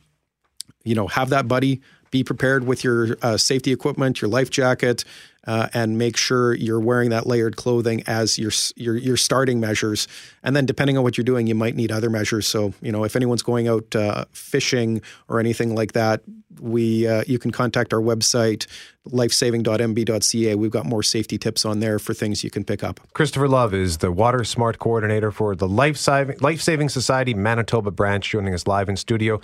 you 0.83 0.94
know, 0.94 1.09
have 1.09 1.31
that 1.31 1.46
buddy. 1.46 1.81
Be 2.14 2.22
prepared 2.22 2.64
with 2.64 2.85
your 2.85 3.16
uh, 3.22 3.37
safety 3.37 3.72
equipment, 3.72 4.22
your 4.22 4.29
life 4.29 4.48
jacket, 4.48 5.03
uh, 5.48 5.66
and 5.74 5.98
make 5.98 6.16
sure 6.16 6.55
you're 6.55 6.79
wearing 6.79 7.11
that 7.11 7.27
layered 7.27 7.57
clothing 7.57 8.05
as 8.07 8.38
your, 8.38 8.53
your 8.77 8.96
your 8.96 9.16
starting 9.16 9.59
measures. 9.59 10.07
And 10.44 10.55
then, 10.55 10.64
depending 10.64 10.96
on 10.96 11.03
what 11.03 11.18
you're 11.18 11.24
doing, 11.24 11.48
you 11.48 11.57
might 11.57 11.74
need 11.74 11.90
other 11.90 12.09
measures. 12.09 12.46
So, 12.46 12.72
you 12.81 12.92
know, 12.92 13.03
if 13.03 13.16
anyone's 13.16 13.42
going 13.42 13.66
out 13.66 13.96
uh, 13.96 14.27
fishing 14.31 15.03
or 15.27 15.40
anything 15.40 15.74
like 15.74 15.90
that, 15.94 16.20
we 16.61 17.09
uh, 17.09 17.24
you 17.27 17.40
can 17.40 17.50
contact 17.50 17.92
our 17.92 18.00
website 18.00 18.68
lifesaving.mb.ca. 19.09 20.55
We've 20.55 20.70
got 20.70 20.87
more 20.87 21.03
safety 21.03 21.37
tips 21.37 21.64
on 21.64 21.81
there 21.81 21.98
for 21.98 22.14
things 22.14 22.42
you 22.44 22.50
can 22.50 22.64
pick 22.64 22.85
up. 22.85 23.00
Christopher 23.12 23.48
Love 23.48 23.74
is 23.74 23.98
the 23.98 24.12
Water 24.12 24.44
Smart 24.44 24.79
Coordinator 24.79 25.31
for 25.31 25.55
the 25.55 25.68
Life 25.68 25.96
Saving, 25.96 26.38
Life 26.40 26.62
Saving 26.62 26.88
Society 26.88 27.35
Manitoba 27.35 27.90
branch, 27.90 28.31
joining 28.31 28.55
us 28.55 28.68
live 28.68 28.88
in 28.88 28.96
studio. 28.96 29.40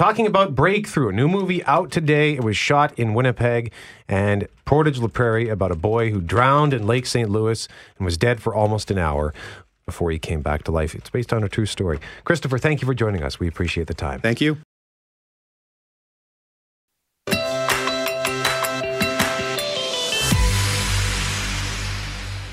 Talking 0.00 0.26
about 0.26 0.54
Breakthrough, 0.54 1.10
a 1.10 1.12
new 1.12 1.28
movie 1.28 1.62
out 1.64 1.90
today. 1.90 2.32
It 2.32 2.42
was 2.42 2.56
shot 2.56 2.98
in 2.98 3.12
Winnipeg 3.12 3.70
and 4.08 4.48
Portage 4.64 4.98
La 4.98 5.08
Prairie 5.08 5.50
about 5.50 5.70
a 5.70 5.76
boy 5.76 6.10
who 6.10 6.22
drowned 6.22 6.72
in 6.72 6.86
Lake 6.86 7.04
St. 7.04 7.28
Louis 7.28 7.68
and 7.98 8.06
was 8.06 8.16
dead 8.16 8.40
for 8.40 8.54
almost 8.54 8.90
an 8.90 8.96
hour 8.96 9.34
before 9.84 10.10
he 10.10 10.18
came 10.18 10.40
back 10.40 10.62
to 10.62 10.70
life. 10.70 10.94
It's 10.94 11.10
based 11.10 11.34
on 11.34 11.44
a 11.44 11.50
true 11.50 11.66
story. 11.66 12.00
Christopher, 12.24 12.56
thank 12.56 12.80
you 12.80 12.86
for 12.86 12.94
joining 12.94 13.22
us. 13.22 13.38
We 13.38 13.46
appreciate 13.46 13.88
the 13.88 13.92
time. 13.92 14.20
Thank 14.20 14.40
you. 14.40 14.56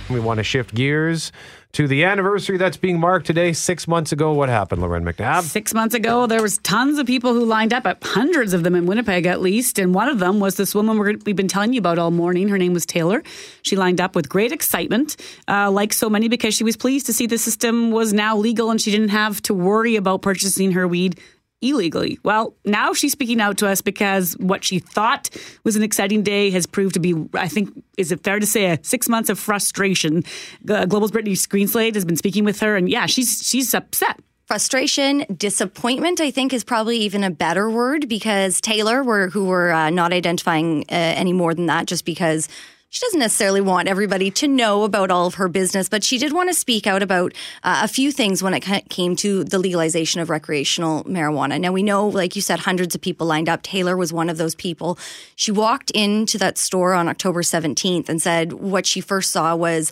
We 0.10 0.20
want 0.20 0.40
to 0.40 0.44
shift 0.44 0.76
gears 0.76 1.32
to 1.74 1.88
the 1.88 2.04
anniversary 2.04 2.58
that's 2.58 2.78
being 2.78 3.00
marked 3.00 3.28
today. 3.28 3.54
Six 3.54 3.88
months 3.88 4.12
ago, 4.12 4.34
what 4.34 4.50
happened, 4.50 4.82
Lauren 4.82 5.04
McNabb? 5.04 5.44
Six 5.44 5.74
months 5.74 5.94
ago, 5.94 6.26
there 6.26 6.42
was 6.42 6.58
tons 6.60 6.98
of 6.98 7.06
people 7.06 7.34
who 7.34 7.46
lined 7.46 7.74
up, 7.74 7.86
hundreds 8.04 8.54
of 8.54 8.64
them 8.64 8.76
in 8.76 8.86
Winnipeg 8.86 9.26
at 9.26 9.42
least, 9.42 9.78
and 9.78 9.94
one 9.94 10.08
of 10.08 10.20
them 10.20 10.40
was 10.40 10.56
this 10.56 10.74
woman 10.74 10.98
we've 11.00 11.36
been 11.36 11.48
telling 11.48 11.74
you 11.74 11.80
about 11.80 12.00
all 12.00 12.12
morning. 12.12 12.50
Her 12.50 12.58
name 12.58 12.74
was 12.74 12.86
Taylor. 12.86 13.22
She 13.62 13.76
lined 13.76 14.02
up 14.02 14.16
with 14.16 14.30
great 14.30 14.52
excitement, 14.52 15.18
uh, 15.48 15.70
like 15.70 15.94
so 15.94 16.10
many, 16.10 16.28
because 16.28 16.54
she 16.54 16.64
was 16.64 16.78
pleased 16.78 17.06
to 17.08 17.14
see 17.14 17.28
the 17.28 17.38
system 17.38 17.92
was 17.92 18.14
now 18.14 18.38
legal 18.38 18.72
and 18.72 18.82
she 18.82 18.92
didn't 18.92 19.10
have 19.10 19.42
to 19.44 19.54
worry 19.54 19.96
about 19.96 20.22
purchasing 20.22 20.72
her 20.72 20.88
weed 20.88 21.20
illegally. 21.62 22.20
Well, 22.24 22.56
now 22.66 22.94
she's 22.94 23.12
speaking 23.12 23.42
out 23.42 23.58
to 23.58 23.68
us 23.68 23.82
because 23.82 24.34
what 24.40 24.64
she 24.64 24.80
thought 24.80 25.30
was 25.64 25.76
an 25.76 25.84
exciting 25.84 26.24
day 26.24 26.50
has 26.52 26.66
proved 26.66 26.94
to 26.94 27.00
be, 27.00 27.16
I 27.34 27.48
think, 27.48 27.84
is 27.98 28.12
it 28.12 28.24
fair 28.24 28.40
to 28.40 28.46
say, 28.46 28.72
a 28.72 28.80
six 28.84 29.10
months 29.10 29.30
of 29.30 29.40
frustration. 29.40 30.24
Uh, 30.70 30.86
Global's 30.86 31.12
Brittany 31.12 31.36
Greenslade 31.36 31.96
has 31.96 32.06
been 32.06 32.18
speaking 32.18 32.44
with 32.44 32.60
her, 32.60 32.76
and 32.76 32.90
yeah, 32.90 33.06
she's 33.06 33.42
she's 33.48 33.74
upset. 33.74 34.20
Frustration, 34.46 35.26
disappointment, 35.36 36.22
I 36.22 36.32
think 36.32 36.54
is 36.54 36.64
probably 36.64 37.00
even 37.00 37.26
a 37.26 37.30
better 37.30 37.70
word 37.70 38.08
because 38.08 38.62
Taylor, 38.62 39.04
were, 39.04 39.28
who 39.28 39.44
we're 39.44 39.72
uh, 39.72 39.90
not 39.90 40.14
identifying 40.14 40.84
uh, 40.84 40.96
any 40.96 41.34
more 41.34 41.54
than 41.54 41.66
that 41.66 41.86
just 41.86 42.06
because 42.06 42.48
she 42.90 43.06
doesn't 43.06 43.20
necessarily 43.20 43.60
want 43.60 43.90
everybody 43.90 44.32
to 44.32 44.48
know 44.48 44.84
about 44.84 45.12
all 45.12 45.28
of 45.28 45.36
her 45.36 45.50
business, 45.50 45.90
but 45.90 46.04
she 46.04 46.18
did 46.18 46.32
want 46.32 46.50
to 46.50 46.54
speak 46.54 46.88
out 46.88 47.04
about 47.04 47.34
uh, 47.64 47.82
a 47.84 47.88
few 47.88 48.12
things 48.12 48.42
when 48.42 48.54
it 48.54 48.62
came 48.90 49.16
to 49.18 49.44
the 49.44 49.60
legalization 49.60 50.22
of 50.22 50.30
recreational 50.30 51.04
marijuana. 51.04 51.60
Now, 51.60 51.74
we 51.74 51.84
know, 51.84 52.08
like 52.08 52.36
you 52.36 52.42
said, 52.42 52.60
hundreds 52.60 52.96
of 52.96 53.02
people 53.02 53.28
lined 53.28 53.50
up. 53.50 53.62
Taylor 53.62 53.98
was 53.98 54.14
one 54.14 54.30
of 54.30 54.38
those 54.38 54.56
people. 54.56 54.98
She 55.36 55.52
walked 55.52 55.92
into 55.92 56.38
that 56.38 56.58
store 56.58 56.94
on 56.94 57.10
October 57.10 57.42
17th 57.42 58.08
and 58.08 58.22
said 58.22 58.54
what 58.54 58.86
she 58.86 59.02
first 59.02 59.32
saw 59.32 59.56
was 59.56 59.92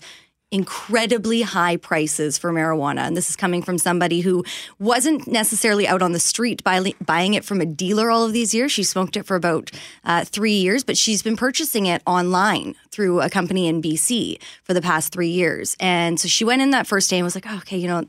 incredibly 0.51 1.41
high 1.41 1.75
prices 1.75 2.37
for 2.37 2.51
marijuana. 2.51 2.99
And 2.99 3.17
this 3.17 3.29
is 3.29 3.35
coming 3.35 3.61
from 3.61 3.77
somebody 3.77 4.21
who 4.21 4.43
wasn't 4.79 5.27
necessarily 5.27 5.87
out 5.87 6.01
on 6.01 6.11
the 6.11 6.19
street 6.19 6.63
buy, 6.63 6.93
buying 7.03 7.33
it 7.33 7.43
from 7.43 7.61
a 7.61 7.65
dealer 7.65 8.11
all 8.11 8.23
of 8.23 8.33
these 8.33 8.53
years. 8.53 8.71
She 8.71 8.83
smoked 8.83 9.17
it 9.17 9.25
for 9.25 9.35
about 9.35 9.71
uh, 10.03 10.23
three 10.23 10.53
years, 10.53 10.83
but 10.83 10.97
she's 10.97 11.23
been 11.23 11.35
purchasing 11.35 11.87
it 11.87 12.01
online 12.05 12.75
through 12.91 13.21
a 13.21 13.29
company 13.29 13.67
in 13.67 13.81
BC 13.81 14.41
for 14.63 14.73
the 14.73 14.81
past 14.81 15.11
three 15.11 15.29
years. 15.29 15.75
And 15.79 16.19
so 16.19 16.27
she 16.27 16.45
went 16.45 16.61
in 16.61 16.71
that 16.71 16.87
first 16.87 17.09
day 17.09 17.17
and 17.17 17.25
was 17.25 17.35
like, 17.35 17.47
oh, 17.49 17.57
okay, 17.57 17.77
you 17.77 17.87
know, 17.87 18.05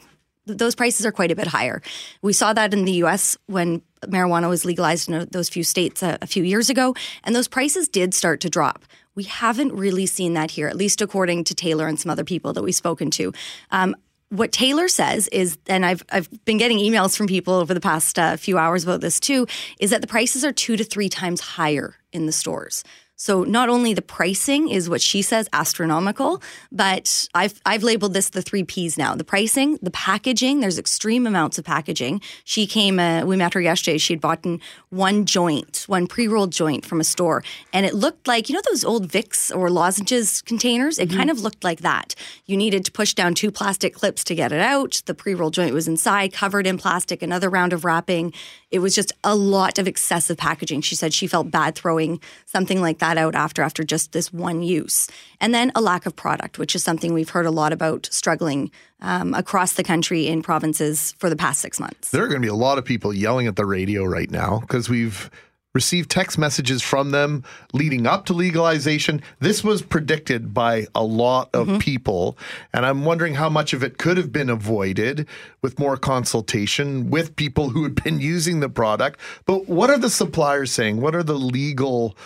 th- 0.46 0.58
those 0.58 0.74
prices 0.74 1.06
are 1.06 1.12
quite 1.12 1.32
a 1.32 1.36
bit 1.36 1.48
higher. 1.48 1.80
We 2.22 2.34
saw 2.34 2.52
that 2.52 2.74
in 2.74 2.84
the 2.84 2.92
US 3.04 3.36
when 3.46 3.82
marijuana 4.02 4.48
was 4.48 4.64
legalized 4.64 5.08
in 5.08 5.26
those 5.32 5.48
few 5.48 5.64
states 5.64 6.02
a, 6.02 6.18
a 6.20 6.26
few 6.26 6.44
years 6.44 6.70
ago, 6.70 6.94
and 7.24 7.34
those 7.34 7.48
prices 7.48 7.88
did 7.88 8.14
start 8.14 8.40
to 8.40 8.50
drop. 8.50 8.84
We 9.16 9.24
haven't 9.24 9.72
really 9.72 10.06
seen 10.06 10.34
that 10.34 10.52
here, 10.52 10.68
at 10.68 10.76
least 10.76 11.00
according 11.00 11.44
to 11.44 11.54
Taylor 11.54 11.88
and 11.88 11.98
some 11.98 12.10
other 12.10 12.24
people 12.24 12.52
that 12.52 12.62
we've 12.62 12.74
spoken 12.74 13.10
to. 13.12 13.32
Um, 13.70 13.96
what 14.28 14.52
Taylor 14.52 14.88
says 14.88 15.28
is, 15.28 15.58
and 15.66 15.86
I've 15.86 16.04
I've 16.10 16.28
been 16.44 16.58
getting 16.58 16.78
emails 16.78 17.16
from 17.16 17.26
people 17.26 17.54
over 17.54 17.74
the 17.74 17.80
past 17.80 18.18
uh, 18.18 18.36
few 18.36 18.58
hours 18.58 18.84
about 18.84 19.00
this 19.00 19.18
too, 19.18 19.46
is 19.80 19.90
that 19.90 20.00
the 20.00 20.06
prices 20.06 20.44
are 20.44 20.52
two 20.52 20.76
to 20.76 20.84
three 20.84 21.08
times 21.08 21.40
higher 21.40 21.96
in 22.12 22.26
the 22.26 22.32
stores. 22.32 22.84
So 23.16 23.44
not 23.44 23.68
only 23.68 23.94
the 23.94 24.02
pricing 24.02 24.68
is 24.68 24.88
what 24.90 25.00
she 25.00 25.22
says 25.22 25.48
astronomical, 25.52 26.42
but 26.70 27.28
I've 27.34 27.60
I've 27.64 27.82
labeled 27.82 28.12
this 28.12 28.28
the 28.28 28.42
three 28.42 28.62
P's 28.62 28.98
now: 28.98 29.14
the 29.14 29.24
pricing, 29.24 29.78
the 29.80 29.90
packaging. 29.90 30.60
There's 30.60 30.78
extreme 30.78 31.26
amounts 31.26 31.58
of 31.58 31.64
packaging. 31.64 32.20
She 32.44 32.66
came. 32.66 33.00
Uh, 33.00 33.24
we 33.24 33.36
met 33.36 33.54
her 33.54 33.60
yesterday. 33.60 33.98
She 33.98 34.12
had 34.12 34.20
bought 34.20 34.44
one 34.90 35.24
joint, 35.24 35.84
one 35.86 36.06
pre-rolled 36.06 36.52
joint 36.52 36.84
from 36.84 37.00
a 37.00 37.04
store, 37.04 37.42
and 37.72 37.86
it 37.86 37.94
looked 37.94 38.28
like 38.28 38.50
you 38.50 38.54
know 38.54 38.60
those 38.68 38.84
old 38.84 39.08
Vicks 39.08 39.54
or 39.54 39.70
lozenges 39.70 40.42
containers. 40.42 40.98
It 40.98 41.08
mm-hmm. 41.08 41.16
kind 41.16 41.30
of 41.30 41.40
looked 41.40 41.64
like 41.64 41.80
that. 41.80 42.14
You 42.44 42.56
needed 42.56 42.84
to 42.84 42.92
push 42.92 43.14
down 43.14 43.34
two 43.34 43.50
plastic 43.50 43.94
clips 43.94 44.24
to 44.24 44.34
get 44.34 44.52
it 44.52 44.60
out. 44.60 45.02
The 45.06 45.14
pre-rolled 45.14 45.54
joint 45.54 45.72
was 45.72 45.88
inside, 45.88 46.34
covered 46.34 46.66
in 46.66 46.76
plastic. 46.76 47.22
Another 47.22 47.48
round 47.48 47.72
of 47.72 47.84
wrapping. 47.84 48.34
It 48.70 48.80
was 48.80 48.94
just 48.94 49.12
a 49.22 49.36
lot 49.36 49.78
of 49.78 49.86
excessive 49.86 50.36
packaging. 50.36 50.80
She 50.80 50.96
said 50.96 51.14
she 51.14 51.26
felt 51.26 51.50
bad 51.50 51.76
throwing 51.76 52.20
something 52.46 52.80
like 52.80 52.98
that 52.98 53.16
out 53.16 53.34
after 53.34 53.62
after 53.62 53.84
just 53.84 54.12
this 54.12 54.32
one 54.32 54.62
use. 54.62 55.08
And 55.40 55.54
then 55.54 55.70
a 55.74 55.80
lack 55.80 56.04
of 56.06 56.16
product, 56.16 56.58
which 56.58 56.74
is 56.74 56.82
something 56.82 57.12
we've 57.12 57.30
heard 57.30 57.46
a 57.46 57.50
lot 57.50 57.72
about 57.72 58.08
struggling 58.10 58.70
um, 59.00 59.34
across 59.34 59.74
the 59.74 59.84
country 59.84 60.26
in 60.26 60.42
provinces 60.42 61.12
for 61.18 61.30
the 61.30 61.36
past 61.36 61.60
six 61.60 61.78
months. 61.78 62.10
There 62.10 62.24
are 62.24 62.28
going 62.28 62.40
to 62.40 62.46
be 62.46 62.50
a 62.50 62.54
lot 62.54 62.78
of 62.78 62.84
people 62.84 63.14
yelling 63.14 63.46
at 63.46 63.56
the 63.56 63.66
radio 63.66 64.04
right 64.04 64.30
now 64.30 64.60
because 64.60 64.88
we've 64.88 65.30
received 65.76 66.10
text 66.10 66.38
messages 66.38 66.80
from 66.80 67.10
them 67.10 67.44
leading 67.74 68.06
up 68.06 68.24
to 68.24 68.32
legalization. 68.32 69.20
This 69.40 69.62
was 69.62 69.82
predicted 69.82 70.54
by 70.54 70.86
a 70.94 71.04
lot 71.04 71.50
of 71.52 71.66
mm-hmm. 71.66 71.78
people. 71.78 72.38
And 72.72 72.86
I'm 72.86 73.04
wondering 73.04 73.34
how 73.34 73.50
much 73.50 73.74
of 73.74 73.84
it 73.84 73.98
could 73.98 74.16
have 74.16 74.32
been 74.32 74.48
avoided 74.48 75.26
with 75.60 75.78
more 75.78 75.98
consultation 75.98 77.10
with 77.10 77.36
people 77.36 77.68
who 77.68 77.82
had 77.82 78.02
been 78.02 78.20
using 78.34 78.60
the 78.60 78.70
product. 78.70 79.20
But 79.44 79.68
what 79.68 79.90
are 79.90 79.98
the 79.98 80.08
suppliers 80.08 80.72
saying? 80.72 81.02
What 81.02 81.14
are 81.14 81.22
the 81.22 81.38
legal 81.38 82.16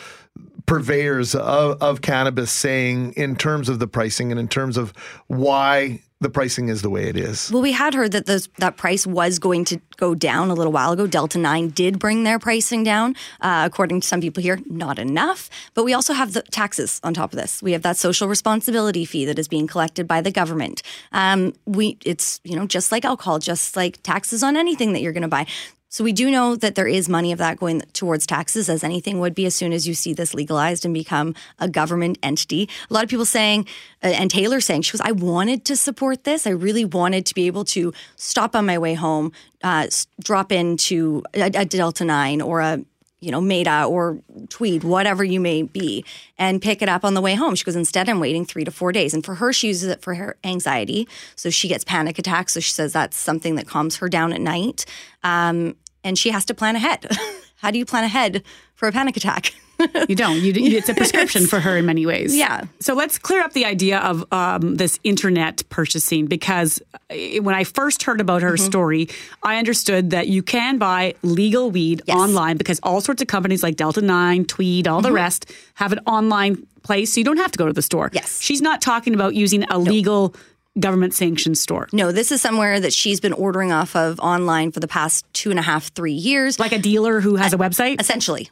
purveyors 0.70 1.34
of, 1.34 1.82
of 1.82 2.00
cannabis 2.00 2.48
saying 2.48 3.12
in 3.14 3.34
terms 3.34 3.68
of 3.68 3.80
the 3.80 3.88
pricing 3.88 4.30
and 4.30 4.38
in 4.38 4.46
terms 4.46 4.76
of 4.76 4.92
why 5.26 6.00
the 6.20 6.30
pricing 6.30 6.68
is 6.68 6.80
the 6.82 6.88
way 6.88 7.08
it 7.08 7.16
is. 7.16 7.50
Well, 7.50 7.60
we 7.60 7.72
had 7.72 7.92
heard 7.92 8.12
that 8.12 8.26
those, 8.26 8.46
that 8.58 8.76
price 8.76 9.04
was 9.04 9.40
going 9.40 9.64
to 9.64 9.80
go 9.96 10.14
down 10.14 10.48
a 10.48 10.54
little 10.54 10.72
while 10.72 10.92
ago. 10.92 11.08
Delta 11.08 11.38
9 11.38 11.70
did 11.70 11.98
bring 11.98 12.22
their 12.22 12.38
pricing 12.38 12.84
down, 12.84 13.16
uh, 13.40 13.64
according 13.66 14.02
to 14.02 14.06
some 14.06 14.20
people 14.20 14.44
here. 14.44 14.60
Not 14.66 15.00
enough. 15.00 15.50
But 15.74 15.82
we 15.82 15.92
also 15.92 16.12
have 16.12 16.34
the 16.34 16.42
taxes 16.42 17.00
on 17.02 17.14
top 17.14 17.32
of 17.32 17.38
this. 17.38 17.60
We 17.60 17.72
have 17.72 17.82
that 17.82 17.96
social 17.96 18.28
responsibility 18.28 19.04
fee 19.04 19.24
that 19.24 19.40
is 19.40 19.48
being 19.48 19.66
collected 19.66 20.06
by 20.06 20.20
the 20.20 20.30
government. 20.30 20.82
Um, 21.10 21.52
we 21.66 21.98
It's, 22.04 22.40
you 22.44 22.54
know, 22.54 22.66
just 22.66 22.92
like 22.92 23.04
alcohol, 23.04 23.40
just 23.40 23.74
like 23.74 24.00
taxes 24.04 24.44
on 24.44 24.56
anything 24.56 24.92
that 24.92 25.00
you're 25.00 25.12
going 25.12 25.22
to 25.22 25.28
buy. 25.28 25.46
So 25.92 26.04
we 26.04 26.12
do 26.12 26.30
know 26.30 26.54
that 26.54 26.76
there 26.76 26.86
is 26.86 27.08
money 27.08 27.32
of 27.32 27.38
that 27.38 27.58
going 27.58 27.80
towards 27.92 28.24
taxes, 28.24 28.68
as 28.68 28.84
anything 28.84 29.18
would 29.18 29.34
be 29.34 29.44
as 29.44 29.56
soon 29.56 29.72
as 29.72 29.88
you 29.88 29.94
see 29.94 30.14
this 30.14 30.34
legalized 30.34 30.84
and 30.84 30.94
become 30.94 31.34
a 31.58 31.68
government 31.68 32.16
entity. 32.22 32.68
A 32.88 32.94
lot 32.94 33.02
of 33.02 33.10
people 33.10 33.24
saying, 33.24 33.66
uh, 34.02 34.06
and 34.06 34.30
Taylor 34.30 34.60
saying, 34.60 34.82
she 34.82 34.92
goes, 34.92 35.00
I 35.00 35.10
wanted 35.10 35.64
to 35.64 35.74
support 35.74 36.22
this. 36.22 36.46
I 36.46 36.50
really 36.50 36.84
wanted 36.84 37.26
to 37.26 37.34
be 37.34 37.48
able 37.48 37.64
to 37.66 37.92
stop 38.14 38.54
on 38.54 38.66
my 38.66 38.78
way 38.78 38.94
home, 38.94 39.32
uh, 39.64 39.88
drop 40.22 40.52
into 40.52 41.24
a, 41.34 41.46
a 41.46 41.64
Delta 41.64 42.04
9 42.04 42.40
or 42.40 42.60
a 42.60 42.84
you 43.20 43.30
know, 43.30 43.40
Meta 43.40 43.84
or 43.84 44.18
Tweed, 44.48 44.82
whatever 44.82 45.22
you 45.22 45.40
may 45.40 45.62
be, 45.62 46.04
and 46.38 46.60
pick 46.60 46.80
it 46.80 46.88
up 46.88 47.04
on 47.04 47.14
the 47.14 47.20
way 47.20 47.34
home. 47.34 47.54
She 47.54 47.64
goes, 47.64 47.76
instead, 47.76 48.08
I'm 48.08 48.18
waiting 48.18 48.46
three 48.46 48.64
to 48.64 48.70
four 48.70 48.92
days. 48.92 49.12
And 49.12 49.24
for 49.24 49.36
her, 49.36 49.52
she 49.52 49.68
uses 49.68 49.90
it 49.90 50.00
for 50.00 50.14
her 50.14 50.36
anxiety. 50.42 51.06
So 51.36 51.50
she 51.50 51.68
gets 51.68 51.84
panic 51.84 52.18
attacks. 52.18 52.54
So 52.54 52.60
she 52.60 52.72
says 52.72 52.94
that's 52.94 53.18
something 53.18 53.56
that 53.56 53.66
calms 53.66 53.96
her 53.96 54.08
down 54.08 54.32
at 54.32 54.40
night. 54.40 54.86
Um, 55.22 55.76
and 56.04 56.18
she 56.18 56.30
has 56.30 56.44
to 56.46 56.54
plan 56.54 56.76
ahead. 56.76 57.06
How 57.56 57.70
do 57.70 57.78
you 57.78 57.84
plan 57.84 58.04
ahead 58.04 58.42
for 58.74 58.88
a 58.88 58.92
panic 58.92 59.16
attack? 59.16 59.52
you 60.08 60.14
don't. 60.14 60.36
You, 60.36 60.52
it's 60.56 60.88
a 60.88 60.94
prescription 60.94 61.46
for 61.46 61.60
her 61.60 61.76
in 61.76 61.86
many 61.86 62.06
ways. 62.06 62.34
Yeah. 62.34 62.64
So 62.80 62.94
let's 62.94 63.18
clear 63.18 63.42
up 63.42 63.52
the 63.52 63.64
idea 63.64 63.98
of 63.98 64.24
um, 64.32 64.76
this 64.76 64.98
internet 65.04 65.62
purchasing 65.68 66.26
because 66.26 66.80
uh, 67.10 67.42
when 67.42 67.54
I 67.54 67.64
first 67.64 68.02
heard 68.02 68.20
about 68.20 68.42
her 68.42 68.54
mm-hmm. 68.54 68.64
story, 68.64 69.08
I 69.42 69.58
understood 69.58 70.10
that 70.10 70.28
you 70.28 70.42
can 70.42 70.78
buy 70.78 71.14
legal 71.22 71.70
weed 71.70 72.02
yes. 72.06 72.16
online 72.16 72.56
because 72.56 72.80
all 72.82 73.00
sorts 73.00 73.22
of 73.22 73.28
companies 73.28 73.62
like 73.62 73.76
Delta 73.76 74.00
9, 74.00 74.44
Tweed, 74.46 74.88
all 74.88 75.00
mm-hmm. 75.00 75.08
the 75.08 75.12
rest 75.12 75.50
have 75.74 75.92
an 75.92 76.00
online 76.06 76.66
place. 76.82 77.14
So 77.14 77.20
you 77.20 77.24
don't 77.24 77.38
have 77.38 77.52
to 77.52 77.58
go 77.58 77.66
to 77.66 77.72
the 77.72 77.82
store. 77.82 78.10
Yes. 78.12 78.40
She's 78.40 78.62
not 78.62 78.80
talking 78.80 79.14
about 79.14 79.34
using 79.34 79.64
a 79.64 79.78
legal 79.78 80.34
government 80.78 81.14
sanctioned 81.14 81.58
store. 81.58 81.88
No, 81.92 82.12
this 82.12 82.30
is 82.30 82.40
somewhere 82.40 82.78
that 82.78 82.92
she's 82.92 83.20
been 83.20 83.32
ordering 83.32 83.72
off 83.72 83.96
of 83.96 84.20
online 84.20 84.72
for 84.72 84.80
the 84.80 84.88
past 84.88 85.26
two 85.32 85.50
and 85.50 85.58
a 85.58 85.62
half, 85.62 85.92
three 85.94 86.12
years. 86.12 86.58
Like 86.58 86.72
a 86.72 86.78
dealer 86.78 87.20
who 87.20 87.36
has 87.36 87.52
a 87.52 87.58
website? 87.58 88.00
Essentially. 88.00 88.50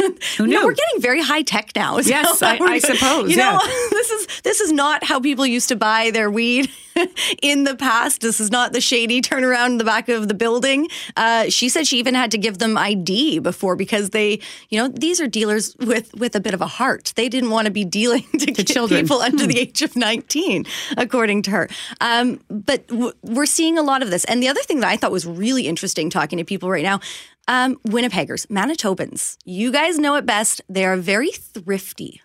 Who 0.38 0.46
knew? 0.46 0.54
You 0.54 0.60
know, 0.60 0.66
we're 0.66 0.74
getting 0.74 1.00
very 1.00 1.20
high 1.20 1.42
tech 1.42 1.72
now. 1.74 2.00
So 2.00 2.08
yes, 2.08 2.42
I, 2.42 2.58
I, 2.58 2.78
suppose. 2.78 3.30
You 3.30 3.36
yeah. 3.36 3.52
know, 3.52 3.60
this 3.90 4.10
is 4.10 4.40
this 4.42 4.60
is 4.60 4.72
not 4.72 5.04
how 5.04 5.20
people 5.20 5.46
used 5.46 5.68
to 5.68 5.76
buy 5.76 6.10
their 6.10 6.30
weed 6.30 6.70
in 7.42 7.64
the 7.64 7.76
past. 7.76 8.20
This 8.20 8.40
is 8.40 8.50
not 8.50 8.72
the 8.72 8.80
shady 8.80 9.20
turnaround 9.20 9.66
in 9.66 9.78
the 9.78 9.84
back 9.84 10.08
of 10.08 10.28
the 10.28 10.34
building. 10.34 10.88
Uh, 11.16 11.50
she 11.50 11.68
said 11.68 11.86
she 11.86 11.98
even 11.98 12.14
had 12.14 12.30
to 12.30 12.38
give 12.38 12.58
them 12.58 12.78
ID 12.78 13.40
before 13.40 13.76
because 13.76 14.10
they, 14.10 14.40
you 14.70 14.78
know, 14.78 14.88
these 14.88 15.20
are 15.20 15.26
dealers 15.26 15.76
with 15.78 16.14
with 16.14 16.34
a 16.34 16.40
bit 16.40 16.54
of 16.54 16.60
a 16.60 16.66
heart. 16.66 17.12
They 17.16 17.28
didn't 17.28 17.50
want 17.50 17.66
to 17.66 17.72
be 17.72 17.84
dealing 17.84 18.24
to, 18.38 18.46
to 18.46 18.64
children. 18.64 19.02
people 19.02 19.20
under 19.20 19.46
the 19.46 19.54
hmm. 19.54 19.60
age 19.60 19.82
of 19.82 19.96
nineteen, 19.96 20.64
according 20.96 21.42
to 21.42 21.50
her. 21.50 21.68
Um, 22.00 22.40
but 22.48 22.86
w- 22.88 23.12
we're 23.22 23.46
seeing 23.46 23.76
a 23.76 23.82
lot 23.82 24.02
of 24.02 24.10
this. 24.10 24.24
And 24.24 24.42
the 24.42 24.48
other 24.48 24.62
thing 24.62 24.80
that 24.80 24.88
I 24.88 24.96
thought 24.96 25.12
was 25.12 25.26
really 25.26 25.66
interesting 25.66 26.08
talking 26.08 26.38
to 26.38 26.44
people 26.44 26.70
right 26.70 26.84
now 26.84 27.00
um, 27.50 27.74
Winnipeggers, 27.86 28.46
Manitobans, 28.46 29.36
you 29.44 29.72
guys 29.72 29.98
know 29.98 30.14
it 30.14 30.24
best. 30.24 30.62
They 30.68 30.84
are 30.84 30.96
very 30.96 31.32
thrifty. 31.32 32.22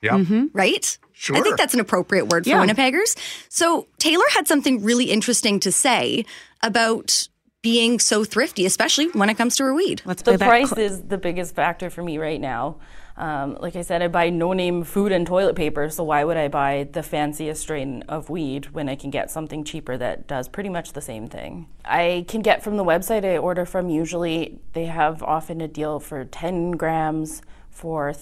Yeah. 0.00 0.12
Mm-hmm. 0.12 0.46
Right? 0.54 0.98
Sure. 1.12 1.36
I 1.36 1.42
think 1.42 1.58
that's 1.58 1.74
an 1.74 1.80
appropriate 1.80 2.28
word 2.28 2.44
for 2.44 2.50
yeah. 2.50 2.64
Winnipeggers. 2.64 3.16
So 3.50 3.86
Taylor 3.98 4.24
had 4.30 4.48
something 4.48 4.82
really 4.82 5.10
interesting 5.10 5.60
to 5.60 5.70
say 5.70 6.24
about 6.62 7.28
being 7.62 7.98
so 7.98 8.24
thrifty, 8.24 8.64
especially 8.64 9.08
when 9.08 9.28
it 9.28 9.34
comes 9.34 9.56
to 9.56 9.64
her 9.64 9.74
weed. 9.74 10.00
Let's 10.06 10.22
the 10.22 10.38
price 10.38 10.72
is 10.72 11.02
the 11.02 11.18
biggest 11.18 11.54
factor 11.54 11.90
for 11.90 12.02
me 12.02 12.16
right 12.16 12.40
now. 12.40 12.76
Um, 13.16 13.56
like 13.60 13.76
I 13.76 13.82
said, 13.82 14.02
I 14.02 14.08
buy 14.08 14.30
no 14.30 14.52
name 14.52 14.82
food 14.82 15.12
and 15.12 15.26
toilet 15.26 15.54
paper, 15.54 15.88
so 15.88 16.02
why 16.02 16.24
would 16.24 16.36
I 16.36 16.48
buy 16.48 16.88
the 16.90 17.02
fanciest 17.02 17.62
strain 17.62 18.02
of 18.08 18.28
weed 18.28 18.66
when 18.72 18.88
I 18.88 18.96
can 18.96 19.10
get 19.10 19.30
something 19.30 19.62
cheaper 19.62 19.96
that 19.96 20.26
does 20.26 20.48
pretty 20.48 20.68
much 20.68 20.94
the 20.94 21.00
same 21.00 21.28
thing? 21.28 21.68
I 21.84 22.24
can 22.26 22.42
get 22.42 22.64
from 22.64 22.76
the 22.76 22.84
website 22.84 23.24
I 23.24 23.36
order 23.36 23.64
from, 23.64 23.88
usually 23.88 24.58
they 24.72 24.86
have 24.86 25.22
often 25.22 25.60
a 25.60 25.68
deal 25.68 26.00
for 26.00 26.24
10 26.24 26.72
grams 26.72 27.42
for, 27.70 28.12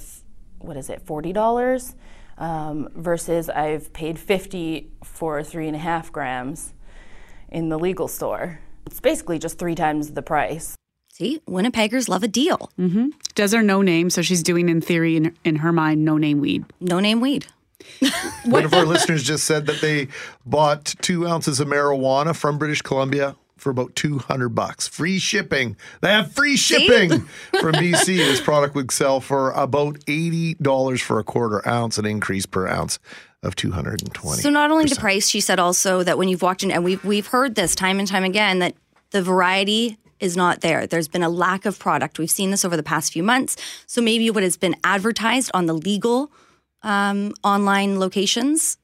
what 0.59 0.77
is 0.77 0.91
it, 0.91 1.07
$40? 1.07 1.95
Um, 2.37 2.89
versus 2.95 3.49
I've 3.49 3.93
paid 3.93 4.19
50 4.19 4.91
for 5.05 5.43
three 5.43 5.69
and 5.69 5.77
a 5.77 5.79
half 5.79 6.13
grams 6.13 6.75
in 7.51 7.69
the 7.69 7.79
legal 7.79 8.09
store. 8.09 8.61
It's 8.85 9.01
basically 9.01 9.39
just 9.39 9.59
three 9.59 9.75
times 9.75 10.13
the 10.13 10.23
price. 10.23 10.75
See, 11.13 11.43
Winnipeggers 11.47 12.09
love 12.09 12.23
a 12.23 12.29
deal. 12.29 12.71
Mm-hmm. 12.79 13.09
Does 13.35 13.53
her 13.53 13.63
no 13.63 13.83
name, 13.83 14.09
so 14.09 14.23
she's 14.23 14.43
doing 14.43 14.71
in 14.71 14.81
theory 14.81 15.19
in, 15.19 15.37
in 15.45 15.57
her 15.57 15.71
mind 15.71 16.07
no 16.07 16.17
name 16.17 16.41
weed. 16.41 16.65
No 16.81 17.01
name 17.01 17.21
weed. 17.21 17.45
One 18.47 18.65
of 18.65 18.73
our 18.73 18.87
listeners 18.87 19.23
just 19.23 19.45
said 19.45 19.67
that 19.67 19.83
they 19.83 20.09
bought 20.47 20.95
two 21.03 21.27
ounces 21.27 21.61
of 21.61 21.69
marijuana 21.69 22.35
from 22.35 22.57
British 22.57 22.81
Columbia 22.81 23.37
for 23.59 23.69
about 23.69 23.95
200 23.95 24.49
bucks. 24.55 24.89
Free 24.89 25.19
shipping. 25.19 25.77
They 26.01 26.09
have 26.09 26.33
free 26.33 26.57
shipping 26.57 27.21
from 27.61 27.75
BC. 27.75 28.07
This 28.17 28.41
product 28.41 28.75
would 28.75 28.91
sell 28.91 29.21
for 29.21 29.51
about 29.51 29.97
$80 30.07 31.03
for 31.03 31.19
a 31.19 31.25
quarter 31.25 31.69
ounce, 31.69 31.99
an 31.99 32.07
increase 32.07 32.47
per 32.47 32.67
ounce 32.67 32.99
of 33.43 33.55
220. 33.57 34.41
So 34.41 34.49
not 34.49 34.71
only 34.71 34.87
the 34.87 34.97
price, 34.97 35.29
she 35.29 35.43
said 35.43 35.61
also 35.61 36.03
that 36.05 36.17
when 36.17 36.29
you've 36.29 36.41
walked 36.41 36.63
in 36.63 36.71
and 36.71 36.83
we've 36.83 37.05
we've 37.05 37.27
heard 37.27 37.55
this 37.55 37.75
time 37.75 37.99
and 37.99 38.09
time 38.09 38.25
again 38.25 38.61
that 38.61 38.75
the 39.11 39.21
variety 39.21 39.99
is 40.23 40.37
not 40.37 40.61
there. 40.61 40.87
There's 40.87 41.09
been 41.09 41.23
a 41.23 41.29
lack 41.29 41.67
of 41.67 41.79
product. 41.79 42.19
We've 42.19 42.31
seen 42.31 42.51
this 42.51 42.65
over 42.65 42.77
the 42.77 42.83
past 42.83 43.13
few 43.13 43.23
months. 43.23 43.57
So 43.87 44.01
maybe 44.01 44.31
what 44.31 44.43
has 44.43 44.57
been 44.57 44.77
advertised 44.85 45.51
on 45.53 45.67
the 45.67 45.75
legal 45.75 46.31
um, 46.83 47.35
online 47.45 47.99
locations 47.99 48.79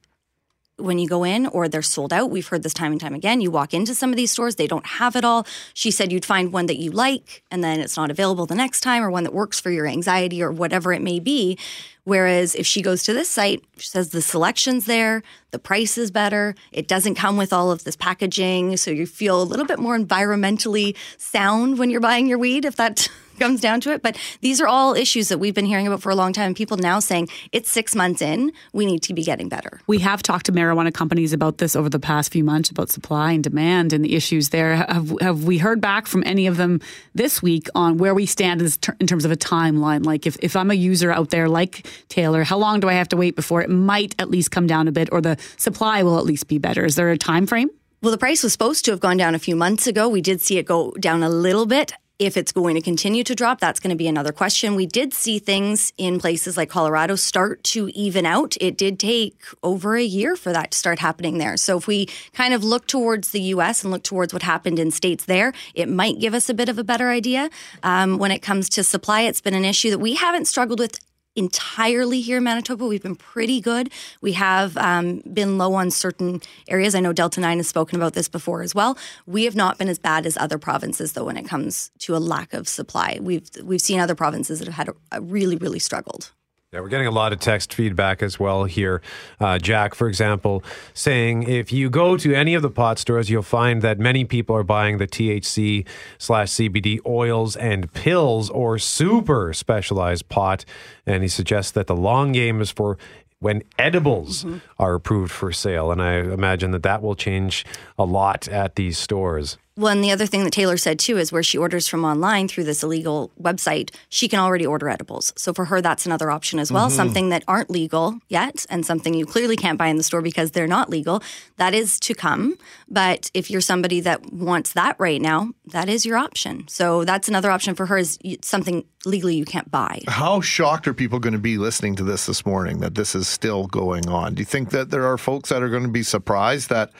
when 0.78 0.98
you 0.98 1.08
go 1.08 1.24
in 1.24 1.46
or 1.46 1.68
they're 1.68 1.82
sold 1.82 2.12
out. 2.12 2.30
We've 2.30 2.46
heard 2.46 2.62
this 2.62 2.72
time 2.72 2.92
and 2.92 3.00
time 3.00 3.14
again. 3.14 3.40
You 3.40 3.50
walk 3.50 3.74
into 3.74 3.94
some 3.94 4.10
of 4.10 4.16
these 4.16 4.30
stores, 4.30 4.54
they 4.56 4.66
don't 4.66 4.86
have 4.86 5.16
it 5.16 5.24
all. 5.24 5.46
She 5.74 5.90
said 5.90 6.12
you'd 6.12 6.24
find 6.24 6.52
one 6.52 6.66
that 6.66 6.78
you 6.78 6.90
like 6.90 7.42
and 7.50 7.62
then 7.62 7.80
it's 7.80 7.96
not 7.96 8.10
available 8.10 8.46
the 8.46 8.54
next 8.54 8.80
time 8.80 9.02
or 9.02 9.10
one 9.10 9.24
that 9.24 9.34
works 9.34 9.60
for 9.60 9.70
your 9.70 9.86
anxiety 9.86 10.42
or 10.42 10.52
whatever 10.52 10.92
it 10.92 11.02
may 11.02 11.18
be. 11.18 11.58
Whereas 12.04 12.54
if 12.54 12.66
she 12.66 12.80
goes 12.80 13.02
to 13.02 13.12
this 13.12 13.28
site, 13.28 13.62
she 13.76 13.88
says 13.88 14.10
the 14.10 14.22
selection's 14.22 14.86
there, 14.86 15.22
the 15.50 15.58
price 15.58 15.98
is 15.98 16.10
better, 16.10 16.54
it 16.72 16.88
doesn't 16.88 17.16
come 17.16 17.36
with 17.36 17.52
all 17.52 17.70
of 17.70 17.84
this 17.84 17.96
packaging, 17.96 18.78
so 18.78 18.90
you 18.90 19.06
feel 19.06 19.42
a 19.42 19.44
little 19.44 19.66
bit 19.66 19.78
more 19.78 19.98
environmentally 19.98 20.96
sound 21.18 21.78
when 21.78 21.90
you're 21.90 22.00
buying 22.00 22.26
your 22.26 22.38
weed, 22.38 22.64
if 22.64 22.76
that 22.76 23.10
comes 23.38 23.60
down 23.60 23.80
to 23.82 23.92
it. 23.92 24.02
But 24.02 24.18
these 24.40 24.60
are 24.60 24.66
all 24.66 24.94
issues 24.94 25.28
that 25.28 25.38
we've 25.38 25.54
been 25.54 25.66
hearing 25.66 25.86
about 25.86 26.02
for 26.02 26.10
a 26.10 26.14
long 26.14 26.32
time. 26.32 26.48
And 26.48 26.56
people 26.56 26.76
now 26.76 27.00
saying 27.00 27.28
it's 27.52 27.70
six 27.70 27.94
months 27.94 28.22
in, 28.22 28.52
we 28.72 28.86
need 28.86 29.02
to 29.02 29.14
be 29.14 29.22
getting 29.22 29.48
better. 29.48 29.80
We 29.86 29.98
have 29.98 30.22
talked 30.22 30.46
to 30.46 30.52
marijuana 30.52 30.92
companies 30.92 31.32
about 31.32 31.58
this 31.58 31.76
over 31.76 31.88
the 31.88 31.98
past 31.98 32.32
few 32.32 32.44
months 32.44 32.70
about 32.70 32.90
supply 32.90 33.32
and 33.32 33.42
demand 33.42 33.92
and 33.92 34.04
the 34.04 34.14
issues 34.14 34.50
there. 34.50 34.76
Have, 34.76 35.12
have 35.20 35.44
we 35.44 35.58
heard 35.58 35.80
back 35.80 36.06
from 36.06 36.22
any 36.26 36.46
of 36.46 36.56
them 36.56 36.80
this 37.14 37.42
week 37.42 37.68
on 37.74 37.98
where 37.98 38.14
we 38.14 38.26
stand 38.26 38.60
in 39.00 39.06
terms 39.06 39.24
of 39.24 39.30
a 39.30 39.36
timeline? 39.36 40.04
Like, 40.04 40.26
if, 40.26 40.36
if 40.40 40.56
I'm 40.56 40.70
a 40.70 40.74
user 40.74 41.10
out 41.10 41.30
there 41.30 41.48
like 41.48 41.86
Taylor, 42.08 42.44
how 42.44 42.58
long 42.58 42.80
do 42.80 42.88
I 42.88 42.94
have 42.94 43.08
to 43.08 43.16
wait 43.16 43.36
before 43.36 43.62
it 43.62 43.70
might 43.70 44.14
at 44.18 44.30
least 44.30 44.50
come 44.50 44.66
down 44.66 44.88
a 44.88 44.92
bit 44.92 45.08
or 45.12 45.20
the 45.20 45.36
supply 45.56 46.02
will 46.02 46.18
at 46.18 46.24
least 46.24 46.48
be 46.48 46.58
better? 46.58 46.84
Is 46.84 46.96
there 46.96 47.10
a 47.10 47.18
time 47.18 47.46
frame? 47.46 47.70
Well, 48.00 48.12
the 48.12 48.18
price 48.18 48.44
was 48.44 48.52
supposed 48.52 48.84
to 48.84 48.92
have 48.92 49.00
gone 49.00 49.16
down 49.16 49.34
a 49.34 49.40
few 49.40 49.56
months 49.56 49.88
ago. 49.88 50.08
We 50.08 50.20
did 50.20 50.40
see 50.40 50.56
it 50.58 50.66
go 50.66 50.92
down 51.00 51.24
a 51.24 51.28
little 51.28 51.66
bit. 51.66 51.92
If 52.18 52.36
it's 52.36 52.50
going 52.50 52.74
to 52.74 52.80
continue 52.80 53.22
to 53.22 53.34
drop, 53.36 53.60
that's 53.60 53.78
going 53.78 53.90
to 53.90 53.96
be 53.96 54.08
another 54.08 54.32
question. 54.32 54.74
We 54.74 54.86
did 54.86 55.14
see 55.14 55.38
things 55.38 55.92
in 55.96 56.18
places 56.18 56.56
like 56.56 56.68
Colorado 56.68 57.14
start 57.14 57.62
to 57.64 57.90
even 57.94 58.26
out. 58.26 58.56
It 58.60 58.76
did 58.76 58.98
take 58.98 59.40
over 59.62 59.94
a 59.94 60.02
year 60.02 60.34
for 60.34 60.52
that 60.52 60.72
to 60.72 60.78
start 60.78 60.98
happening 60.98 61.38
there. 61.38 61.56
So 61.56 61.78
if 61.78 61.86
we 61.86 62.08
kind 62.32 62.54
of 62.54 62.64
look 62.64 62.88
towards 62.88 63.30
the 63.30 63.40
US 63.54 63.84
and 63.84 63.92
look 63.92 64.02
towards 64.02 64.32
what 64.32 64.42
happened 64.42 64.80
in 64.80 64.90
states 64.90 65.26
there, 65.26 65.52
it 65.74 65.88
might 65.88 66.18
give 66.18 66.34
us 66.34 66.48
a 66.48 66.54
bit 66.54 66.68
of 66.68 66.76
a 66.76 66.82
better 66.82 67.08
idea. 67.08 67.50
Um, 67.84 68.18
when 68.18 68.32
it 68.32 68.40
comes 68.40 68.68
to 68.70 68.82
supply, 68.82 69.20
it's 69.20 69.40
been 69.40 69.54
an 69.54 69.64
issue 69.64 69.90
that 69.90 70.00
we 70.00 70.14
haven't 70.14 70.46
struggled 70.46 70.80
with 70.80 70.98
entirely 71.38 72.20
here 72.20 72.38
in 72.38 72.44
Manitoba. 72.44 72.84
We've 72.84 73.02
been 73.02 73.16
pretty 73.16 73.60
good. 73.60 73.90
We 74.20 74.32
have 74.32 74.76
um, 74.76 75.22
been 75.32 75.56
low 75.56 75.74
on 75.74 75.90
certain 75.90 76.42
areas. 76.66 76.94
I 76.94 77.00
know 77.00 77.12
Delta 77.12 77.40
9 77.40 77.58
has 77.58 77.68
spoken 77.68 77.96
about 77.96 78.14
this 78.14 78.28
before 78.28 78.62
as 78.62 78.74
well. 78.74 78.98
We 79.26 79.44
have 79.44 79.54
not 79.54 79.78
been 79.78 79.88
as 79.88 79.98
bad 79.98 80.26
as 80.26 80.36
other 80.36 80.58
provinces, 80.58 81.12
though, 81.12 81.24
when 81.24 81.36
it 81.36 81.46
comes 81.46 81.90
to 82.00 82.16
a 82.16 82.18
lack 82.18 82.52
of 82.52 82.68
supply. 82.68 83.18
We've, 83.22 83.48
we've 83.62 83.80
seen 83.80 84.00
other 84.00 84.16
provinces 84.16 84.58
that 84.58 84.66
have 84.66 84.74
had 84.74 84.88
a, 84.88 84.94
a 85.12 85.20
really, 85.20 85.56
really 85.56 85.78
struggled. 85.78 86.32
Yeah, 86.70 86.80
we're 86.80 86.88
getting 86.90 87.06
a 87.06 87.10
lot 87.10 87.32
of 87.32 87.40
text 87.40 87.72
feedback 87.72 88.22
as 88.22 88.38
well 88.38 88.64
here. 88.64 89.00
Uh, 89.40 89.56
Jack, 89.58 89.94
for 89.94 90.06
example, 90.06 90.62
saying 90.92 91.44
if 91.44 91.72
you 91.72 91.88
go 91.88 92.18
to 92.18 92.34
any 92.34 92.52
of 92.52 92.60
the 92.60 92.68
pot 92.68 92.98
stores, 92.98 93.30
you'll 93.30 93.40
find 93.42 93.80
that 93.80 93.98
many 93.98 94.26
people 94.26 94.54
are 94.54 94.62
buying 94.62 94.98
the 94.98 95.06
THC 95.06 95.86
slash 96.18 96.50
CBD 96.50 96.98
oils 97.06 97.56
and 97.56 97.90
pills 97.94 98.50
or 98.50 98.78
super 98.78 99.54
specialized 99.54 100.28
pot. 100.28 100.66
And 101.06 101.22
he 101.22 101.28
suggests 101.30 101.72
that 101.72 101.86
the 101.86 101.96
long 101.96 102.32
game 102.32 102.60
is 102.60 102.70
for 102.70 102.98
when 103.40 103.62
edibles 103.78 104.44
Mm-hmm. 104.44 104.58
are 104.78 104.92
approved 104.94 105.32
for 105.32 105.52
sale. 105.52 105.90
And 105.90 106.02
I 106.02 106.16
imagine 106.16 106.72
that 106.72 106.82
that 106.82 107.00
will 107.00 107.14
change 107.14 107.64
a 107.96 108.04
lot 108.04 108.46
at 108.46 108.74
these 108.76 108.98
stores. 108.98 109.56
Well, 109.78 109.92
and 109.92 110.02
the 110.02 110.10
other 110.10 110.26
thing 110.26 110.42
that 110.42 110.52
Taylor 110.52 110.76
said 110.76 110.98
too 110.98 111.18
is 111.18 111.30
where 111.30 111.44
she 111.44 111.56
orders 111.56 111.86
from 111.86 112.04
online 112.04 112.48
through 112.48 112.64
this 112.64 112.82
illegal 112.82 113.30
website, 113.40 113.94
she 114.08 114.26
can 114.26 114.40
already 114.40 114.66
order 114.66 114.88
edibles. 114.88 115.32
So 115.36 115.54
for 115.54 115.66
her, 115.66 115.80
that's 115.80 116.04
another 116.04 116.32
option 116.32 116.58
as 116.58 116.72
well. 116.72 116.88
Mhm. 116.88 116.96
Something 116.96 117.28
that 117.28 117.44
aren't 117.46 117.70
legal 117.70 118.18
yet 118.28 118.66
and 118.68 118.84
something 118.84 119.14
you 119.14 119.24
clearly 119.24 119.56
can't 119.56 119.78
buy 119.78 119.86
in 119.86 119.96
the 119.96 120.02
store 120.02 120.20
because 120.20 120.50
they're 120.50 120.66
not 120.66 120.90
legal. 120.90 121.22
That 121.58 121.74
is 121.74 122.00
to 122.00 122.14
come. 122.14 122.56
But 122.88 123.30
if 123.34 123.52
you're 123.52 123.60
somebody 123.60 124.00
that 124.00 124.32
wants 124.32 124.72
that 124.72 124.96
right 124.98 125.22
now, 125.22 125.50
that 125.66 125.88
is 125.88 126.04
your 126.04 126.16
option. 126.16 126.66
So 126.66 127.04
that's 127.04 127.28
another 127.28 127.52
option 127.52 127.76
for 127.76 127.86
her 127.86 127.98
is 127.98 128.18
something 128.42 128.84
legally 129.04 129.36
you 129.36 129.44
can't 129.44 129.70
buy. 129.70 130.02
How 130.08 130.40
shocked 130.40 130.88
are 130.88 130.94
people 130.94 131.20
going 131.20 131.34
to 131.34 131.38
be 131.38 131.56
listening 131.56 131.94
to 131.96 132.02
this 132.02 132.26
this 132.26 132.44
morning 132.44 132.80
that 132.80 132.96
this 132.96 133.14
is 133.14 133.28
still 133.28 133.68
going 133.68 134.08
on? 134.08 134.34
Do 134.34 134.40
you 134.40 134.44
think 134.44 134.70
that 134.70 134.90
there 134.90 135.06
are 135.06 135.16
folks 135.16 135.50
that 135.50 135.62
are 135.62 135.68
going 135.68 135.84
to 135.84 135.88
be 135.88 136.02
surprised 136.02 136.68
that 136.68 136.90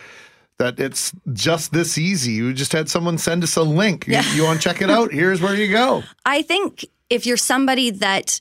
that 0.59 0.79
it's 0.81 1.13
just 1.33 1.73
this 1.73 1.97
easy? 1.99 2.33
You 2.33 2.53
just 2.53 2.73
had 2.73 2.89
someone 2.91 3.19
send 3.19 3.43
us 3.45 3.57
a 3.57 3.63
link. 3.63 4.07
You- 4.07 4.15
Yeah. 4.15 4.35
You, 4.35 4.45
want 4.45 4.61
to 4.61 4.69
check 4.69 4.83
it 4.83 4.91
out? 4.91 5.13
Here's 5.19 5.41
where 5.41 5.55
you 5.55 5.71
go. 5.73 6.03
I 6.27 6.43
think 6.43 6.85
if 7.11 7.27
you're 7.27 7.37
somebody 7.37 7.91
that 7.91 8.41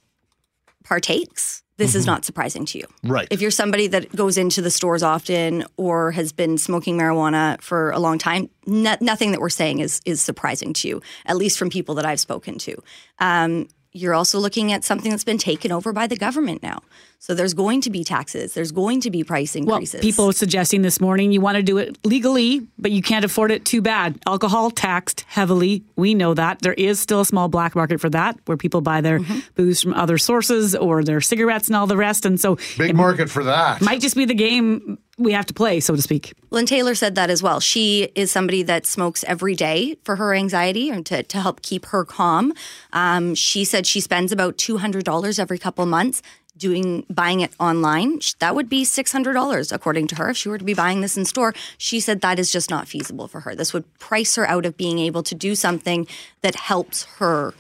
partakes, 0.84 1.64
this 1.78 1.94
is 1.94 2.08
not 2.08 2.26
surprising 2.26 2.66
to 2.66 2.80
you. 2.80 2.86
Right. 3.04 3.28
If 3.30 3.40
you're 3.40 3.52
somebody 3.52 3.86
that 3.88 4.16
goes 4.16 4.36
into 4.38 4.62
the 4.64 4.72
stores 4.72 5.04
often 5.04 5.64
or 5.78 6.10
has 6.12 6.32
been 6.32 6.58
smoking 6.58 6.98
marijuana 6.98 7.62
for 7.62 7.92
a 7.92 8.00
long 8.00 8.18
time, 8.18 8.50
no, 8.66 8.96
nothing 9.00 9.32
that 9.32 9.40
we're 9.40 9.50
saying 9.50 9.80
is 9.80 10.02
is 10.04 10.20
surprising 10.20 10.74
to 10.74 10.88
you, 10.88 11.02
at 11.28 11.38
least 11.38 11.60
from 11.60 11.70
people 11.70 11.94
that 11.96 12.06
I've 12.06 12.20
spoken 12.20 12.58
to. 12.60 12.76
Um, 13.20 13.68
you're 13.98 14.14
also 14.14 14.40
looking 14.40 14.72
at 14.72 14.84
something 14.84 15.12
that's 15.12 15.24
been 15.24 15.38
taken 15.38 15.72
over 15.72 15.92
by 15.94 16.08
the 16.08 16.16
government 16.16 16.64
now. 16.64 16.82
So 17.20 17.34
there's 17.34 17.56
going 17.56 17.82
to 17.82 17.90
be 17.90 18.04
taxes. 18.04 18.54
There's 18.54 18.72
going 18.72 19.02
to 19.02 19.10
be 19.10 19.24
price 19.24 19.56
increases. 19.56 19.94
Well, 19.96 20.02
people 20.02 20.30
are 20.30 20.34
suggesting 20.34 20.84
this 20.84 21.02
morning 21.02 21.32
you 21.32 21.42
want 21.42 21.58
to 21.58 21.64
do 21.64 21.80
it 21.80 21.98
legally, 22.06 22.68
but 22.78 22.92
you 22.92 23.02
can't 23.02 23.26
afford 23.26 23.50
it 23.50 23.66
too 23.66 23.82
bad. 23.82 24.20
Alcohol 24.28 24.70
taxed 24.70 25.22
heavily. 25.28 25.84
We 25.96 26.14
know 26.14 26.36
that. 26.36 26.60
There 26.62 26.74
is 26.74 27.00
still 27.00 27.22
a 27.22 27.26
small 27.26 27.48
black 27.48 27.76
market 27.76 28.00
for 28.00 28.10
that 28.12 28.38
where 28.46 28.56
people 28.58 28.82
buy 28.82 29.02
their 29.02 29.20
Mm-hmm. 29.20 29.40
booze 29.56 29.82
from 29.82 29.96
other 29.96 30.20
sources 30.20 30.76
or 30.76 31.04
their 31.04 31.20
cigarettes 31.22 31.68
and 31.70 31.76
all 31.76 31.88
the 31.88 31.98
rest. 31.98 32.24
And 32.26 32.40
so 32.40 32.60
Big 32.78 32.96
market 32.96 33.32
for 33.32 33.44
that. 33.46 33.82
might 33.82 34.00
just 34.00 34.16
be 34.16 34.26
the 34.26 34.36
game 34.36 35.00
we 35.18 35.32
have 35.32 35.46
to 35.48 35.54
play, 35.54 35.80
so 35.80 35.96
to 35.96 36.02
speak. 36.02 36.34
Lynn 36.52 36.66
Taylor 36.66 36.94
said 36.96 37.16
that 37.16 37.30
as 37.30 37.42
well. 37.42 37.60
She 37.60 38.10
is 38.16 38.32
somebody 38.32 38.64
that 38.64 38.86
smokes 38.86 39.24
every 39.26 39.56
day 39.56 39.98
for 40.04 40.16
her 40.16 40.34
anxiety 40.34 40.90
and 40.90 41.06
to, 41.08 41.24
to 41.24 41.42
help 41.42 41.62
keep 41.62 41.88
her 41.88 42.06
calm. 42.06 42.54
Um, 42.94 43.34
she 43.34 43.66
said 43.66 43.88
she 43.88 44.00
spends 44.00 44.32
about 44.32 44.58
$200 44.58 45.40
every 45.40 45.58
couple 45.58 45.86
months 45.86 46.22
doing 46.58 47.06
buying 47.10 47.42
it 47.42 47.52
online 47.60 48.20
that 48.40 48.56
would 48.56 48.68
be 48.68 48.84
$600 48.84 49.72
according 49.72 50.08
to 50.08 50.16
her 50.16 50.32
if 50.32 50.38
she 50.38 50.50
were 50.50 50.58
to 50.58 50.66
be 50.66 50.74
buying 50.74 51.02
this 51.02 51.16
in 51.16 51.24
store 51.24 51.54
she 51.78 52.00
said 52.00 52.22
that 52.22 52.40
is 52.40 52.52
just 52.52 52.70
not 52.70 52.88
feasible 52.88 53.28
for 53.28 53.42
her 53.42 53.54
this 53.54 53.74
would 53.74 54.00
price 54.00 54.36
her 54.36 54.50
out 54.50 54.66
of 54.66 54.76
being 54.76 54.98
able 54.98 55.22
to 55.22 55.36
do 55.36 55.54
something 55.54 56.08
that 56.42 56.56
helps 56.56 57.04
her 57.20 57.54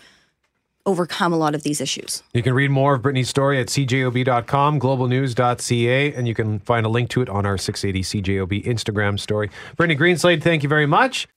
overcome 0.88 1.34
a 1.34 1.38
lot 1.38 1.54
of 1.54 1.64
these 1.64 1.80
issues 1.82 2.24
You 2.34 2.42
can 2.42 2.54
read 2.54 2.72
more 2.72 2.96
of 2.96 3.02
Brittany's 3.02 3.30
story 3.30 3.60
at 3.60 3.68
cjob.com, 3.68 4.80
globalnews.ca, 4.80 6.14
and 6.14 6.28
you 6.28 6.34
can 6.34 6.60
find 6.60 6.86
a 6.86 6.90
link 6.90 7.10
to 7.12 7.22
it 7.22 7.30
on 7.30 7.46
our 7.46 7.58
680 7.58 8.22
CJOB 8.22 8.66
Instagram 8.66 9.20
story. 9.20 9.50
Brittany 9.76 10.00
Greenslade, 10.00 10.42
thank 10.42 10.64
you 10.64 10.70
very 10.70 10.86
much. 10.86 11.28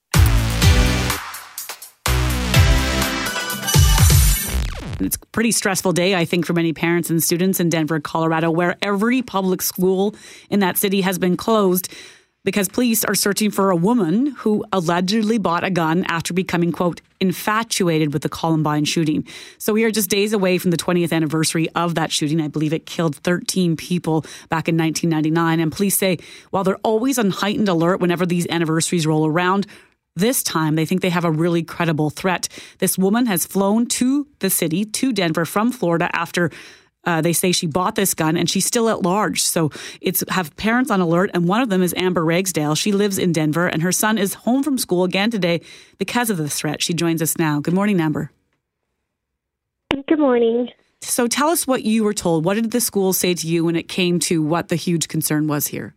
It's 5.01 5.16
a 5.16 5.26
pretty 5.32 5.51
stressful 5.51 5.92
day, 5.92 6.14
I 6.14 6.24
think, 6.26 6.44
for 6.44 6.53
many 6.53 6.72
parents 6.72 7.09
and 7.09 7.22
students 7.22 7.59
in 7.59 7.70
Denver, 7.70 8.01
Colorado, 8.01 8.51
where 8.51 8.76
every 8.82 9.22
public 9.22 9.62
school 9.62 10.14
in 10.51 10.61
that 10.61 10.76
city 10.76 11.01
has 11.01 11.18
been 11.18 11.36
closed 11.36 11.92
because 12.45 12.68
police 12.68 13.05
are 13.05 13.14
searching 13.14 13.51
for 13.51 13.70
a 13.70 13.76
woman 13.76 14.26
who 14.38 14.64
allegedly 14.72 15.38
bought 15.38 15.64
a 15.64 15.70
gun 15.70 16.05
after 16.05 16.32
becoming, 16.32 16.72
quote, 16.72 17.01
infatuated 17.20 18.12
with 18.12 18.22
the 18.22 18.28
Columbine 18.28 18.84
shooting. 18.84 19.26
So 19.59 19.72
we 19.72 19.84
are 19.84 19.91
just 19.91 20.09
days 20.09 20.32
away 20.32 20.59
from 20.59 20.70
the 20.70 20.76
20th 20.76 21.12
anniversary 21.12 21.68
of 21.70 21.95
that 21.97 22.11
shooting. 22.11 22.41
I 22.41 22.49
believe 22.49 22.72
it 22.72 22.86
killed 22.86 23.16
13 23.16 23.76
people 23.76 24.22
back 24.49 24.68
in 24.68 24.76
1999. 24.76 25.61
And 25.61 25.70
police 25.70 25.99
say 25.99 26.18
while 26.51 26.64
they're 26.64 26.76
always 26.76 27.18
on 27.18 27.30
heightened 27.30 27.68
alert 27.68 28.01
whenever 28.01 28.24
these 28.24 28.47
anniversaries 28.49 29.07
roll 29.07 29.26
around, 29.26 29.66
this 30.16 30.43
time, 30.43 30.74
they 30.74 30.86
think 30.86 31.03
they 31.03 31.11
have 31.11 31.24
a 31.24 31.30
really 31.30 31.62
credible 31.62 32.11
threat. 32.11 32.49
This 32.78 32.99
woman 32.99 33.26
has 33.26 33.47
flown 33.47 33.86
to 33.86 34.26
the 34.41 34.51
city, 34.51 34.84
to 34.84 35.12
Denver 35.12 35.45
from 35.45 35.70
Florida 35.70 36.11
after 36.12 36.51
uh, 37.05 37.20
they 37.20 37.32
say 37.32 37.53
she 37.53 37.66
bought 37.66 37.94
this 37.94 38.14
gun 38.14 38.36
and 38.36 38.48
she's 38.48 38.66
still 38.66 38.88
at 38.88 39.03
large. 39.03 39.42
So 39.42 39.70
it's 40.01 40.22
have 40.28 40.55
parents 40.57 40.90
on 40.90 41.01
alert. 41.01 41.30
And 41.32 41.48
one 41.48 41.62
of 41.62 41.68
them 41.68 41.82
is 41.82 41.94
Amber 41.96 42.24
Ragsdale. 42.24 42.74
She 42.74 42.92
lives 42.92 43.18
in 43.18 43.32
Denver 43.32 43.66
and 43.66 43.82
her 43.82 43.92
son 43.92 44.18
is 44.18 44.34
home 44.34 44.62
from 44.62 44.78
school 44.78 45.05
again 45.05 45.30
today 45.30 45.61
because 45.98 46.30
of 46.30 46.36
the 46.36 46.48
threat. 46.48 46.82
She 46.82 46.94
joins 46.94 47.22
us 47.22 47.38
now. 47.38 47.61
Good 47.61 47.74
morning, 47.74 48.01
Amber. 48.01 48.30
Good 50.07 50.18
morning. 50.18 50.68
So 51.01 51.26
tell 51.26 51.48
us 51.48 51.66
what 51.66 51.84
you 51.84 52.05
were 52.05 52.12
told. 52.12 52.44
What 52.44 52.55
did 52.55 52.70
the 52.70 52.80
school 52.80 53.12
say 53.12 53.34
to 53.34 53.46
you 53.46 53.64
when 53.64 53.76
it 53.76 53.88
came 53.88 54.18
to 54.20 54.42
what 54.42 54.68
the 54.68 54.76
huge 54.76 55.09
concern 55.09 55.46
was 55.46 55.68
here? 55.68 55.94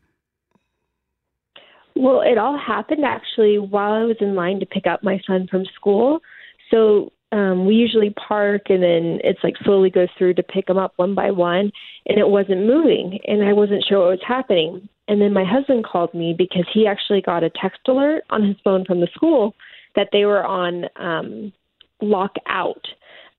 Well, 1.95 2.21
it 2.21 2.37
all 2.37 2.57
happened 2.57 3.05
actually 3.05 3.59
while 3.59 3.91
I 3.91 4.03
was 4.03 4.17
in 4.19 4.33
line 4.33 4.59
to 4.61 4.65
pick 4.65 4.87
up 4.87 5.03
my 5.03 5.21
son 5.27 5.47
from 5.51 5.65
school. 5.75 6.21
So 6.71 7.11
um, 7.33 7.65
we 7.65 7.73
usually 7.73 8.11
park 8.11 8.69
and 8.69 8.83
then 8.83 9.19
it's 9.23 9.43
like 9.43 9.55
slowly 9.63 9.89
goes 9.89 10.09
through 10.17 10.35
to 10.35 10.43
pick 10.43 10.67
them 10.67 10.77
up 10.77 10.93
one 10.97 11.15
by 11.15 11.31
one, 11.31 11.71
and 12.05 12.19
it 12.19 12.27
wasn't 12.27 12.67
moving, 12.67 13.19
and 13.25 13.43
I 13.43 13.53
wasn't 13.53 13.83
sure 13.89 13.99
what 13.99 14.09
was 14.11 14.19
happening. 14.25 14.87
And 15.07 15.19
then 15.19 15.33
my 15.33 15.43
husband 15.43 15.83
called 15.83 16.13
me 16.13 16.35
because 16.37 16.65
he 16.71 16.85
actually 16.85 17.21
got 17.21 17.43
a 17.43 17.49
text 17.49 17.79
alert 17.87 18.23
on 18.29 18.43
his 18.45 18.55
phone 18.63 18.85
from 18.85 19.01
the 19.01 19.09
school 19.15 19.55
that 19.95 20.09
they 20.11 20.25
were 20.25 20.45
on 20.45 20.85
um, 20.95 21.51
lockout. 22.01 22.85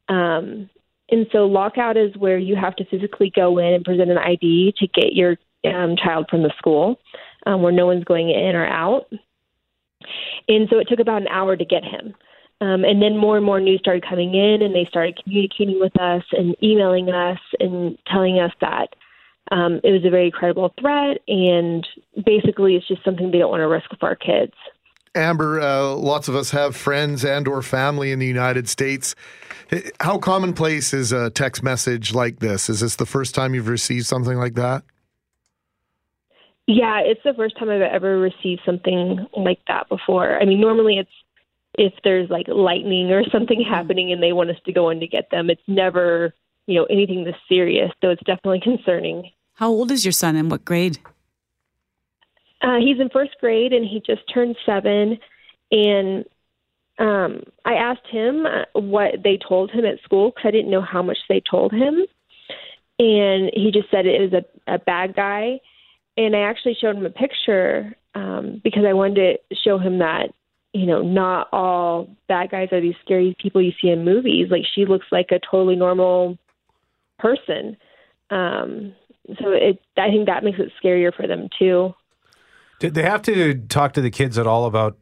Um, 0.09 0.69
and 1.11 1.27
so 1.31 1.47
lockout 1.47 1.97
is 1.97 2.17
where 2.17 2.37
you 2.37 2.57
have 2.57 2.75
to 2.77 2.85
physically 2.87 3.33
go 3.35 3.59
in 3.59 3.75
and 3.75 3.85
present 3.85 4.11
an 4.11 4.19
ID 4.19 4.75
to 4.79 4.89
get 4.89 5.13
your 5.13 5.37
um, 5.65 5.95
child 5.97 6.27
from 6.29 6.43
the 6.43 6.53
school 6.59 6.99
um, 7.47 7.63
where 7.63 7.73
no 7.73 7.87
one's 7.87 8.05
going 8.05 8.31
in 8.31 8.57
or 8.57 8.67
out. 8.67 9.07
And 10.49 10.69
so 10.69 10.79
it 10.79 10.89
took 10.89 10.99
about 10.99 11.23
an 11.23 11.29
hour 11.29 11.57
to 11.57 11.65
get 11.65 11.85
him. 11.85 12.15
Um, 12.65 12.83
and 12.83 13.03
then 13.03 13.19
more 13.19 13.37
and 13.37 13.45
more 13.45 13.61
news 13.61 13.81
started 13.81 14.07
coming 14.09 14.35
in, 14.35 14.63
and 14.63 14.75
they 14.75 14.87
started 14.89 15.21
communicating 15.23 15.79
with 15.79 16.01
us 16.01 16.23
and 16.33 16.57
emailing 16.63 17.11
us 17.11 17.39
and 17.61 17.99
telling 18.11 18.39
us 18.39 18.53
that 18.63 18.95
um, 19.51 19.81
it 19.85 19.91
was 19.91 20.03
a 20.07 20.11
very 20.11 20.31
credible 20.31 20.73
threat, 20.81 21.19
and 21.29 21.87
basically 22.25 22.77
it's 22.77 22.89
just 22.89 23.05
something 23.05 23.31
they 23.31 23.39
don't 23.39 23.51
want 23.51 23.61
to 23.61 23.69
risk 23.69 23.91
for 24.01 24.09
our 24.09 24.17
kids. 24.17 24.55
Amber, 25.15 25.61
uh, 25.61 25.95
lots 25.95 26.27
of 26.27 26.35
us 26.35 26.53
have 26.53 26.75
friends 26.75 27.23
and 27.23 27.47
or 27.47 27.61
family 27.61 28.13
in 28.13 28.19
the 28.19 28.27
United 28.27 28.67
States. 28.67 29.15
How 30.01 30.17
commonplace 30.17 30.95
is 30.95 31.13
a 31.13 31.29
text 31.29 31.63
message 31.63 32.15
like 32.15 32.39
this? 32.39 32.71
Is 32.71 32.81
this 32.81 32.97
the 32.97 33.07
first 33.07 33.35
time 33.35 33.55
you've 33.55 33.69
received 33.69 34.07
something 34.07 34.39
like 34.39 34.55
that? 34.55 34.85
Yeah, 36.67 37.01
it's 37.01 37.21
the 37.25 37.35
first 37.35 37.59
time 37.59 37.69
I've 37.69 37.83
ever 37.83 38.19
received 38.19 38.63
something 38.65 39.27
like 39.37 39.61
that 39.69 39.87
before. 39.91 40.41
I 40.41 40.47
mean, 40.47 40.63
normally 40.63 40.97
it's 40.97 41.11
if 41.77 41.93
there's 42.03 42.31
like 42.31 42.47
lightning 42.49 43.11
or 43.11 43.25
something 43.33 43.63
happening 43.63 44.13
and 44.13 44.23
they 44.23 44.33
want 44.33 44.51
us 44.51 44.57
to 44.67 44.73
go 44.73 44.91
in 44.91 45.01
to 45.01 45.07
get 45.07 45.31
them. 45.31 45.51
It's 45.51 45.63
never, 45.67 46.35
you 46.67 46.77
know, 46.77 46.85
anything 46.85 47.25
this 47.25 47.37
serious. 47.49 47.91
So 48.01 48.11
it's 48.11 48.23
definitely 48.25 48.61
concerning. 48.61 49.31
How 49.55 49.69
old 49.69 49.91
is 49.91 50.05
your 50.05 50.13
son 50.13 50.37
and 50.37 50.51
what 50.51 50.65
grade? 50.65 50.99
Uh, 52.61 52.79
he's 52.79 52.99
in 52.99 53.09
first 53.11 53.33
grade 53.41 53.73
and 53.73 53.87
he 53.87 54.03
just 54.05 54.23
turned 54.33 54.57
seven. 54.65 55.19
And 55.71 56.25
um, 56.99 57.43
I 57.65 57.75
asked 57.75 58.07
him 58.11 58.47
uh, 58.47 58.81
what 58.81 59.23
they 59.23 59.39
told 59.39 59.71
him 59.71 59.85
at 59.85 60.01
school 60.03 60.31
because 60.31 60.49
I 60.49 60.51
didn't 60.51 60.71
know 60.71 60.83
how 60.83 61.03
much 61.03 61.19
they 61.29 61.43
told 61.49 61.73
him. 61.73 62.05
And 62.99 63.51
he 63.53 63.71
just 63.73 63.91
said 63.91 64.07
it 64.07 64.33
was 64.33 64.43
a, 64.43 64.75
a 64.75 64.79
bad 64.79 65.15
guy. 65.15 65.61
And 66.17 66.37
I 66.37 66.41
actually 66.41 66.77
showed 66.81 66.97
him 66.97 67.07
a 67.07 67.11
picture 67.11 67.97
um, 68.15 68.61
because 68.63 68.85
I 68.87 68.93
wanted 68.93 69.39
to 69.51 69.57
show 69.57 69.79
him 69.79 69.99
that, 69.99 70.33
you 70.75 70.87
know, 70.87 71.03
not 71.03 71.49
all 71.53 72.09
bad 72.29 72.51
guys 72.51 72.69
are 72.73 72.81
these 72.81 72.97
scary 73.03 73.37
people 73.41 73.63
you 73.63 73.73
see 73.81 73.89
in 73.89 74.05
movies. 74.05 74.49
Like 74.51 74.65
she 74.75 74.85
looks 74.85 75.07
like 75.13 75.29
a 75.31 75.39
totally 75.39 75.77
normal 75.77 76.37
person. 77.19 77.77
Um, 78.29 78.93
so 79.39 79.53
it, 79.53 79.81
I 79.97 80.09
think 80.09 80.27
that 80.27 80.43
makes 80.43 80.59
it 80.59 80.73
scarier 80.83 81.15
for 81.15 81.29
them 81.29 81.49
too. 81.59 81.95
Did 82.81 82.95
they 82.95 83.05
have 83.05 83.23
to 83.23 83.55
talk 83.55 83.93
to 83.93 84.01
the 84.01 84.11
kids 84.11 84.37
at 84.37 84.49
all 84.49 84.67
about 84.67 84.99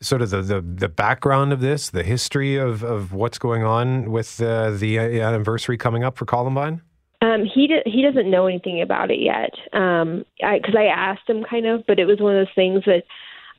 sort 0.00 0.20
of 0.20 0.30
the, 0.30 0.42
the, 0.42 0.60
the 0.60 0.88
background 0.88 1.52
of 1.52 1.60
this, 1.60 1.90
the 1.90 2.02
history 2.02 2.56
of, 2.56 2.82
of 2.82 3.12
what's 3.12 3.38
going 3.38 3.62
on 3.62 4.10
with 4.10 4.42
uh, 4.42 4.70
the 4.72 4.98
anniversary 4.98 5.78
coming 5.78 6.02
up 6.02 6.18
for 6.18 6.26
Columbine? 6.26 6.82
Um, 7.22 7.44
he 7.44 7.68
he 7.86 8.02
doesn't 8.02 8.30
know 8.30 8.46
anything 8.46 8.82
about 8.82 9.10
it 9.10 9.20
yet. 9.20 9.52
Um, 9.72 10.24
because 10.38 10.74
I, 10.76 10.86
I 10.86 11.10
asked 11.12 11.28
him 11.28 11.44
kind 11.48 11.66
of, 11.66 11.84
but 11.86 12.00
it 12.00 12.04
was 12.04 12.18
one 12.18 12.36
of 12.36 12.44
those 12.44 12.54
things 12.54 12.82
that 12.84 13.04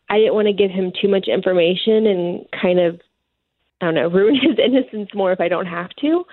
I 0.09 0.17
didn't 0.17 0.35
want 0.35 0.47
to 0.47 0.53
give 0.53 0.71
him 0.71 0.91
too 1.01 1.07
much 1.07 1.27
information 1.27 2.07
and 2.07 2.45
kind 2.61 2.79
of 2.79 3.01
I 3.81 3.85
don't 3.85 3.95
know 3.95 4.09
ruin 4.09 4.35
his 4.35 4.57
innocence 4.63 5.09
more 5.13 5.31
if 5.31 5.39
I 5.39 5.47
don't 5.47 5.65
have 5.65 5.89
to. 6.01 6.25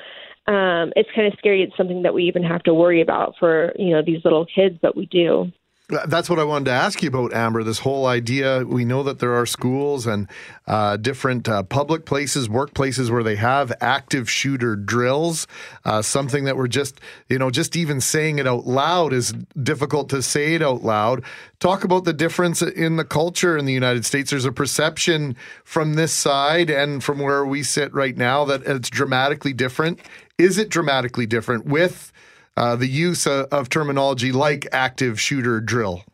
Um, 0.52 0.92
it's 0.96 1.08
kind 1.14 1.28
of 1.32 1.38
scary. 1.38 1.62
It's 1.62 1.76
something 1.76 2.02
that 2.02 2.14
we 2.14 2.24
even 2.24 2.42
have 2.42 2.62
to 2.64 2.74
worry 2.74 3.00
about 3.00 3.34
for 3.38 3.72
you 3.78 3.90
know 3.90 4.02
these 4.04 4.24
little 4.24 4.46
kids, 4.46 4.78
but 4.82 4.96
we 4.96 5.06
do. 5.06 5.52
That's 5.88 6.30
what 6.30 6.38
I 6.38 6.44
wanted 6.44 6.66
to 6.66 6.70
ask 6.70 7.02
you 7.02 7.08
about, 7.08 7.34
Amber. 7.34 7.62
This 7.62 7.80
whole 7.80 8.06
idea. 8.06 8.64
We 8.64 8.84
know 8.84 9.02
that 9.02 9.18
there 9.18 9.34
are 9.34 9.44
schools 9.44 10.06
and 10.06 10.26
uh, 10.66 10.96
different 10.96 11.48
uh, 11.48 11.64
public 11.64 12.06
places, 12.06 12.48
workplaces 12.48 13.10
where 13.10 13.22
they 13.22 13.36
have 13.36 13.72
active 13.80 14.30
shooter 14.30 14.74
drills. 14.74 15.46
Uh, 15.84 16.00
something 16.00 16.44
that 16.44 16.56
we're 16.56 16.68
just, 16.68 17.00
you 17.28 17.38
know, 17.38 17.50
just 17.50 17.76
even 17.76 18.00
saying 18.00 18.38
it 18.38 18.46
out 18.46 18.66
loud 18.66 19.12
is 19.12 19.34
difficult 19.62 20.08
to 20.10 20.22
say 20.22 20.54
it 20.54 20.62
out 20.62 20.82
loud. 20.82 21.24
Talk 21.58 21.84
about 21.84 22.04
the 22.04 22.14
difference 22.14 22.62
in 22.62 22.96
the 22.96 23.04
culture 23.04 23.58
in 23.58 23.66
the 23.66 23.74
United 23.74 24.06
States. 24.06 24.30
There's 24.30 24.46
a 24.46 24.52
perception 24.52 25.36
from 25.64 25.94
this 25.94 26.12
side 26.12 26.70
and 26.70 27.04
from 27.04 27.18
where 27.18 27.44
we 27.44 27.62
sit 27.62 27.92
right 27.92 28.16
now 28.16 28.44
that 28.46 28.62
it's 28.62 28.88
dramatically 28.88 29.52
different. 29.52 30.00
Is 30.38 30.56
it 30.56 30.70
dramatically 30.70 31.26
different 31.26 31.66
with? 31.66 32.12
Uh, 32.56 32.76
the 32.76 32.86
use 32.86 33.26
of, 33.26 33.46
of, 33.46 33.68
terminology 33.68 34.32
like 34.32 34.66
active 34.72 35.20
shooter 35.20 35.60
drill? 35.60 36.04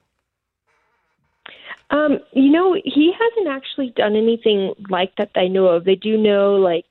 Um, 1.91 2.19
you 2.33 2.51
know, 2.51 2.75
he 2.85 3.13
hasn't 3.13 3.49
actually 3.49 3.93
done 3.97 4.15
anything 4.15 4.75
like 4.91 5.15
that, 5.17 5.31
that 5.35 5.41
I 5.41 5.49
know 5.49 5.67
of. 5.67 5.85
They 5.85 5.95
do 5.95 6.17
know 6.17 6.55
like 6.57 6.85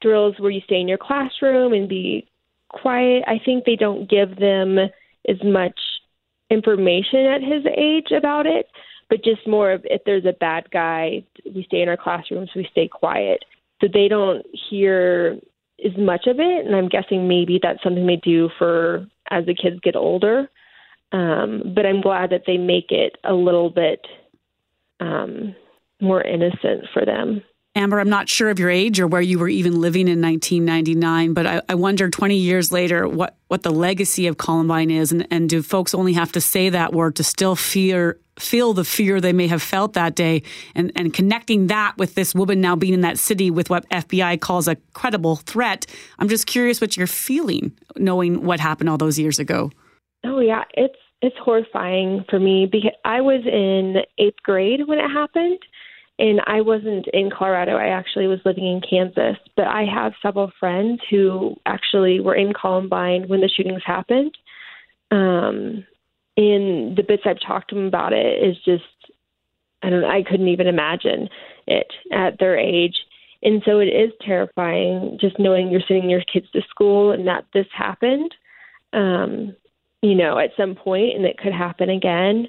drills 0.00 0.34
where 0.38 0.50
you 0.50 0.60
stay 0.62 0.80
in 0.80 0.88
your 0.88 0.98
classroom 0.98 1.72
and 1.72 1.88
be 1.88 2.28
quiet. 2.68 3.22
I 3.26 3.40
think 3.44 3.64
they 3.64 3.76
don't 3.76 4.10
give 4.10 4.36
them 4.36 4.78
as 4.78 5.42
much 5.44 5.78
information 6.50 7.20
at 7.20 7.40
his 7.40 7.64
age 7.76 8.10
about 8.10 8.46
it, 8.46 8.66
but 9.08 9.24
just 9.24 9.46
more 9.46 9.72
of 9.72 9.82
if 9.84 10.02
there's 10.04 10.26
a 10.26 10.32
bad 10.32 10.70
guy, 10.70 11.24
we 11.54 11.64
stay 11.64 11.82
in 11.82 11.88
our 11.88 11.96
classrooms, 11.96 12.50
we 12.54 12.68
stay 12.70 12.88
quiet. 12.88 13.44
So 13.80 13.88
they 13.92 14.08
don't 14.08 14.44
hear 14.70 15.38
as 15.84 15.96
much 15.96 16.26
of 16.26 16.38
it, 16.38 16.66
and 16.66 16.74
I'm 16.74 16.88
guessing 16.88 17.28
maybe 17.28 17.58
that's 17.62 17.82
something 17.82 18.06
they 18.06 18.16
do 18.16 18.48
for 18.58 19.06
as 19.30 19.46
the 19.46 19.54
kids 19.54 19.80
get 19.82 19.96
older. 19.96 20.48
Um, 21.12 21.72
but 21.74 21.84
I'm 21.84 22.00
glad 22.00 22.30
that 22.30 22.44
they 22.46 22.56
make 22.56 22.90
it 22.90 23.16
a 23.24 23.34
little 23.34 23.68
bit 23.68 24.00
um, 25.00 25.54
more 26.00 26.22
innocent 26.22 26.86
for 26.92 27.04
them. 27.04 27.42
Amber, 27.74 28.00
I'm 28.00 28.10
not 28.10 28.28
sure 28.28 28.50
of 28.50 28.58
your 28.58 28.68
age 28.68 29.00
or 29.00 29.06
where 29.06 29.22
you 29.22 29.38
were 29.38 29.48
even 29.48 29.80
living 29.80 30.06
in 30.06 30.20
1999, 30.20 31.32
but 31.32 31.46
I, 31.46 31.62
I, 31.70 31.74
wonder 31.74 32.10
20 32.10 32.36
years 32.36 32.70
later 32.70 33.08
what, 33.08 33.34
what 33.48 33.62
the 33.62 33.70
legacy 33.70 34.26
of 34.26 34.36
Columbine 34.36 34.90
is. 34.90 35.10
And, 35.10 35.26
and 35.30 35.48
do 35.48 35.62
folks 35.62 35.94
only 35.94 36.12
have 36.12 36.32
to 36.32 36.40
say 36.40 36.68
that 36.68 36.92
word 36.92 37.16
to 37.16 37.24
still 37.24 37.56
fear, 37.56 38.18
feel 38.38 38.72
the 38.72 38.84
fear 38.84 39.20
they 39.20 39.32
may 39.32 39.46
have 39.46 39.62
felt 39.62 39.92
that 39.94 40.14
day? 40.14 40.42
And, 40.74 40.92
and 40.96 41.12
connecting 41.12 41.68
that 41.68 41.96
with 41.98 42.14
this 42.14 42.34
woman 42.34 42.60
now 42.60 42.76
being 42.76 42.94
in 42.94 43.00
that 43.02 43.18
city 43.18 43.50
with 43.50 43.70
what 43.70 43.88
FBI 43.90 44.40
calls 44.40 44.68
a 44.68 44.76
credible 44.94 45.36
threat. 45.36 45.86
I'm 46.18 46.28
just 46.28 46.46
curious 46.46 46.80
what 46.80 46.96
you're 46.96 47.06
feeling 47.06 47.72
knowing 47.96 48.44
what 48.44 48.60
happened 48.60 48.88
all 48.88 48.98
those 48.98 49.18
years 49.18 49.38
ago. 49.38 49.70
Oh, 50.24 50.40
yeah. 50.40 50.64
It's, 50.74 50.98
it's 51.20 51.36
horrifying 51.38 52.24
for 52.28 52.38
me 52.38 52.68
because 52.70 52.92
I 53.04 53.20
was 53.20 53.42
in 53.46 54.02
eighth 54.18 54.42
grade 54.42 54.80
when 54.86 54.98
it 54.98 55.08
happened 55.08 55.58
and 56.18 56.40
I 56.46 56.60
wasn't 56.60 57.06
in 57.12 57.30
Colorado. 57.30 57.76
I 57.76 57.88
actually 57.88 58.26
was 58.26 58.38
living 58.44 58.64
in 58.64 58.80
Kansas, 58.88 59.36
but 59.56 59.66
I 59.66 59.84
have 59.84 60.12
several 60.22 60.52
friends 60.60 61.00
who 61.10 61.56
actually 61.66 62.20
were 62.20 62.34
in 62.34 62.52
Columbine 62.52 63.28
when 63.28 63.40
the 63.40 63.48
shootings 63.48 63.82
happened. 63.84 64.36
Um, 65.10 65.84
and 66.36 66.96
the 66.96 67.04
bits 67.06 67.22
I've 67.26 67.40
talked 67.40 67.70
to 67.70 67.74
them 67.74 67.86
about 67.86 68.12
it 68.12 68.42
is 68.42 68.56
just, 68.64 68.84
I 69.82 69.90
don't 69.90 70.04
I 70.04 70.22
couldn't 70.22 70.48
even 70.48 70.66
imagine 70.66 71.28
it 71.66 71.92
at 72.12 72.38
their 72.38 72.56
age. 72.56 72.96
And 73.42 73.62
so 73.66 73.80
it 73.80 73.86
is 73.86 74.12
terrifying 74.24 75.18
just 75.20 75.38
knowing 75.38 75.70
you're 75.70 75.82
sending 75.86 76.08
your 76.08 76.22
kids 76.32 76.46
to 76.52 76.62
school 76.70 77.10
and 77.10 77.26
that 77.26 77.44
this 77.52 77.66
happened, 77.76 78.34
um, 78.92 79.56
you 80.00 80.14
know, 80.14 80.38
at 80.38 80.50
some 80.56 80.74
point 80.74 81.16
and 81.16 81.24
it 81.24 81.38
could 81.38 81.52
happen 81.52 81.90
again. 81.90 82.48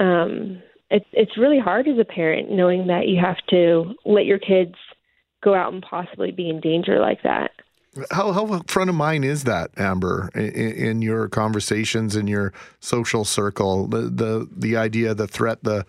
Um, 0.00 0.60
it's 0.90 1.06
it's 1.12 1.38
really 1.38 1.58
hard 1.60 1.88
as 1.88 1.98
a 1.98 2.04
parent 2.04 2.50
knowing 2.50 2.88
that 2.88 3.06
you 3.08 3.20
have 3.20 3.38
to 3.50 3.94
let 4.04 4.26
your 4.26 4.38
kids 4.38 4.74
go 5.42 5.54
out 5.54 5.72
and 5.72 5.82
possibly 5.82 6.30
be 6.30 6.48
in 6.48 6.60
danger 6.60 6.98
like 6.98 7.22
that. 7.22 7.52
How 8.10 8.32
how 8.32 8.62
front 8.66 8.90
of 8.90 8.96
mind 8.96 9.24
is 9.24 9.44
that, 9.44 9.70
Amber, 9.76 10.30
in, 10.34 10.50
in 10.50 11.02
your 11.02 11.28
conversations 11.28 12.16
in 12.16 12.26
your 12.26 12.52
social 12.80 13.24
circle? 13.24 13.86
The 13.86 14.02
the 14.02 14.48
the 14.54 14.76
idea, 14.76 15.14
the 15.14 15.28
threat, 15.28 15.62
the 15.62 15.86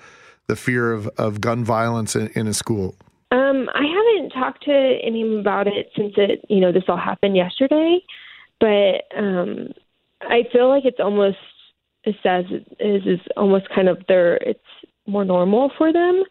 the 0.48 0.56
fear 0.56 0.92
of, 0.92 1.08
of 1.18 1.42
gun 1.42 1.64
violence 1.64 2.16
in, 2.16 2.28
in 2.30 2.48
a 2.48 2.54
school. 2.54 2.96
Um, 3.32 3.68
I 3.74 3.84
haven't 3.84 4.30
talked 4.30 4.64
to 4.66 4.98
anyone 5.04 5.40
about 5.40 5.68
it 5.68 5.92
since 5.96 6.14
it 6.18 6.46
you 6.50 6.60
know 6.60 6.72
this 6.72 6.84
all 6.88 6.98
happened 6.98 7.36
yesterday, 7.36 8.00
but 8.60 9.06
um, 9.18 9.70
I 10.22 10.44
feel 10.52 10.70
like 10.70 10.86
it's 10.86 11.00
almost 11.00 11.38
it 12.04 12.16
says 12.22 12.46
is 12.80 13.04
is 13.06 13.20
almost 13.36 13.68
kind 13.70 13.90
of 13.90 14.04
their 14.08 14.38
it's 14.38 14.60
more 15.08 15.26
normal 15.26 15.72
for 15.78 15.92
them. 15.92 16.24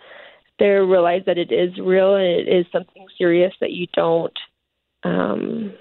They 0.59 0.67
realize 0.67 1.23
that 1.27 1.39
it 1.39 1.51
is 1.51 1.77
real 1.81 2.15
and 2.15 2.27
it 2.27 2.49
is 2.49 2.67
something 2.71 3.07
serious 3.19 3.53
that 3.61 3.73
you 3.73 3.89
don't, 3.93 4.33
um, 5.05 5.73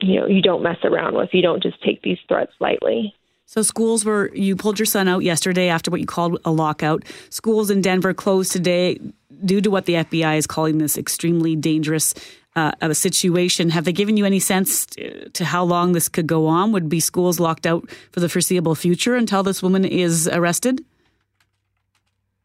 you 0.00 0.20
know, 0.20 0.26
you 0.26 0.42
don't 0.42 0.62
mess 0.62 0.78
around 0.84 1.14
with. 1.14 1.30
You 1.32 1.42
don't 1.42 1.62
just 1.62 1.82
take 1.82 2.02
these 2.02 2.18
threats 2.28 2.52
lightly. 2.60 3.14
So 3.46 3.62
schools 3.62 4.04
were 4.04 4.34
you 4.34 4.56
pulled 4.56 4.78
your 4.78 4.86
son 4.86 5.06
out 5.06 5.22
yesterday 5.22 5.68
after 5.68 5.90
what 5.90 6.00
you 6.00 6.06
called 6.06 6.38
a 6.44 6.50
lockout. 6.50 7.04
Schools 7.30 7.70
in 7.70 7.80
Denver 7.80 8.12
closed 8.12 8.50
today 8.52 8.98
due 9.44 9.60
to 9.60 9.70
what 9.70 9.86
the 9.86 9.94
FBI 9.94 10.36
is 10.36 10.46
calling 10.46 10.78
this 10.78 10.98
extremely 10.98 11.54
dangerous 11.54 12.12
uh, 12.56 12.72
of 12.80 12.90
a 12.90 12.94
situation. 12.94 13.70
Have 13.70 13.84
they 13.84 13.92
given 13.92 14.16
you 14.16 14.24
any 14.24 14.40
sense 14.40 14.86
to 14.86 15.44
how 15.44 15.62
long 15.62 15.92
this 15.92 16.08
could 16.08 16.26
go 16.26 16.46
on? 16.46 16.72
Would 16.72 16.88
be 16.88 17.00
schools 17.00 17.38
locked 17.38 17.66
out 17.66 17.88
for 18.10 18.20
the 18.20 18.28
foreseeable 18.28 18.74
future 18.74 19.14
until 19.14 19.42
this 19.42 19.62
woman 19.62 19.84
is 19.84 20.26
arrested? 20.28 20.84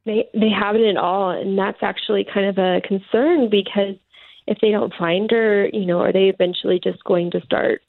They 0.06 0.28
they 0.34 0.50
haven't 0.50 0.86
at 0.86 0.98
all, 0.98 1.32
and 1.32 1.58
that's 1.58 1.82
actually 1.82 2.26
kind 2.32 2.48
of 2.48 2.58
a 2.58 2.82
concern 2.82 3.50
because 3.50 3.96
if 4.48 4.58
they 4.62 4.72
don't 4.72 4.94
find 4.98 5.30
her, 5.32 5.68
you 5.68 5.86
know, 5.86 6.00
are 6.00 6.14
they 6.14 6.26
eventually 6.26 6.80
just 6.84 7.04
going 7.04 7.32
to 7.32 7.42
start 7.42 7.82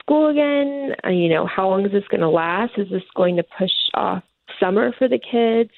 school 0.00 0.28
again? 0.28 0.94
Uh, 1.04 1.10
you 1.10 1.28
know, 1.28 1.46
how 1.46 1.68
long 1.68 1.86
is 1.86 1.92
this 1.92 2.04
going 2.10 2.20
to 2.20 2.28
last? 2.28 2.72
Is 2.76 2.88
this 2.90 3.02
going 3.14 3.36
to 3.36 3.44
push 3.58 3.70
off 3.94 4.22
summer 4.58 4.92
for 4.98 5.08
the 5.08 5.18
kids? 5.18 5.70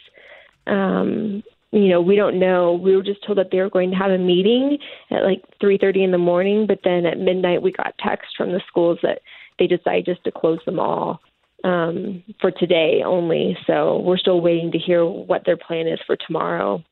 Um, 0.67 1.43
you 1.73 1.89
know, 1.89 2.01
we 2.01 2.15
don't 2.15 2.39
know. 2.39 2.75
We 2.75 2.97
were 2.97 3.03
just 3.03 3.25
told 3.25 3.39
that 3.39 3.49
they 3.51 3.59
were 3.59 3.69
going 3.69 3.91
to 3.91 3.97
have 3.97 4.13
a 4.13 4.19
meeting 4.19 4.79
at 5.11 5.25
like 5.25 5.43
3:30 5.63 6.05
in 6.05 6.11
the 6.13 6.19
morning, 6.19 6.67
but 6.67 6.81
then 6.85 7.05
at 7.05 7.19
midnight 7.19 7.63
we 7.63 7.73
got 7.73 7.99
text 7.99 8.37
from 8.37 8.53
the 8.53 8.63
schools 8.69 8.99
that 9.03 9.21
they 9.59 9.67
decided 9.67 10.07
just 10.07 10.25
to 10.25 10.31
close 10.31 10.61
them 10.67 10.79
all 10.79 11.21
um, 11.65 12.23
for 12.41 12.51
today 12.51 13.03
only. 13.05 13.57
So 13.67 13.99
we're 14.01 14.19
still 14.19 14.41
waiting 14.41 14.71
to 14.73 14.79
hear 14.79 15.05
what 15.05 15.45
their 15.45 15.57
plan 15.57 15.89
is 15.89 15.99
for 16.07 16.17
tomorrow. 16.17 16.83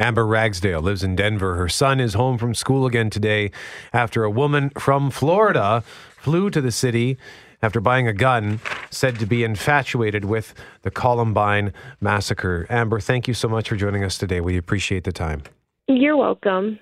Amber 0.00 0.26
Ragsdale 0.26 0.80
lives 0.80 1.04
in 1.04 1.14
Denver. 1.14 1.56
Her 1.56 1.68
son 1.68 2.00
is 2.00 2.14
home 2.14 2.38
from 2.38 2.54
school 2.54 2.86
again 2.86 3.10
today 3.10 3.50
after 3.92 4.24
a 4.24 4.30
woman 4.30 4.70
from 4.70 5.10
Florida 5.10 5.84
flew 6.16 6.48
to 6.48 6.62
the 6.62 6.72
city 6.72 7.18
after 7.60 7.80
buying 7.82 8.08
a 8.08 8.14
gun 8.14 8.60
said 8.88 9.18
to 9.18 9.26
be 9.26 9.44
infatuated 9.44 10.24
with 10.24 10.54
the 10.82 10.90
Columbine 10.90 11.74
massacre. 12.00 12.66
Amber, 12.70 12.98
thank 12.98 13.28
you 13.28 13.34
so 13.34 13.46
much 13.46 13.68
for 13.68 13.76
joining 13.76 14.02
us 14.02 14.16
today. 14.16 14.40
We 14.40 14.56
appreciate 14.56 15.04
the 15.04 15.12
time. 15.12 15.42
You're 15.86 16.16
welcome. 16.16 16.78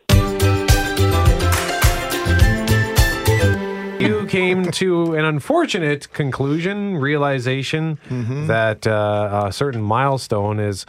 You 4.01 4.27
came 4.29 4.71
to 4.71 5.15
an 5.15 5.25
unfortunate 5.25 6.13
conclusion, 6.13 6.99
realization 6.99 7.99
that 8.47 8.87
uh, 8.87 9.47
a 9.49 9.53
certain 9.53 9.83
milestone 9.83 10.61
is 10.61 10.87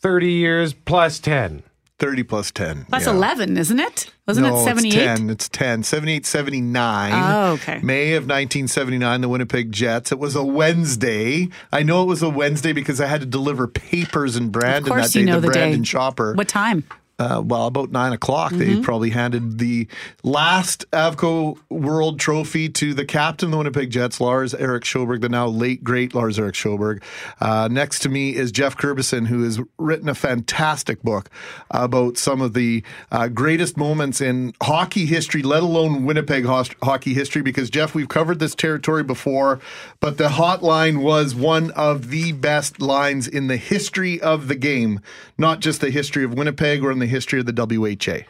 30 0.00 0.30
years 0.30 0.72
plus 0.72 1.18
10. 1.18 1.62
30 1.98 2.22
plus 2.22 2.50
10. 2.50 2.86
That's 2.88 3.04
yeah. 3.04 3.12
11, 3.12 3.58
isn't 3.58 3.78
it? 3.78 4.10
Wasn't 4.26 4.46
no, 4.46 4.56
it 4.56 4.64
78? 4.64 4.94
It's 4.94 5.18
10. 5.18 5.30
It's 5.30 5.48
10. 5.50 5.82
78, 5.82 6.24
79. 6.24 7.12
Oh, 7.12 7.52
okay. 7.52 7.80
May 7.82 8.14
of 8.14 8.22
1979, 8.22 9.20
the 9.20 9.28
Winnipeg 9.28 9.70
Jets. 9.70 10.10
It 10.10 10.18
was 10.18 10.34
a 10.34 10.42
Wednesday. 10.42 11.50
I 11.70 11.82
know 11.82 12.02
it 12.02 12.06
was 12.06 12.22
a 12.22 12.30
Wednesday 12.30 12.72
because 12.72 13.02
I 13.02 13.06
had 13.06 13.20
to 13.20 13.26
deliver 13.26 13.68
papers 13.68 14.36
in 14.36 14.48
Brandon 14.48 14.84
Of 14.84 14.88
course 14.88 15.08
that 15.08 15.12
day, 15.12 15.20
you 15.20 15.26
know 15.26 15.40
the 15.40 15.48
the 15.48 15.52
Brandon 15.52 15.80
day. 15.80 15.84
Shopper. 15.84 16.32
What 16.34 16.48
time? 16.48 16.84
Uh, 17.20 17.42
well, 17.44 17.66
about 17.66 17.90
nine 17.92 18.14
o'clock, 18.14 18.50
they 18.52 18.68
Mhm. 18.76 18.82
probably 18.82 19.10
handed 19.10 19.58
the 19.58 19.86
last 20.24 20.86
Avco 20.90 21.58
World 21.68 22.18
Trophy 22.18 22.70
to 22.70 22.94
the 22.94 23.04
captain 23.04 23.48
of 23.48 23.50
the 23.52 23.58
Winnipeg 23.58 23.90
Jets, 23.90 24.22
Lars 24.22 24.54
Erik 24.54 24.84
Sjoberg, 24.84 25.20
the 25.20 25.28
now 25.28 25.46
late 25.46 25.84
great 25.84 26.14
Lars 26.14 26.38
Erik 26.38 26.54
Sjoberg. 26.54 27.02
Uh, 27.38 27.68
next 27.70 27.98
to 28.00 28.08
me 28.08 28.34
is 28.34 28.50
Geoff 28.50 28.78
Kirbyson, 28.78 29.26
who 29.26 29.42
has 29.42 29.60
written 29.78 30.08
a 30.08 30.14
fantastic 30.14 31.02
book 31.02 31.28
about 31.70 32.16
some 32.16 32.40
of 32.40 32.54
the 32.54 32.82
uh, 33.12 33.28
greatest 33.28 33.76
moments 33.76 34.22
in 34.22 34.54
hockey 34.62 35.04
history, 35.04 35.42
let 35.42 35.62
alone 35.62 36.06
Winnipeg 36.06 36.46
hockey 36.46 37.12
history. 37.12 37.42
Because 37.42 37.68
Jeff, 37.68 37.94
we've 37.94 38.08
covered 38.08 38.38
this 38.38 38.54
territory 38.54 39.02
before, 39.02 39.60
but 40.00 40.16
the 40.16 40.28
hotline 40.28 41.02
was 41.02 41.34
one 41.34 41.70
of 41.72 42.08
the 42.08 42.32
best 42.32 42.80
lines 42.80 43.28
in 43.28 43.48
the 43.48 43.58
history 43.58 44.18
of 44.20 44.48
the 44.48 44.54
game, 44.54 45.00
not 45.36 45.60
just 45.60 45.82
the 45.82 45.90
history 45.90 46.24
of 46.24 46.32
Winnipeg 46.32 46.82
or 46.82 46.90
in 46.90 46.98
the 46.98 47.09
history 47.10 47.40
of 47.40 47.46
the 47.46 47.52
WHA. 47.52 48.24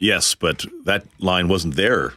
Yes, 0.00 0.34
but 0.34 0.64
that 0.84 1.04
line 1.20 1.46
wasn't 1.48 1.76
there 1.76 2.14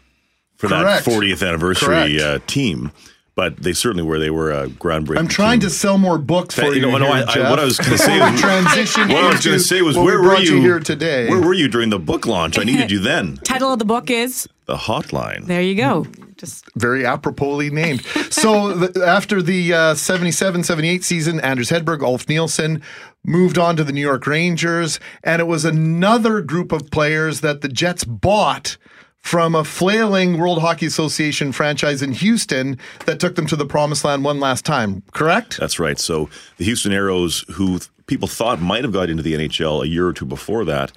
for 0.55 0.67
Correct. 0.67 1.05
that 1.05 1.11
40th 1.11 1.47
anniversary 1.47 2.19
uh, 2.21 2.39
team, 2.47 2.91
but 3.35 3.57
they 3.57 3.71
certainly 3.73 4.03
were. 4.03 4.17
They 4.17 4.31
were 4.31 4.51
a 4.51 4.67
groundbreaking. 4.67 5.19
I'm 5.19 5.27
trying 5.27 5.59
to 5.59 5.69
sell 5.69 5.99
more 5.99 6.17
books 6.17 6.55
for 6.55 6.65
you. 6.65 6.73
you 6.73 6.81
know, 6.81 6.97
no, 6.97 7.05
here, 7.13 7.25
I- 7.27 7.39
I- 7.45 7.49
what 7.51 7.59
I 7.59 7.65
was 7.65 7.77
gonna 7.77 7.97
say 7.99 8.19
was- 8.31 8.41
transition 8.41 9.09
What 9.09 9.23
I 9.23 9.29
was 9.31 9.45
going 9.45 9.57
to 9.59 9.63
say 9.63 9.83
was, 9.83 9.95
what 9.95 10.03
we 10.05 10.11
where 10.13 10.21
were 10.21 10.27
brought 10.29 10.43
you, 10.43 10.59
here 10.59 10.79
today? 10.79 11.29
Where 11.29 11.39
were 11.41 11.53
you 11.53 11.67
during 11.67 11.91
the 11.91 11.99
book 11.99 12.25
launch? 12.25 12.57
I 12.57 12.63
needed 12.63 12.89
you 12.95 12.99
then. 12.99 13.37
Title 13.43 13.71
of 13.71 13.77
the 13.79 13.85
book 13.85 14.09
is 14.09 14.49
The 14.65 14.75
hotline. 14.75 15.45
There 15.45 15.61
you 15.61 15.75
go. 15.75 16.07
Just 16.37 16.65
very 16.75 17.01
aproposly 17.01 17.71
named. 17.71 18.05
So 18.31 18.73
the, 18.73 19.05
after 19.05 19.41
the 19.41 19.73
uh, 19.73 19.95
77 19.95 20.63
78 20.63 21.03
season, 21.03 21.39
Anders 21.39 21.69
Hedberg, 21.69 22.03
Ulf 22.03 22.29
Nilsson 22.29 22.81
moved 23.23 23.57
on 23.57 23.75
to 23.75 23.83
the 23.83 23.91
New 23.91 24.01
York 24.01 24.27
Rangers, 24.27 24.99
and 25.23 25.41
it 25.41 25.45
was 25.45 25.65
another 25.65 26.41
group 26.41 26.71
of 26.71 26.91
players 26.91 27.41
that 27.41 27.61
the 27.61 27.67
Jets 27.67 28.03
bought 28.03 28.77
from 29.17 29.55
a 29.55 29.63
flailing 29.63 30.37
World 30.37 30.61
Hockey 30.61 30.85
Association 30.85 31.51
franchise 31.51 32.01
in 32.01 32.13
Houston 32.13 32.77
that 33.05 33.19
took 33.19 33.35
them 33.35 33.45
to 33.47 33.55
the 33.55 33.65
promised 33.65 34.05
land 34.05 34.23
one 34.23 34.39
last 34.39 34.63
time, 34.63 35.03
correct? 35.11 35.57
That's 35.57 35.79
right. 35.79 35.99
So 35.99 36.29
the 36.57 36.63
Houston 36.65 36.93
Aeros, 36.93 37.49
who 37.51 37.79
people 38.05 38.27
thought 38.27 38.61
might 38.61 38.83
have 38.83 38.93
got 38.93 39.09
into 39.09 39.23
the 39.23 39.33
NHL 39.33 39.83
a 39.83 39.87
year 39.87 40.07
or 40.07 40.13
two 40.13 40.25
before 40.25 40.63
that, 40.65 40.93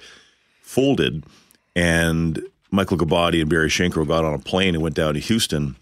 folded, 0.61 1.25
and 1.75 2.41
Michael 2.71 2.97
Gobuty 2.97 3.41
and 3.41 3.49
Barry 3.49 3.69
Shenkarow 3.69 4.07
got 4.07 4.25
on 4.25 4.33
a 4.33 4.39
plane 4.39 4.73
and 4.73 4.81
went 4.81 4.95
down 4.95 5.13
to 5.13 5.19
Houston 5.19 5.75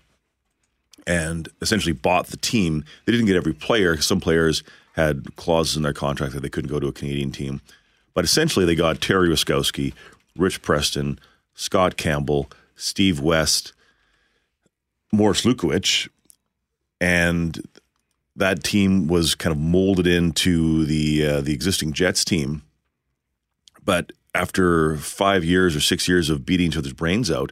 and 1.06 1.48
essentially 1.62 1.94
bought 1.94 2.28
the 2.28 2.38
team. 2.38 2.84
They 3.06 3.12
didn't 3.12 3.28
get 3.28 3.36
every 3.36 3.54
player. 3.54 3.98
Some 3.98 4.20
players 4.20 4.64
had 4.94 5.36
clauses 5.36 5.78
in 5.78 5.84
their 5.84 5.94
contract 5.94 6.34
that 6.34 6.42
they 6.42 6.50
couldn't 6.50 6.72
go 6.72 6.80
to 6.80 6.88
a 6.88 6.92
Canadian 6.92 7.32
team. 7.32 7.62
But 8.14 8.26
essentially, 8.26 8.66
they 8.66 8.76
got 8.76 9.02
Terry 9.02 9.30
Ruskowski, 9.30 9.94
Rich 10.36 10.62
Preston, 10.62 11.20
Scott 11.54 11.96
Campbell, 11.96 12.50
Steve 12.76 13.20
West, 13.20 13.74
Morris 15.12 15.46
Lukowich, 15.46 16.10
and 17.00 17.68
that 18.36 18.64
team 18.64 19.08
was 19.08 19.36
kind 19.36 19.56
of 19.56 19.62
molded 19.62 20.08
into 20.08 20.86
the 20.86 21.26
uh, 21.26 21.42
the 21.42 21.54
existing 21.54 21.94
Jets 21.94 22.26
team. 22.26 22.64
But 23.84 24.12
after 24.34 24.98
five 24.98 25.44
years 25.44 25.76
or 25.76 25.82
six 25.82 26.08
years 26.08 26.30
of 26.30 26.46
beating 26.46 26.68
each 26.68 26.78
other's 26.78 26.94
brains 26.94 27.32
out, 27.32 27.52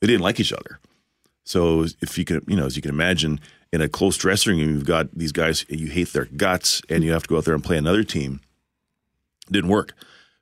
they 0.00 0.06
didn't 0.06 0.22
like 0.22 0.40
each 0.40 0.52
other. 0.52 0.78
So 1.44 1.86
if 2.00 2.18
you 2.18 2.24
can, 2.24 2.42
you 2.48 2.56
know, 2.56 2.66
as 2.66 2.76
you 2.76 2.82
can 2.82 2.90
imagine, 2.90 3.40
in 3.72 3.80
a 3.80 3.88
close 3.88 4.16
dressing 4.16 4.58
room, 4.58 4.70
you've 4.70 4.84
got 4.84 5.12
these 5.12 5.32
guys 5.32 5.64
you 5.68 5.88
hate 5.88 6.12
their 6.12 6.24
guts, 6.24 6.82
and 6.88 7.04
you 7.04 7.12
have 7.12 7.22
to 7.22 7.28
go 7.28 7.36
out 7.36 7.44
there 7.44 7.54
and 7.54 7.64
play 7.64 7.76
another 7.76 8.02
team. 8.02 8.40
It 9.48 9.52
didn't 9.52 9.70
work. 9.70 9.94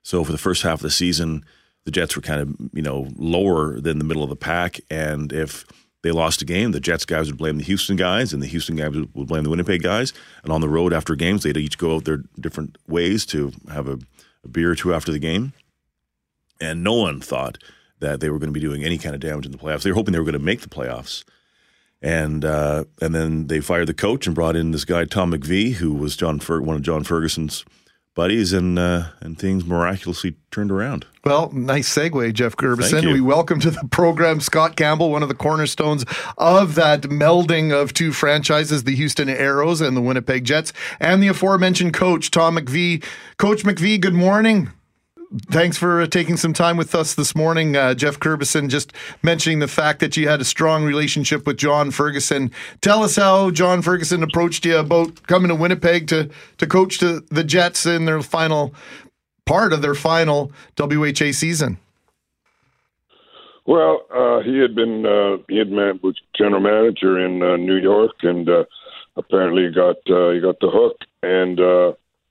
So 0.03 0.23
for 0.23 0.31
the 0.31 0.37
first 0.37 0.63
half 0.63 0.79
of 0.79 0.83
the 0.83 0.91
season, 0.91 1.45
the 1.83 1.91
Jets 1.91 2.15
were 2.15 2.21
kind 2.21 2.41
of 2.41 2.55
you 2.73 2.81
know 2.81 3.07
lower 3.17 3.79
than 3.79 3.99
the 3.99 4.05
middle 4.05 4.23
of 4.23 4.29
the 4.29 4.35
pack, 4.35 4.79
and 4.89 5.31
if 5.31 5.65
they 6.01 6.11
lost 6.11 6.41
a 6.41 6.45
game, 6.45 6.71
the 6.71 6.79
Jets 6.79 7.03
guys 7.03 7.27
would 7.27 7.37
blame 7.37 7.57
the 7.57 7.63
Houston 7.63 7.95
guys, 7.95 8.31
and 8.31 8.41
the 8.41 8.47
Houston 8.47 8.75
guys 8.75 8.91
would 8.91 9.27
blame 9.27 9.43
the 9.43 9.49
Winnipeg 9.49 9.81
guys. 9.81 10.13
And 10.43 10.51
on 10.51 10.61
the 10.61 10.69
road 10.69 10.93
after 10.93 11.15
games, 11.15 11.41
they'd 11.41 11.57
each 11.57 11.79
go 11.79 11.95
out 11.95 12.05
their 12.05 12.21
different 12.39 12.77
ways 12.87 13.25
to 13.27 13.51
have 13.71 13.87
a, 13.87 13.97
a 14.43 14.47
beer 14.47 14.71
or 14.71 14.75
two 14.75 14.93
after 14.93 15.11
the 15.11 15.17
game. 15.17 15.53
And 16.61 16.83
no 16.83 16.93
one 16.93 17.21
thought 17.21 17.57
that 17.99 18.19
they 18.19 18.29
were 18.29 18.39
going 18.39 18.53
to 18.53 18.59
be 18.59 18.65
doing 18.65 18.83
any 18.83 18.97
kind 18.97 19.15
of 19.15 19.21
damage 19.21 19.45
in 19.45 19.51
the 19.51 19.57
playoffs. 19.57 19.83
They 19.83 19.91
were 19.91 19.95
hoping 19.95 20.13
they 20.13 20.19
were 20.19 20.25
going 20.25 20.33
to 20.33 20.39
make 20.39 20.61
the 20.61 20.69
playoffs. 20.69 21.23
And 22.01 22.45
uh, 22.45 22.85
and 23.01 23.15
then 23.15 23.47
they 23.47 23.61
fired 23.61 23.87
the 23.87 23.93
coach 23.93 24.27
and 24.27 24.35
brought 24.35 24.55
in 24.55 24.71
this 24.71 24.85
guy 24.85 25.05
Tom 25.05 25.31
McVie, 25.31 25.73
who 25.73 25.93
was 25.93 26.15
John 26.15 26.39
Fer- 26.39 26.61
one 26.61 26.75
of 26.75 26.81
John 26.81 27.03
Ferguson's 27.03 27.65
buddies, 28.15 28.53
and 28.53 28.77
uh, 28.77 29.05
and 29.21 29.39
things 29.39 29.65
miraculously 29.65 30.35
turned 30.51 30.71
around. 30.71 31.05
Well, 31.23 31.51
nice 31.51 31.89
segue, 31.93 32.33
Geoff 32.33 32.57
Kirbyson. 32.57 33.11
We 33.11 33.21
welcome 33.21 33.59
to 33.59 33.71
the 33.71 33.87
program 33.91 34.39
Scott 34.39 34.75
Campbell, 34.75 35.09
one 35.09 35.23
of 35.23 35.29
the 35.29 35.35
cornerstones 35.35 36.05
of 36.37 36.75
that 36.75 37.01
melding 37.03 37.71
of 37.71 37.93
two 37.93 38.11
franchises, 38.11 38.83
the 38.83 38.95
Houston 38.95 39.27
Aeros 39.27 39.85
and 39.85 39.97
the 39.97 40.01
Winnipeg 40.01 40.43
Jets, 40.43 40.73
and 40.99 41.23
the 41.23 41.27
aforementioned 41.29 41.93
coach, 41.93 42.29
Tom 42.29 42.57
McVie. 42.57 43.03
Coach 43.37 43.63
McVie, 43.63 43.99
good 43.99 44.13
morning. 44.13 44.71
Thanks 45.51 45.77
for 45.77 46.01
uh, 46.01 46.07
taking 46.07 46.37
some 46.37 46.53
time 46.53 46.77
with 46.77 46.95
us 46.95 47.15
this 47.15 47.35
morning. 47.35 47.75
Uh, 47.75 47.93
Geoff 47.93 48.19
Kirbyson 48.19 48.69
just 48.69 48.93
mentioning 49.21 49.59
the 49.59 49.67
fact 49.67 49.99
that 49.99 50.15
you 50.15 50.29
had 50.29 50.39
a 50.39 50.45
strong 50.45 50.85
relationship 50.85 51.45
with 51.45 51.57
John 51.57 51.91
Ferguson. 51.91 52.51
Tell 52.79 53.03
us 53.03 53.17
how 53.17 53.51
John 53.51 53.81
Ferguson 53.81 54.23
approached 54.23 54.65
you 54.65 54.77
about 54.77 55.23
coming 55.23 55.49
to 55.49 55.55
Winnipeg 55.55 56.07
to, 56.07 56.29
to 56.57 56.67
coach 56.67 56.99
to 56.99 57.19
the 57.31 57.43
Jets 57.43 57.85
in 57.85 58.05
their 58.05 58.21
final 58.21 58.73
part 59.45 59.73
of 59.73 59.81
their 59.81 59.95
final 59.95 60.51
WHA 60.79 61.31
season. 61.33 61.79
Well, 63.65 64.05
uh, 64.13 64.39
he 64.41 64.59
had 64.59 64.75
been 64.75 65.05
uh, 65.05 65.43
he 65.49 65.57
had 65.57 65.71
man, 65.71 65.99
was 66.01 66.15
general 66.37 66.61
manager 66.61 67.19
in 67.19 67.41
uh, 67.41 67.57
New 67.57 67.77
York, 67.77 68.11
and 68.21 68.47
uh, 68.47 68.63
apparently 69.17 69.69
got 69.71 69.97
uh, 70.09 70.31
he 70.31 70.39
got 70.39 70.59
the 70.59 70.69
hook. 70.69 70.97
And 71.23 71.59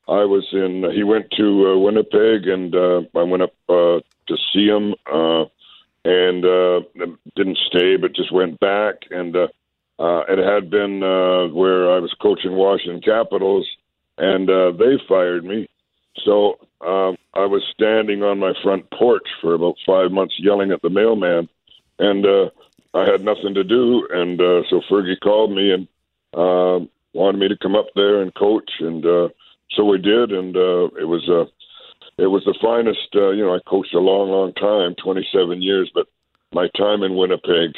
I 0.06 0.24
was 0.24 0.46
in. 0.52 0.84
He 0.94 1.02
went 1.02 1.30
to 1.32 1.72
uh, 1.72 1.78
Winnipeg, 1.78 2.46
and 2.46 2.74
uh, 2.74 3.02
I 3.14 3.22
went 3.22 3.42
up 3.42 3.54
uh, 3.68 4.00
to 4.28 4.36
see 4.52 4.66
him, 4.66 4.94
uh, 5.10 5.44
and 6.04 6.44
uh, 6.44 6.80
didn't 7.36 7.58
stay, 7.66 7.96
but 7.96 8.14
just 8.14 8.32
went 8.32 8.60
back. 8.60 8.96
And 9.10 9.34
uh, 9.34 9.48
uh, 9.98 10.24
it 10.28 10.38
had 10.38 10.70
been 10.70 11.02
uh, 11.02 11.48
where 11.54 11.94
I 11.94 11.98
was 12.00 12.14
coaching 12.20 12.52
Washington 12.52 13.00
Capitals, 13.00 13.66
and 14.18 14.50
uh, 14.50 14.72
they 14.72 14.98
fired 15.08 15.44
me. 15.44 15.68
So 16.24 16.58
um, 16.80 17.16
I 17.34 17.46
was 17.46 17.62
standing 17.74 18.22
on 18.22 18.38
my 18.38 18.52
front 18.62 18.90
porch 18.90 19.26
for 19.40 19.54
about 19.54 19.76
five 19.86 20.10
months, 20.12 20.34
yelling 20.38 20.70
at 20.70 20.82
the 20.82 20.90
mailman, 20.90 21.48
and 21.98 22.26
uh, 22.26 22.50
I 22.92 23.10
had 23.10 23.22
nothing 23.24 23.54
to 23.54 23.64
do. 23.64 24.06
And 24.10 24.40
uh, 24.40 24.62
so 24.68 24.80
Fergie 24.90 25.18
called 25.20 25.52
me 25.52 25.72
and 25.72 25.88
uh, 26.34 26.84
wanted 27.14 27.38
me 27.38 27.48
to 27.48 27.56
come 27.56 27.74
up 27.74 27.86
there 27.94 28.20
and 28.20 28.34
coach, 28.34 28.70
and 28.80 29.04
uh, 29.04 29.28
so 29.76 29.84
we 29.84 29.98
did. 29.98 30.32
And 30.32 30.56
uh, 30.56 30.86
it 31.00 31.08
was 31.08 31.28
uh, 31.28 31.44
it 32.18 32.26
was 32.26 32.44
the 32.44 32.56
finest. 32.60 33.08
Uh, 33.14 33.30
you 33.30 33.44
know, 33.44 33.54
I 33.54 33.60
coached 33.68 33.94
a 33.94 34.00
long, 34.00 34.30
long 34.30 34.52
time, 34.54 34.94
27 35.02 35.62
years, 35.62 35.90
but 35.94 36.06
my 36.52 36.68
time 36.76 37.02
in 37.02 37.16
Winnipeg 37.16 37.74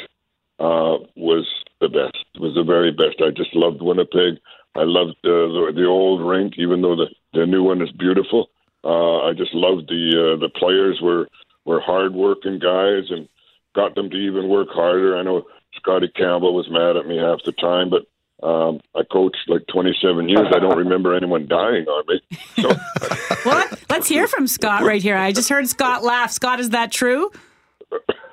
uh, 0.59 0.97
was 1.15 1.47
the 1.81 1.89
best. 1.89 2.25
Was 2.39 2.55
the 2.55 2.63
very 2.63 2.91
best. 2.91 3.21
I 3.21 3.31
just 3.31 3.55
loved 3.55 3.81
Winnipeg. 3.81 4.39
I 4.75 4.83
loved 4.83 5.17
uh, 5.23 5.49
the 5.49 5.71
the 5.75 5.85
old 5.85 6.21
rink, 6.21 6.53
even 6.57 6.81
though 6.81 6.95
the 6.95 7.07
the 7.33 7.45
new 7.45 7.63
one 7.63 7.81
is 7.81 7.91
beautiful. 7.91 8.49
Uh, 8.83 9.27
I 9.27 9.33
just 9.33 9.53
loved 9.53 9.89
the 9.89 10.35
uh, 10.35 10.39
the 10.39 10.49
players 10.49 10.99
were 11.01 11.27
were 11.65 11.81
hard 11.81 12.13
working 12.13 12.59
guys 12.59 13.09
and 13.09 13.27
got 13.75 13.95
them 13.95 14.09
to 14.09 14.17
even 14.17 14.47
work 14.47 14.69
harder. 14.71 15.17
I 15.17 15.23
know 15.23 15.45
Scotty 15.75 16.09
Campbell 16.09 16.53
was 16.53 16.69
mad 16.69 16.95
at 16.95 17.07
me 17.07 17.17
half 17.17 17.43
the 17.43 17.51
time, 17.53 17.89
but 17.89 18.05
um, 18.43 18.79
I 18.95 19.01
coached 19.11 19.37
like 19.47 19.65
27 19.67 20.29
years. 20.29 20.47
I 20.53 20.59
don't 20.59 20.77
remember 20.85 21.15
anyone 21.15 21.47
dying 21.47 21.85
on 21.85 22.03
me. 22.07 22.21
So 22.59 22.69
Well, 23.45 23.67
let's 23.89 24.07
hear 24.07 24.27
from 24.27 24.47
Scott 24.47 24.83
right 24.83 25.01
here. 25.01 25.17
I 25.17 25.31
just 25.31 25.49
heard 25.49 25.67
Scott 25.67 26.03
laugh. 26.03 26.31
Scott, 26.31 26.59
is 26.59 26.69
that 26.69 26.91
true? 26.91 27.31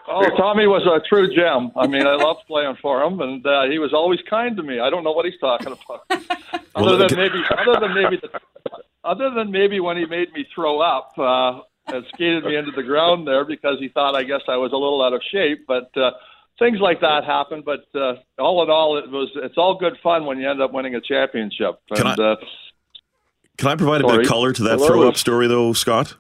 Oh, 0.07 0.29
Tommy 0.37 0.67
was 0.67 0.83
a 0.87 1.01
true 1.09 1.35
gem. 1.35 1.73
I 1.77 1.87
mean, 1.87 2.07
I 2.07 2.15
loved 2.15 2.41
playing 2.47 2.77
for 2.83 3.03
him, 3.03 3.21
and 3.21 3.45
uh, 3.47 3.65
he 3.65 3.79
was 3.79 3.95
always 3.95 4.21
kind 4.29 4.57
to 4.57 4.63
me. 4.63 4.79
I 4.79 4.91
don't 4.91 5.03
know 5.03 5.13
what 5.13 5.25
he's 5.25 5.39
talking 5.41 5.69
about. 5.69 6.05
other 6.75 6.97
than 6.97 7.17
maybe, 7.17 7.43
other 7.51 7.81
than 7.81 7.95
maybe, 7.95 8.21
the, 8.21 8.29
other 9.03 9.31
than 9.31 9.51
maybe 9.51 9.81
when 9.81 9.97
he 9.97 10.05
made 10.05 10.33
me 10.35 10.47
throw 10.55 10.81
up 10.81 11.13
uh, 11.19 11.61
and 11.87 12.05
skated 12.13 12.45
me 12.45 12.57
into 12.57 12.73
the 12.73 12.83
ground 12.83 13.27
there 13.27 13.45
because 13.47 13.79
he 13.79 13.89
thought 13.89 14.15
I 14.15 14.25
guess 14.25 14.43
I 14.47 14.57
was 14.57 14.73
a 14.73 14.77
little 14.77 15.03
out 15.03 15.15
of 15.15 15.23
shape. 15.33 15.65
But 15.67 15.91
uh, 15.97 16.11
things 16.59 16.79
like 16.81 17.01
that 17.01 17.25
happen. 17.25 17.63
But 17.65 17.87
uh, 17.99 18.15
all 18.39 18.63
in 18.63 18.71
all, 18.71 18.99
it 18.99 19.11
was 19.11 19.31
it's 19.37 19.57
all 19.57 19.77
good 19.79 19.97
fun 20.03 20.27
when 20.27 20.39
you 20.39 20.49
end 20.49 20.61
up 20.61 20.73
winning 20.73 20.95
a 20.95 21.01
championship. 21.01 21.81
Can 21.95 22.07
And, 22.07 22.21
uh, 22.21 22.37
Can 23.57 23.69
I 23.69 23.77
provide 23.77 24.01
a 24.03 24.07
bit 24.07 24.21
of 24.21 24.27
color 24.27 24.53
to 24.53 24.63
that 24.65 24.79
Hello? 24.79 24.87
throw 24.87 25.09
up 25.09 25.17
story, 25.17 25.47
though, 25.47 25.73
Scott? 25.73 26.17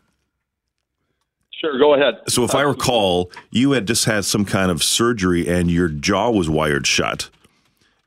sure, 1.60 1.78
go 1.78 1.94
ahead. 1.94 2.14
So, 2.28 2.44
if 2.44 2.54
I 2.54 2.62
recall, 2.62 3.30
you 3.50 3.72
had 3.72 3.86
just 3.86 4.04
had 4.04 4.24
some 4.24 4.44
kind 4.44 4.70
of 4.70 4.82
surgery 4.82 5.48
and 5.48 5.70
your 5.70 5.88
jaw 5.88 6.30
was 6.30 6.48
wired 6.50 6.86
shut, 6.86 7.30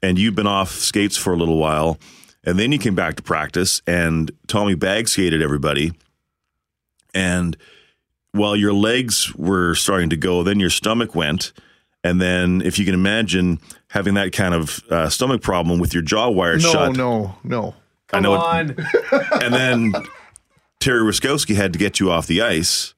and 0.01 0.19
you'd 0.19 0.36
been 0.36 0.47
off 0.47 0.71
skates 0.71 1.17
for 1.17 1.34
a 1.34 1.38
little 1.38 1.57
while, 1.57 1.97
and 2.43 2.59
then 2.59 2.71
you 2.71 2.78
came 2.78 2.95
back 2.95 3.15
to 3.15 3.23
practice, 3.23 3.82
and 3.88 4.32
Tommy 4.47 4.75
bag 4.75 5.07
skated 5.07 5.41
everybody, 5.41 5.91
and 7.13 7.57
while 8.32 8.55
your 8.55 8.73
legs 8.73 9.34
were 9.36 9.73
starting 9.73 10.11
to 10.11 10.17
go, 10.17 10.43
then 10.43 10.59
your 10.59 10.69
stomach 10.69 11.15
went. 11.15 11.51
And 12.04 12.22
then, 12.22 12.62
if 12.64 12.78
you 12.80 12.86
can 12.86 12.93
imagine 12.93 13.60
having 13.89 14.14
that 14.14 14.32
kind 14.32 14.54
of 14.54 14.82
uh, 14.89 15.10
stomach 15.10 15.41
problem 15.41 15.80
with 15.80 15.93
your 15.93 16.04
jaw 16.04 16.30
wired 16.30 16.62
No, 16.62 16.72
shut, 16.72 16.95
no, 16.95 17.36
no. 17.43 17.76
I 18.14 18.20
know. 18.22 18.36
it- 18.60 18.78
and 19.43 19.54
then 19.54 19.93
Terry 20.80 21.02
Ruskowski 21.02 21.56
had 21.56 21.74
to 21.74 21.80
get 21.80 22.00
you 22.00 22.10
off 22.12 22.28
the 22.28 22.41
ice. 22.41 22.93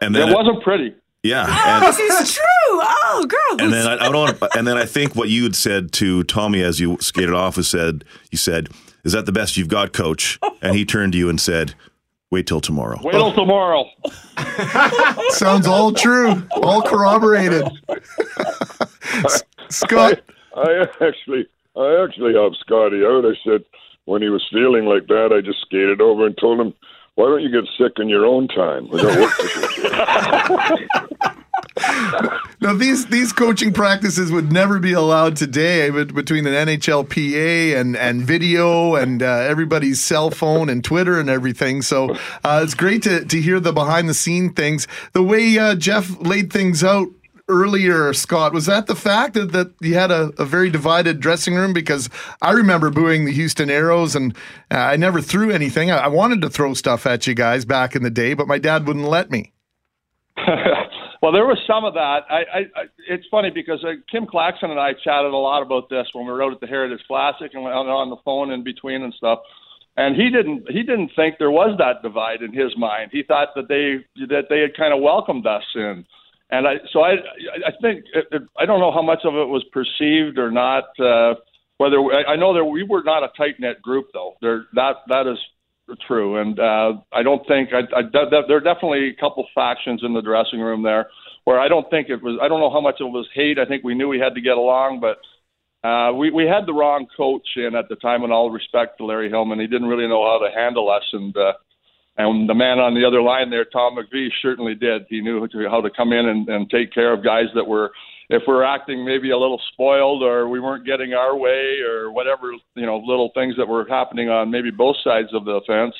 And 0.00 0.14
then 0.14 0.28
it 0.28 0.34
wasn't 0.34 0.62
pretty. 0.62 0.94
Yeah. 1.22 1.46
Oh, 1.48 1.86
and- 1.86 1.86
this 1.86 1.98
is 1.98 2.34
true. 2.34 2.44
Oh, 2.70 3.26
gross. 3.28 3.60
and 3.60 3.72
then 3.72 3.86
I, 3.86 4.06
I 4.06 4.12
don't. 4.12 4.38
And 4.56 4.66
then 4.66 4.76
I 4.76 4.84
think 4.84 5.16
what 5.16 5.28
you 5.28 5.42
had 5.44 5.56
said 5.56 5.90
to 5.94 6.22
Tommy 6.24 6.62
as 6.62 6.78
you 6.78 6.96
skated 7.00 7.34
off 7.34 7.56
was 7.56 7.68
said, 7.68 8.04
"You 8.30 8.38
said, 8.38 8.68
is 9.04 9.12
that 9.12 9.26
the 9.26 9.32
best 9.32 9.56
you've 9.56 9.68
got, 9.68 9.92
Coach?" 9.92 10.38
And 10.62 10.76
he 10.76 10.84
turned 10.84 11.12
to 11.12 11.18
you 11.18 11.28
and 11.28 11.40
said, 11.40 11.74
"Wait 12.30 12.46
till 12.46 12.60
tomorrow." 12.60 12.98
Wait 13.02 13.12
till 13.12 13.32
tomorrow. 13.32 13.84
Sounds 15.30 15.66
all 15.66 15.92
true, 15.92 16.42
all 16.52 16.82
corroborated. 16.82 17.66
Scott, 19.70 20.20
I, 20.56 20.60
I 20.60 20.82
actually, 21.06 21.46
I 21.76 22.04
actually 22.04 22.34
helped 22.34 22.56
Scotty 22.60 23.04
out. 23.04 23.24
I 23.24 23.34
said 23.44 23.64
when 24.06 24.22
he 24.22 24.28
was 24.28 24.44
feeling 24.52 24.86
like 24.86 25.06
that, 25.08 25.32
I 25.32 25.40
just 25.40 25.60
skated 25.62 26.00
over 26.00 26.26
and 26.26 26.36
told 26.38 26.60
him, 26.60 26.74
"Why 27.14 27.26
don't 27.26 27.42
you 27.42 27.50
get 27.50 27.68
sick 27.78 27.92
in 27.98 28.08
your 28.08 28.24
own 28.24 28.48
time? 28.48 28.88
Now 32.60 32.74
these 32.74 33.06
these 33.06 33.32
coaching 33.32 33.72
practices 33.72 34.32
would 34.32 34.50
never 34.50 34.80
be 34.80 34.92
allowed 34.92 35.36
today 35.36 35.90
but 35.90 36.12
between 36.12 36.42
the 36.42 36.50
NHLPA 36.50 37.76
and 37.76 37.96
and 37.96 38.22
video 38.22 38.96
and 38.96 39.22
uh, 39.22 39.26
everybody's 39.26 40.00
cell 40.00 40.30
phone 40.30 40.68
and 40.68 40.82
Twitter 40.82 41.20
and 41.20 41.30
everything. 41.30 41.82
So 41.82 42.16
uh, 42.42 42.60
it's 42.64 42.74
great 42.74 43.04
to 43.04 43.24
to 43.24 43.40
hear 43.40 43.60
the 43.60 43.72
behind 43.72 44.08
the 44.08 44.14
scene 44.14 44.52
things. 44.52 44.88
The 45.12 45.22
way 45.22 45.56
uh, 45.56 45.76
Jeff 45.76 46.20
laid 46.20 46.52
things 46.52 46.82
out 46.82 47.08
earlier, 47.48 48.12
Scott, 48.12 48.52
was 48.52 48.66
that 48.66 48.86
the 48.86 48.96
fact 48.96 49.34
that, 49.34 49.52
that 49.52 49.72
you 49.80 49.94
had 49.94 50.10
a, 50.10 50.32
a 50.38 50.44
very 50.44 50.68
divided 50.68 51.20
dressing 51.20 51.54
room? 51.54 51.72
Because 51.72 52.10
I 52.42 52.52
remember 52.52 52.90
booing 52.90 53.24
the 53.24 53.32
Houston 53.32 53.68
Aeros 53.68 54.14
and 54.16 54.36
uh, 54.70 54.78
I 54.78 54.96
never 54.96 55.20
threw 55.20 55.50
anything. 55.50 55.90
I, 55.90 55.98
I 55.98 56.08
wanted 56.08 56.42
to 56.42 56.50
throw 56.50 56.74
stuff 56.74 57.06
at 57.06 57.26
you 57.26 57.34
guys 57.34 57.64
back 57.64 57.94
in 57.94 58.02
the 58.02 58.10
day, 58.10 58.34
but 58.34 58.48
my 58.48 58.58
dad 58.58 58.86
wouldn't 58.86 59.08
let 59.08 59.30
me. 59.30 59.52
Well, 61.20 61.32
there 61.32 61.46
was 61.46 61.58
some 61.66 61.84
of 61.84 61.94
that. 61.94 62.22
I, 62.30 62.36
I, 62.36 62.58
I 62.76 62.82
it's 63.08 63.26
funny 63.30 63.50
because 63.50 63.82
uh, 63.84 63.98
Kim 64.10 64.26
Clackson 64.26 64.70
and 64.70 64.78
I 64.78 64.92
chatted 64.92 65.32
a 65.32 65.36
lot 65.36 65.62
about 65.62 65.90
this 65.90 66.06
when 66.12 66.26
we 66.26 66.32
out 66.32 66.52
at 66.52 66.60
the 66.60 66.66
Heritage 66.66 67.04
Classic 67.06 67.50
and 67.54 67.66
on, 67.66 67.88
on 67.88 68.10
the 68.10 68.16
phone 68.24 68.52
in 68.52 68.62
between 68.62 69.02
and 69.02 69.12
stuff. 69.14 69.40
And 69.96 70.14
he 70.14 70.30
didn't 70.30 70.70
he 70.70 70.82
didn't 70.84 71.10
think 71.16 71.36
there 71.38 71.50
was 71.50 71.76
that 71.78 72.02
divide 72.02 72.42
in 72.42 72.52
his 72.52 72.76
mind. 72.76 73.10
He 73.12 73.24
thought 73.24 73.48
that 73.56 73.66
they 73.68 74.04
that 74.26 74.44
they 74.48 74.60
had 74.60 74.76
kind 74.76 74.94
of 74.94 75.02
welcomed 75.02 75.46
us 75.46 75.64
in. 75.74 76.06
And 76.50 76.68
I 76.68 76.74
so 76.92 77.00
I 77.00 77.14
I 77.66 77.72
think 77.82 78.04
it, 78.14 78.26
it, 78.30 78.42
I 78.56 78.64
don't 78.64 78.78
know 78.78 78.92
how 78.92 79.02
much 79.02 79.20
of 79.24 79.34
it 79.34 79.48
was 79.48 79.64
perceived 79.72 80.38
or 80.38 80.52
not. 80.52 80.84
Uh, 81.00 81.34
whether 81.78 81.98
I 81.98 82.34
I 82.34 82.36
know 82.36 82.54
that 82.54 82.64
we 82.64 82.84
were 82.84 83.02
not 83.02 83.24
a 83.24 83.30
tight 83.36 83.58
knit 83.58 83.82
group 83.82 84.06
though. 84.14 84.34
There 84.40 84.66
that 84.74 84.96
that 85.08 85.26
is 85.26 85.38
true, 86.06 86.40
and 86.40 86.58
uh, 86.58 86.92
I 87.12 87.22
don't 87.22 87.46
think 87.46 87.70
I, 87.72 87.80
I, 87.96 88.02
there 88.12 88.56
are 88.56 88.60
definitely 88.60 89.08
a 89.10 89.20
couple 89.20 89.46
factions 89.54 90.02
in 90.04 90.14
the 90.14 90.22
dressing 90.22 90.60
room 90.60 90.82
there 90.82 91.08
where 91.44 91.58
I 91.58 91.68
don't 91.68 91.88
think 91.90 92.08
it 92.10 92.22
was. 92.22 92.38
I 92.42 92.48
don't 92.48 92.60
know 92.60 92.70
how 92.70 92.80
much 92.80 92.96
it 93.00 93.04
was 93.04 93.26
hate. 93.34 93.58
I 93.58 93.64
think 93.64 93.84
we 93.84 93.94
knew 93.94 94.08
we 94.08 94.18
had 94.18 94.34
to 94.34 94.40
get 94.40 94.56
along, 94.56 95.00
but 95.00 95.18
uh, 95.88 96.12
we 96.12 96.30
we 96.30 96.44
had 96.44 96.66
the 96.66 96.74
wrong 96.74 97.06
coach 97.16 97.46
in 97.56 97.74
at 97.74 97.88
the 97.88 97.96
time. 97.96 98.22
In 98.22 98.32
all 98.32 98.50
respect 98.50 98.98
to 98.98 99.04
Larry 99.04 99.30
Hillman, 99.30 99.60
he 99.60 99.66
didn't 99.66 99.88
really 99.88 100.08
know 100.08 100.24
how 100.24 100.44
to 100.44 100.54
handle 100.54 100.90
us, 100.90 101.04
and 101.12 101.36
uh, 101.36 101.52
and 102.18 102.48
the 102.48 102.54
man 102.54 102.78
on 102.78 102.94
the 102.94 103.06
other 103.06 103.22
line 103.22 103.48
there, 103.48 103.64
Tom 103.64 103.96
McVie, 103.96 104.28
certainly 104.42 104.74
did. 104.74 105.06
He 105.08 105.20
knew 105.20 105.46
how 105.70 105.80
to 105.80 105.90
come 105.90 106.12
in 106.12 106.28
and, 106.28 106.48
and 106.48 106.68
take 106.68 106.92
care 106.92 107.14
of 107.14 107.24
guys 107.24 107.46
that 107.54 107.66
were 107.66 107.92
if 108.30 108.42
we're 108.46 108.62
acting 108.62 109.04
maybe 109.04 109.30
a 109.30 109.38
little 109.38 109.60
spoiled 109.72 110.22
or 110.22 110.48
we 110.48 110.60
weren't 110.60 110.84
getting 110.84 111.14
our 111.14 111.36
way 111.36 111.78
or 111.80 112.12
whatever, 112.12 112.52
you 112.74 112.86
know, 112.86 112.98
little 112.98 113.30
things 113.34 113.54
that 113.56 113.66
were 113.66 113.86
happening 113.88 114.28
on 114.28 114.50
maybe 114.50 114.70
both 114.70 114.96
sides 115.02 115.28
of 115.32 115.44
the 115.44 115.60
fence 115.66 115.94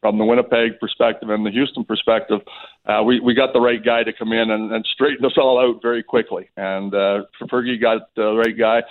from 0.00 0.18
the 0.18 0.24
Winnipeg 0.24 0.78
perspective 0.80 1.30
and 1.30 1.44
the 1.44 1.50
Houston 1.50 1.84
perspective, 1.84 2.40
uh, 2.86 3.02
we, 3.02 3.20
we 3.20 3.34
got 3.34 3.52
the 3.52 3.60
right 3.60 3.84
guy 3.84 4.02
to 4.04 4.12
come 4.12 4.32
in 4.32 4.50
and, 4.50 4.72
and 4.72 4.86
straighten 4.94 5.24
us 5.24 5.32
all 5.36 5.58
out 5.58 5.82
very 5.82 6.02
quickly. 6.02 6.48
And 6.56 6.94
uh, 6.94 7.22
Fergie 7.42 7.80
got 7.80 8.14
the 8.14 8.34
right 8.34 8.56
guy. 8.56 8.82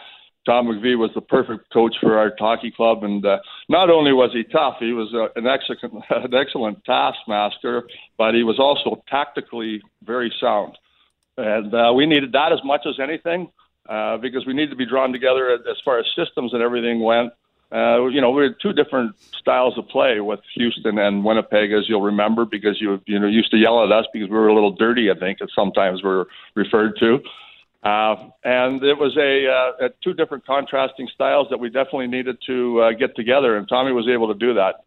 Tom 0.46 0.68
McVie 0.68 0.98
was 0.98 1.10
the 1.16 1.22
perfect 1.22 1.74
coach 1.74 1.96
for 2.00 2.20
our 2.20 2.32
hockey 2.38 2.70
club, 2.70 3.04
and 3.04 3.26
uh, 3.26 3.40
not 3.68 3.90
only 3.90 4.14
was 4.14 4.30
he 4.32 4.44
tough, 4.44 4.76
he 4.80 4.94
was 4.94 5.12
uh, 5.16 5.28
an 5.40 5.48
excellent, 5.48 6.04
an 6.12 6.36
excellent 6.36 6.86
taskmaster, 6.86 7.82
but 8.16 8.36
he 8.36 8.44
was 8.44 8.60
also 8.60 9.02
tactically 9.10 9.82
very 10.04 10.32
sound 10.40 10.78
and 11.38 11.74
uh, 11.74 11.92
we 11.96 12.06
needed 12.06 12.32
that 12.34 12.52
as 12.52 12.60
much 12.64 12.86
as 12.88 13.00
anything 13.00 13.50
uh, 13.90 14.18
because 14.18 14.46
we 14.46 14.54
needed 14.54 14.70
to 14.72 14.76
be 14.76 14.86
drawn 14.86 15.12
together 15.12 15.52
as 15.54 15.78
far 15.84 16.00
as 16.00 16.06
systems 16.16 16.54
and 16.54 16.62
everything 16.62 17.02
went. 17.02 17.34
Uh, 17.72 18.06
you 18.06 18.22
know, 18.22 18.30
we 18.32 18.44
had 18.44 18.56
two 18.62 18.74
different 18.74 19.16
styles 19.38 19.78
of 19.78 19.88
play 19.90 20.20
with 20.20 20.40
Houston 20.54 20.98
and 21.00 21.26
Winnipeg, 21.26 21.72
as 21.74 21.90
you'll 21.90 22.02
remember, 22.02 22.46
because 22.46 22.80
you 22.80 23.02
you 23.06 23.20
know 23.20 23.28
used 23.28 23.52
to 23.52 23.58
yell 23.58 23.84
at 23.84 23.92
us 23.92 24.06
because 24.14 24.30
we 24.30 24.36
were 24.36 24.48
a 24.48 24.54
little 24.54 24.72
dirty. 24.72 25.10
I 25.12 25.16
think, 25.18 25.42
as 25.42 25.50
sometimes 25.56 26.04
we're 26.04 26.26
referred 26.56 26.98
to. 27.00 27.20
Uh, 27.84 28.30
and 28.44 28.84
it 28.84 28.98
was 28.98 29.16
a, 29.16 29.48
uh, 29.48 29.86
a 29.86 29.90
two 30.04 30.14
different 30.14 30.44
contrasting 30.46 31.08
styles 31.14 31.48
that 31.52 31.60
we 31.60 31.70
definitely 31.70 32.08
needed 32.08 32.36
to 32.48 32.82
uh, 32.82 32.92
get 32.94 33.16
together, 33.16 33.58
and 33.58 33.68
Tommy 33.70 33.92
was 33.92 34.08
able 34.08 34.28
to 34.28 34.34
do 34.40 34.56
that. 34.56 34.82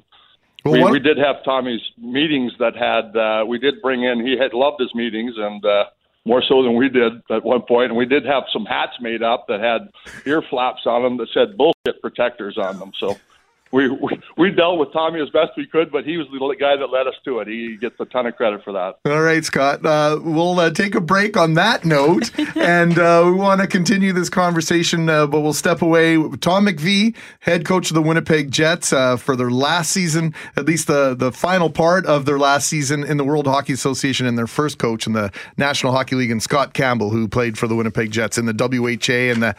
Well, 0.65 0.75
we, 0.75 0.81
what- 0.81 0.93
we 0.93 0.99
did 0.99 1.17
have 1.19 1.45
Tommy's 1.45 1.83
meetings 1.99 2.53
that 2.59 2.75
had 2.75 3.17
uh, 3.17 3.45
we 3.47 3.59
did 3.59 3.81
bring 3.83 4.03
in. 4.03 4.25
He 4.27 4.37
had 4.37 4.53
loved 4.53 4.81
his 4.81 4.93
meetings 4.95 5.35
and 5.37 5.65
uh, 5.65 5.85
more 6.29 6.43
so 6.47 6.63
than 6.63 6.77
we 6.77 6.91
did 6.91 7.23
at 7.31 7.43
one 7.43 7.63
point. 7.63 7.87
And 7.91 7.97
we 7.97 8.05
did 8.05 8.25
have 8.27 8.45
some 8.53 8.67
hats 8.67 8.93
made 9.01 9.23
up 9.23 9.47
that 9.49 9.61
had 9.61 9.89
ear 10.27 10.43
flaps 10.43 10.83
on 10.85 11.03
them 11.03 11.17
that 11.17 11.29
said 11.33 11.57
bullshit 11.57 12.03
protectors 12.03 12.59
on 12.59 12.79
them. 12.79 12.93
So 13.01 13.17
we, 13.71 13.89
we 13.89 14.21
we 14.37 14.51
dealt 14.51 14.79
with 14.79 14.93
Tommy 14.93 15.21
as 15.21 15.29
best 15.31 15.51
we 15.57 15.67
could, 15.67 15.91
but 15.93 16.05
he 16.05 16.17
was 16.17 16.27
the 16.29 16.57
guy 16.59 16.77
that 16.77 16.87
led 16.87 17.07
us 17.07 17.15
to 17.25 17.41
it. 17.41 17.49
He 17.49 17.77
gets 17.77 17.97
a 18.01 18.07
ton 18.07 18.27
of 18.27 18.37
credit 18.37 18.65
for 18.65 18.73
that. 18.73 18.99
All 19.05 19.21
right, 19.21 19.45
Scott. 19.45 19.85
Uh, 19.85 20.19
we'll 20.23 20.59
uh, 20.59 20.71
take 20.71 20.95
a 20.95 21.01
break 21.01 21.37
on 21.37 21.55
that 21.55 21.85
note, 21.85 22.31
and 22.57 22.99
uh, 22.99 23.23
we 23.27 23.33
want 23.33 23.61
to 23.61 23.67
continue 23.67 24.13
this 24.13 24.31
conversation, 24.31 25.09
uh, 25.09 25.27
but 25.27 25.41
we'll 25.41 25.53
step 25.53 25.83
away. 25.83 26.17
Tom 26.39 26.67
McVie, 26.67 27.15
head 27.41 27.65
coach 27.65 27.91
of 27.91 27.95
the 27.95 28.03
Winnipeg 28.03 28.51
Jets, 28.51 28.93
uh, 28.93 29.17
for 29.17 29.37
their 29.37 29.51
last 29.51 29.91
season, 29.91 30.35
at 30.57 30.65
least 30.65 30.87
the 30.87 31.15
the 31.15 31.33
final 31.33 31.69
part 31.69 32.07
of 32.07 32.25
their 32.25 32.39
last 32.39 32.69
season 32.69 33.05
in 33.05 33.17
the 33.17 33.25
World 33.25 33.47
Hockey 33.47 33.73
Association, 33.75 34.27
and 34.27 34.39
their 34.39 34.47
first 34.47 34.79
coach 34.79 35.07
in 35.07 35.13
the 35.13 35.31
National 35.57 35.93
Hockey 35.93 36.17
League, 36.17 36.31
and 36.31 36.43
Scott 36.43 36.73
Campbell, 36.73 37.11
who 37.11 37.29
played 37.29 37.59
for 37.59 37.67
the 37.67 37.75
Winnipeg 37.75 38.11
Jets 38.11 38.39
in 38.39 38.47
the 38.47 38.55
WHA 38.55 39.33
and 39.33 39.43
the 39.43 39.55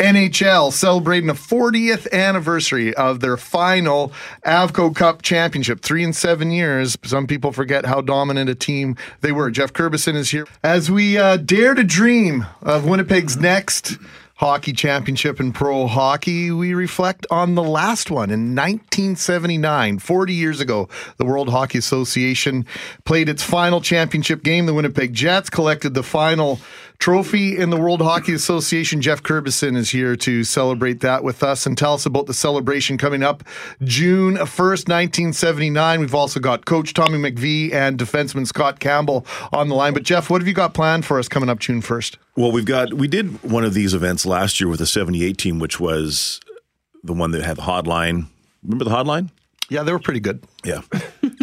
NHL 0.00 0.72
celebrating 0.72 1.28
the 1.28 1.34
40th 1.34 2.10
anniversary 2.12 2.92
of 2.94 3.20
their 3.20 3.36
final 3.36 4.12
Avco 4.44 4.94
Cup 4.94 5.22
championship. 5.22 5.82
Three 5.82 6.02
and 6.02 6.14
seven 6.14 6.50
years. 6.50 6.98
Some 7.04 7.28
people 7.28 7.52
forget 7.52 7.86
how 7.86 8.00
dominant 8.00 8.50
a 8.50 8.56
team 8.56 8.96
they 9.20 9.30
were. 9.30 9.52
Geoff 9.52 9.72
Kirbyson 9.72 10.16
is 10.16 10.30
here 10.30 10.46
as 10.64 10.90
we 10.90 11.16
uh, 11.16 11.36
dare 11.36 11.74
to 11.74 11.84
dream 11.84 12.44
of 12.60 12.84
Winnipeg's 12.84 13.36
next 13.36 13.96
hockey 14.36 14.72
championship 14.72 15.38
in 15.38 15.52
pro 15.52 15.86
hockey, 15.86 16.50
we 16.50 16.74
reflect 16.74 17.26
on 17.30 17.54
the 17.54 17.62
last 17.62 18.10
one 18.10 18.30
in 18.30 18.54
1979, 18.54 20.00
40 20.00 20.32
years 20.34 20.60
ago. 20.60 20.88
The 21.18 21.24
World 21.24 21.48
Hockey 21.48 21.78
Association 21.78 22.66
played 23.04 23.28
its 23.28 23.42
final 23.42 23.80
championship 23.80 24.42
game. 24.42 24.66
The 24.66 24.74
Winnipeg 24.74 25.14
Jets 25.14 25.50
collected 25.50 25.94
the 25.94 26.02
final 26.02 26.58
trophy 26.98 27.56
in 27.58 27.70
the 27.70 27.76
World 27.76 28.00
Hockey 28.00 28.32
Association. 28.32 29.00
Geoff 29.00 29.22
Kirbyson 29.22 29.76
is 29.76 29.90
here 29.90 30.16
to 30.16 30.44
celebrate 30.44 31.00
that 31.00 31.24
with 31.24 31.42
us 31.42 31.66
and 31.66 31.76
tell 31.76 31.94
us 31.94 32.06
about 32.06 32.26
the 32.26 32.34
celebration 32.34 32.96
coming 32.98 33.22
up 33.22 33.44
June 33.82 34.36
1st, 34.36 34.88
1979. 34.88 36.00
We've 36.00 36.14
also 36.14 36.40
got 36.40 36.64
Coach 36.64 36.94
Tommy 36.94 37.18
McVie 37.18 37.72
and 37.72 37.98
defenseman 37.98 38.46
Scott 38.46 38.80
Campbell 38.80 39.26
on 39.52 39.68
the 39.68 39.74
line. 39.74 39.94
But 39.94 40.02
Jeff, 40.04 40.30
what 40.30 40.40
have 40.40 40.48
you 40.48 40.54
got 40.54 40.74
planned 40.74 41.04
for 41.04 41.18
us 41.18 41.28
coming 41.28 41.48
up 41.48 41.58
June 41.58 41.82
1st? 41.82 42.16
Well, 42.36 42.52
we've 42.52 42.64
got 42.64 42.94
we 42.94 43.08
did 43.08 43.42
one 43.42 43.64
of 43.64 43.74
these 43.74 43.94
events 43.94 44.26
last 44.26 44.60
year 44.60 44.68
with 44.68 44.80
the 44.80 44.86
78 44.86 45.38
team, 45.38 45.58
which 45.58 45.78
was 45.78 46.40
the 47.02 47.12
one 47.12 47.30
that 47.32 47.42
had 47.42 47.56
the 47.56 47.62
hotline. 47.62 48.26
Remember 48.62 48.84
the 48.84 48.90
hotline? 48.90 49.30
Yeah, 49.68 49.82
they 49.82 49.92
were 49.92 49.98
pretty 49.98 50.20
good. 50.20 50.42
Yeah. 50.64 50.82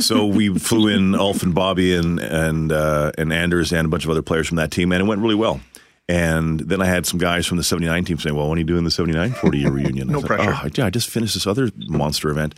So 0.01 0.25
we 0.25 0.57
flew 0.57 0.87
in 0.87 1.15
Ulf 1.15 1.43
and 1.43 1.53
Bobby 1.53 1.95
and 1.95 2.19
and 2.19 2.71
uh, 2.71 3.11
and 3.17 3.31
Anders 3.31 3.71
and 3.71 3.85
a 3.85 3.89
bunch 3.89 4.03
of 4.03 4.09
other 4.09 4.21
players 4.21 4.47
from 4.47 4.57
that 4.57 4.71
team, 4.71 4.91
and 4.91 5.01
it 5.01 5.05
went 5.05 5.21
really 5.21 5.35
well. 5.35 5.61
And 6.09 6.59
then 6.59 6.81
I 6.81 6.85
had 6.87 7.05
some 7.05 7.19
guys 7.19 7.47
from 7.47 7.57
the 7.57 7.63
79 7.63 8.03
team 8.03 8.17
saying, 8.17 8.35
well, 8.35 8.49
when 8.49 8.57
are 8.57 8.59
you 8.59 8.65
doing 8.65 8.83
the 8.83 8.91
79 8.91 9.31
40 9.31 9.57
year 9.57 9.71
reunion? 9.71 10.07
No 10.09 10.19
I 10.19 10.23
pressure. 10.23 10.53
Oh, 10.53 10.67
yeah, 10.73 10.85
I 10.85 10.89
just 10.89 11.09
finished 11.09 11.35
this 11.35 11.47
other 11.47 11.69
monster 11.87 12.29
event. 12.29 12.55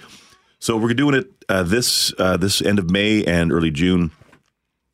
So 0.58 0.76
we're 0.76 0.94
doing 0.94 1.14
it 1.14 1.28
uh, 1.50 1.64
this 1.64 2.14
uh, 2.18 2.38
this 2.38 2.62
end 2.62 2.80
of 2.80 2.90
May 2.90 3.24
and 3.26 3.52
early 3.52 3.70
June. 3.70 4.12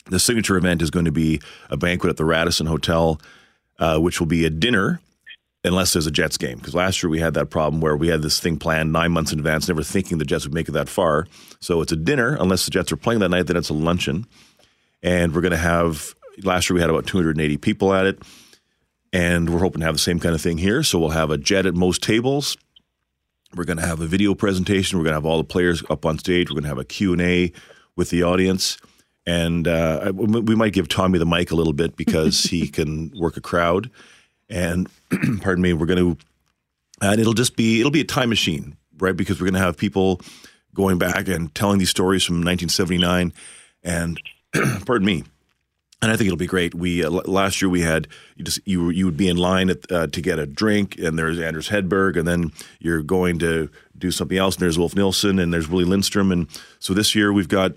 The 0.07 0.19
signature 0.19 0.57
event 0.57 0.81
is 0.81 0.89
going 0.89 1.05
to 1.05 1.11
be 1.11 1.39
a 1.69 1.77
banquet 1.77 2.09
at 2.09 2.17
the 2.17 2.25
Radisson 2.25 2.65
Hotel, 2.65 3.21
uh, 3.77 3.99
which 3.99 4.19
will 4.19 4.27
be 4.27 4.43
a 4.45 4.49
dinner 4.49 4.99
unless 5.63 5.93
there's 5.93 6.07
a 6.07 6.11
Jets 6.11 6.37
game. 6.37 6.57
Because 6.57 6.75
last 6.75 7.03
year 7.03 7.09
we 7.09 7.19
had 7.19 7.33
that 7.33 7.49
problem 7.49 7.81
where 7.81 7.97
we 7.97 8.07
had 8.07 8.21
this 8.21 8.39
thing 8.39 8.57
planned 8.57 8.91
nine 8.91 9.11
months 9.11 9.31
in 9.31 9.39
advance, 9.39 9.67
never 9.67 9.83
thinking 9.83 10.17
the 10.17 10.25
Jets 10.25 10.45
would 10.45 10.53
make 10.53 10.69
it 10.69 10.73
that 10.73 10.89
far. 10.89 11.27
So 11.59 11.81
it's 11.81 11.91
a 11.91 11.97
dinner 11.97 12.37
unless 12.39 12.65
the 12.65 12.71
Jets 12.71 12.91
are 12.91 12.97
playing 12.97 13.19
that 13.19 13.29
night. 13.29 13.47
Then 13.47 13.57
it's 13.57 13.69
a 13.69 13.73
luncheon, 13.73 14.25
and 15.03 15.33
we're 15.33 15.41
going 15.41 15.51
to 15.51 15.57
have. 15.57 16.13
Last 16.43 16.69
year 16.69 16.75
we 16.75 16.81
had 16.81 16.89
about 16.89 17.05
280 17.05 17.57
people 17.57 17.93
at 17.93 18.05
it, 18.05 18.21
and 19.11 19.49
we're 19.49 19.59
hoping 19.59 19.81
to 19.81 19.85
have 19.85 19.95
the 19.95 19.99
same 19.99 20.19
kind 20.19 20.33
of 20.33 20.41
thing 20.41 20.57
here. 20.57 20.83
So 20.83 20.97
we'll 20.97 21.09
have 21.09 21.31
a 21.31 21.37
jet 21.37 21.65
at 21.65 21.75
most 21.75 22.01
tables. 22.01 22.55
We're 23.55 23.65
going 23.65 23.77
to 23.77 23.85
have 23.85 23.99
a 23.99 24.05
video 24.05 24.35
presentation. 24.35 24.97
We're 24.97 25.03
going 25.03 25.13
to 25.13 25.17
have 25.17 25.25
all 25.25 25.39
the 25.39 25.43
players 25.43 25.83
up 25.89 26.05
on 26.05 26.17
stage. 26.19 26.49
We're 26.49 26.55
going 26.55 26.63
to 26.63 26.69
have 26.69 26.77
a 26.77 26.85
Q&A 26.85 27.51
with 27.95 28.09
the 28.09 28.23
audience. 28.23 28.77
And 29.25 29.67
uh, 29.67 30.11
we 30.15 30.55
might 30.55 30.73
give 30.73 30.87
Tommy 30.87 31.19
the 31.19 31.25
mic 31.25 31.51
a 31.51 31.55
little 31.55 31.73
bit 31.73 31.95
because 31.95 32.43
he 32.43 32.67
can 32.69 33.11
work 33.19 33.37
a 33.37 33.41
crowd. 33.41 33.89
And 34.49 34.89
pardon 35.41 35.61
me, 35.61 35.73
we're 35.73 35.85
going 35.85 36.15
to, 36.15 36.25
and 37.01 37.19
it'll 37.19 37.33
just 37.33 37.55
be, 37.55 37.79
it'll 37.79 37.91
be 37.91 38.01
a 38.01 38.05
time 38.05 38.29
machine, 38.29 38.75
right? 38.97 39.15
Because 39.15 39.39
we're 39.39 39.45
going 39.45 39.59
to 39.59 39.65
have 39.65 39.77
people 39.77 40.21
going 40.73 40.97
back 40.97 41.27
and 41.27 41.53
telling 41.53 41.79
these 41.79 41.89
stories 41.89 42.23
from 42.23 42.35
1979. 42.37 43.33
And 43.83 44.21
pardon 44.85 45.05
me, 45.05 45.23
and 46.01 46.11
I 46.11 46.15
think 46.15 46.27
it'll 46.27 46.37
be 46.37 46.47
great. 46.47 46.73
We 46.73 47.03
uh, 47.03 47.09
last 47.09 47.61
year 47.61 47.69
we 47.69 47.81
had 47.81 48.07
you 48.35 48.45
just 48.45 48.59
you 48.65 48.89
you 48.89 49.05
would 49.05 49.17
be 49.17 49.27
in 49.27 49.37
line 49.37 49.69
at, 49.69 49.91
uh, 49.91 50.07
to 50.07 50.21
get 50.21 50.39
a 50.39 50.45
drink, 50.45 50.97
and 50.97 51.17
there's 51.19 51.39
Anders 51.39 51.69
Hedberg, 51.69 52.17
and 52.17 52.27
then 52.27 52.51
you're 52.79 53.01
going 53.01 53.39
to 53.39 53.69
do 53.97 54.11
something 54.11 54.37
else, 54.37 54.55
and 54.55 54.61
there's 54.61 54.77
Ulf 54.77 54.95
Nilsson, 54.95 55.39
and 55.39 55.53
there's 55.53 55.67
Willie 55.67 55.85
Lindstrom, 55.85 56.31
and 56.31 56.47
so 56.79 56.93
this 56.93 57.15
year 57.15 57.33
we've 57.33 57.49
got 57.49 57.73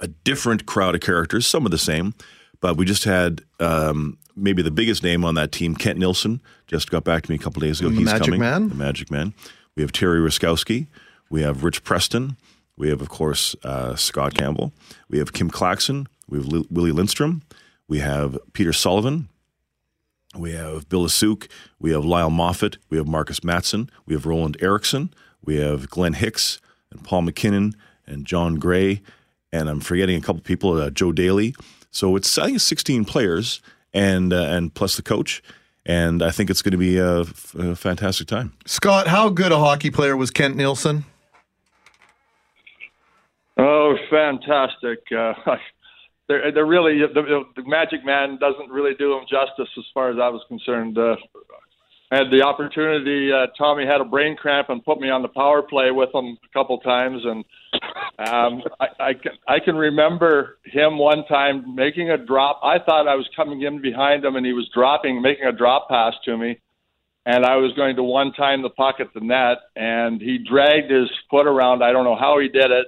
a 0.00 0.08
different 0.08 0.66
crowd 0.66 0.94
of 0.94 1.00
characters, 1.00 1.46
some 1.46 1.64
of 1.64 1.70
the 1.70 1.78
same, 1.78 2.14
but 2.60 2.76
we 2.76 2.84
just 2.84 3.04
had 3.04 3.42
um, 3.60 4.18
maybe 4.38 4.62
the 4.62 4.70
biggest 4.70 5.02
name 5.02 5.24
on 5.24 5.34
that 5.34 5.52
team, 5.52 5.74
Kent 5.74 5.98
Nilsson, 5.98 6.40
just 6.66 6.90
got 6.90 7.04
back 7.04 7.24
to 7.24 7.30
me 7.30 7.36
a 7.36 7.38
couple 7.38 7.60
days 7.60 7.80
ago. 7.80 7.90
The 7.90 7.96
He's 7.96 8.04
Magic 8.06 8.24
coming, 8.26 8.40
Man? 8.40 8.68
the 8.68 8.74
Magic 8.74 9.10
Man. 9.10 9.34
We 9.76 9.82
have 9.82 9.92
Terry 9.92 10.20
Ruskowski. 10.20 10.86
We 11.30 11.42
have 11.42 11.62
Rich 11.64 11.84
Preston. 11.84 12.36
We 12.76 12.88
have, 12.90 13.00
of 13.00 13.08
course, 13.08 13.54
uh, 13.64 13.96
Scott 13.96 14.34
Campbell. 14.34 14.72
We 15.10 15.18
have 15.18 15.32
Kim 15.32 15.50
Clackson. 15.50 16.06
We 16.28 16.38
have 16.38 16.46
Li- 16.46 16.66
Willie 16.70 16.92
Lindstrom. 16.92 17.42
We 17.88 17.98
have 17.98 18.38
Peter 18.52 18.72
Sullivan. 18.72 19.28
We 20.36 20.52
have 20.52 20.88
Bill 20.88 21.04
Lesuk. 21.04 21.48
We 21.80 21.90
have 21.92 22.04
Lyle 22.04 22.30
Moffat. 22.30 22.78
We 22.90 22.98
have 22.98 23.06
Markus 23.06 23.40
Mattsson. 23.40 23.88
We 24.06 24.14
have 24.14 24.26
Roland 24.26 24.56
Eriksson. 24.60 25.12
We 25.44 25.56
have 25.56 25.88
Glenn 25.90 26.12
Hicks 26.12 26.60
and 26.90 27.02
Paul 27.02 27.22
MacKinnon 27.22 27.74
and 28.06 28.26
John 28.26 28.56
Gray. 28.56 29.02
And 29.52 29.68
I'm 29.68 29.80
forgetting 29.80 30.16
a 30.16 30.20
couple 30.20 30.42
people, 30.42 30.74
uh, 30.74 30.90
Joe 30.90 31.12
Daley. 31.12 31.54
So 31.90 32.14
it's 32.16 32.36
I 32.36 32.44
think 32.46 32.56
it's 32.56 32.64
16 32.64 33.06
players 33.06 33.60
and 33.98 34.32
uh, 34.32 34.36
and 34.36 34.72
plus 34.72 34.96
the 34.96 35.02
coach. 35.02 35.42
And 35.84 36.22
I 36.22 36.30
think 36.30 36.50
it's 36.50 36.60
going 36.60 36.72
to 36.72 36.78
be 36.78 36.98
a, 36.98 37.20
f- 37.20 37.54
a 37.54 37.74
fantastic 37.74 38.28
time. 38.28 38.52
Scott, 38.66 39.06
how 39.06 39.30
good 39.30 39.52
a 39.52 39.58
hockey 39.58 39.90
player 39.90 40.18
was 40.18 40.30
Kent 40.30 40.54
Nilsson? 40.54 41.04
Oh, 43.56 43.96
fantastic! 44.10 45.00
Uh, 45.10 45.32
they're, 46.28 46.52
they're 46.52 46.66
really 46.66 47.00
the, 47.00 47.44
the 47.56 47.62
Magic 47.66 48.04
Man 48.04 48.38
doesn't 48.38 48.70
really 48.70 48.94
do 48.98 49.14
him 49.14 49.24
justice 49.28 49.72
as 49.76 49.84
far 49.92 50.10
as 50.10 50.18
I 50.20 50.28
was 50.28 50.42
concerned. 50.48 50.98
Uh, 50.98 51.16
I 51.16 51.16
had 52.10 52.30
the 52.30 52.42
opportunity. 52.42 53.30
Uh, 53.32 53.46
Tommy 53.56 53.84
had 53.86 54.00
a 54.00 54.04
brain 54.04 54.36
cramp 54.36 54.70
and 54.70 54.84
put 54.84 55.00
me 55.00 55.10
on 55.10 55.22
the 55.22 55.28
power 55.28 55.62
play 55.62 55.90
with 55.90 56.08
him 56.14 56.38
a 56.42 56.48
couple 56.52 56.78
times, 56.78 57.22
and 57.24 57.44
um, 58.18 58.62
I, 58.80 58.86
I 59.00 59.14
can 59.14 59.32
I 59.46 59.58
can 59.60 59.76
remember 59.76 60.58
him 60.64 60.98
one 60.98 61.24
time 61.26 61.74
making 61.74 62.10
a 62.10 62.16
drop. 62.16 62.60
I 62.62 62.78
thought 62.78 63.08
I 63.08 63.14
was 63.14 63.28
coming 63.36 63.62
in 63.62 63.82
behind 63.82 64.24
him, 64.24 64.36
and 64.36 64.46
he 64.46 64.52
was 64.52 64.68
dropping, 64.74 65.20
making 65.20 65.46
a 65.46 65.52
drop 65.52 65.88
pass 65.88 66.14
to 66.24 66.36
me, 66.36 66.58
and 67.26 67.44
I 67.44 67.56
was 67.56 67.72
going 67.74 67.96
to 67.96 68.02
one 68.02 68.32
time 68.32 68.62
the 68.62 68.70
puck 68.70 68.96
at 69.00 69.12
the 69.12 69.20
net, 69.20 69.58
and 69.76 70.20
he 70.20 70.38
dragged 70.38 70.90
his 70.90 71.10
foot 71.30 71.46
around. 71.46 71.82
I 71.82 71.92
don't 71.92 72.04
know 72.04 72.16
how 72.16 72.38
he 72.38 72.48
did 72.48 72.70
it 72.70 72.86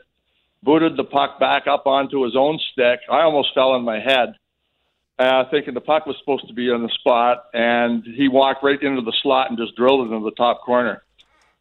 booted 0.63 0.97
the 0.97 1.05
puck 1.05 1.41
back 1.41 1.67
up 1.67 1.87
onto 1.87 2.23
his 2.23 2.37
own 2.37 2.59
stick. 2.73 3.01
I 3.11 3.23
almost 3.23 3.55
fell 3.55 3.71
on 3.71 3.85
my 3.85 3.99
head, 3.99 4.35
uh, 5.21 5.45
thinking 5.51 5.75
the 5.75 5.81
puck 5.83 6.07
was 6.07 6.17
supposed 6.19 6.49
to 6.49 6.55
be 6.55 6.71
on 6.71 6.83
the 6.83 6.89
spot, 6.89 7.45
and 7.53 8.03
he 8.05 8.27
walked 8.29 8.65
right 8.65 8.81
into 8.83 9.03
the 9.03 9.13
slot 9.23 9.51
and 9.51 9.59
just 9.59 9.77
drilled 9.77 10.01
it 10.01 10.15
into 10.15 10.25
the 10.25 10.35
top 10.35 10.63
corner. 10.63 11.03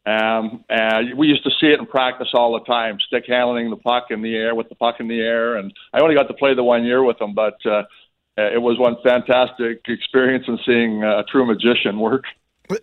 Um, 0.05 0.63
and 0.69 1.17
we 1.17 1.27
used 1.27 1.43
to 1.43 1.51
see 1.59 1.67
it 1.67 1.79
in 1.79 1.85
practice 1.85 2.29
all 2.33 2.53
the 2.53 2.65
time, 2.65 2.97
stick 3.05 3.25
handling 3.27 3.69
the 3.69 3.75
puck 3.75 4.07
in 4.11 4.21
the 4.21 4.33
air 4.33 4.55
with 4.55 4.69
the 4.69 4.75
puck 4.75 5.01
in 5.01 5.09
the 5.09 5.19
air. 5.19 5.57
And 5.57 5.73
I 5.93 5.99
only 5.99 6.15
got 6.15 6.29
to 6.29 6.33
play 6.33 6.55
the 6.55 6.63
one 6.63 6.85
year 6.85 7.03
with 7.03 7.19
him, 7.21 7.33
but 7.33 7.57
uh, 7.65 7.83
it 8.37 8.61
was 8.61 8.79
one 8.79 8.95
fantastic 9.03 9.81
experience 9.87 10.45
in 10.47 10.57
seeing 10.65 11.03
uh, 11.03 11.19
a 11.19 11.23
true 11.25 11.45
magician 11.45 11.99
work. 11.99 12.23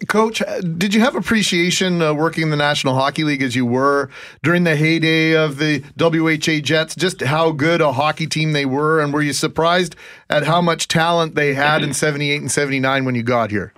Coach, 0.09 0.43
uh, 0.43 0.61
did 0.63 0.95
you 0.95 1.01
have 1.01 1.15
appreciation 1.15 2.03
uh, 2.03 2.13
working 2.13 2.43
in 2.43 2.51
the 2.51 2.57
National 2.57 2.97
Hockey 2.97 3.23
League 3.23 3.43
as 3.43 3.55
you 3.55 3.65
were 3.65 4.11
during 4.43 4.65
the 4.65 4.75
heyday 4.75 5.37
of 5.37 5.59
the 5.59 5.85
WHA 5.97 6.61
Jets? 6.63 6.97
Just 6.97 7.21
how 7.23 7.53
good 7.53 7.81
a 7.81 7.93
hockey 7.93 8.27
team 8.27 8.51
they 8.51 8.67
were, 8.67 9.01
and 9.01 9.15
were 9.15 9.23
you 9.23 9.33
surprised 9.33 9.95
at 10.29 10.43
how 10.43 10.61
much 10.61 10.89
talent 10.89 11.37
they 11.37 11.55
had 11.55 11.83
in 11.85 11.95
'78 11.95 12.41
and 12.41 12.51
'79 12.51 13.05
when 13.05 13.15
you 13.15 13.23
got 13.23 13.53
here? 13.53 13.73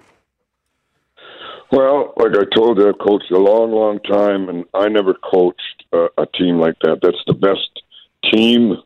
Well, 1.71 2.15
like 2.17 2.33
I 2.35 2.45
told 2.57 2.79
you, 2.79 2.89
I've 2.89 2.99
coached 2.99 3.31
a 3.31 3.39
long, 3.39 3.73
long 3.73 3.99
time, 4.01 4.49
and 4.49 4.65
I 4.73 4.89
never 4.89 5.13
coached 5.13 5.85
uh, 5.93 6.09
a 6.17 6.25
team 6.25 6.59
like 6.59 6.77
that. 6.81 7.01
That's 7.03 7.23
the 7.27 7.35
best 7.35 7.83
team, 8.33 8.79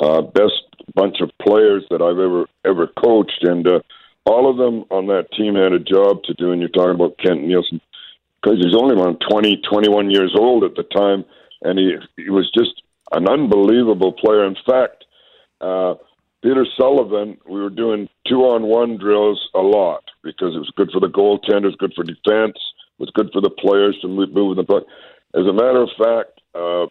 uh, 0.00 0.22
best 0.22 0.62
bunch 0.94 1.20
of 1.20 1.30
players 1.42 1.84
that 1.90 2.00
I've 2.00 2.18
ever 2.18 2.46
ever 2.64 2.86
coached, 2.86 3.42
and 3.42 3.68
uh, 3.68 3.80
all 4.24 4.50
of 4.50 4.56
them 4.56 4.84
on 4.90 5.06
that 5.06 5.32
team 5.32 5.54
had 5.54 5.72
a 5.72 5.78
job 5.78 6.22
to 6.24 6.34
do. 6.34 6.52
And 6.52 6.60
you're 6.60 6.70
talking 6.70 6.94
about 6.94 7.18
Kent 7.18 7.44
Nilsson 7.44 7.80
because 8.40 8.58
he's 8.58 8.76
only 8.76 8.96
around 8.96 9.22
20, 9.28 9.62
21 9.68 10.10
years 10.10 10.34
old 10.36 10.64
at 10.64 10.74
the 10.74 10.82
time, 10.84 11.24
and 11.62 11.78
he 11.78 11.94
he 12.16 12.30
was 12.30 12.50
just 12.56 12.82
an 13.12 13.28
unbelievable 13.28 14.12
player. 14.12 14.46
In 14.46 14.56
fact, 14.66 15.04
uh, 15.60 15.94
Peter 16.42 16.66
Sullivan, 16.78 17.36
we 17.46 17.60
were 17.60 17.70
doing 17.70 18.08
two 18.26 18.42
on 18.44 18.62
one 18.62 18.96
drills 18.96 19.48
a 19.54 19.60
lot 19.60 20.04
because 20.22 20.54
it 20.54 20.58
was 20.58 20.72
good 20.76 20.90
for 20.90 21.00
the 21.00 21.08
goaltenders, 21.08 21.76
good 21.76 21.92
for 21.94 22.04
defense, 22.04 22.56
was 22.98 23.10
good 23.14 23.30
for 23.32 23.42
the 23.42 23.50
players 23.50 23.98
to 24.00 24.08
move, 24.08 24.32
move 24.32 24.56
the 24.56 24.64
puck. 24.64 24.84
As 25.34 25.46
a 25.46 25.52
matter 25.52 25.82
of 25.82 25.90
fact, 25.98 26.40
uh, 26.54 26.86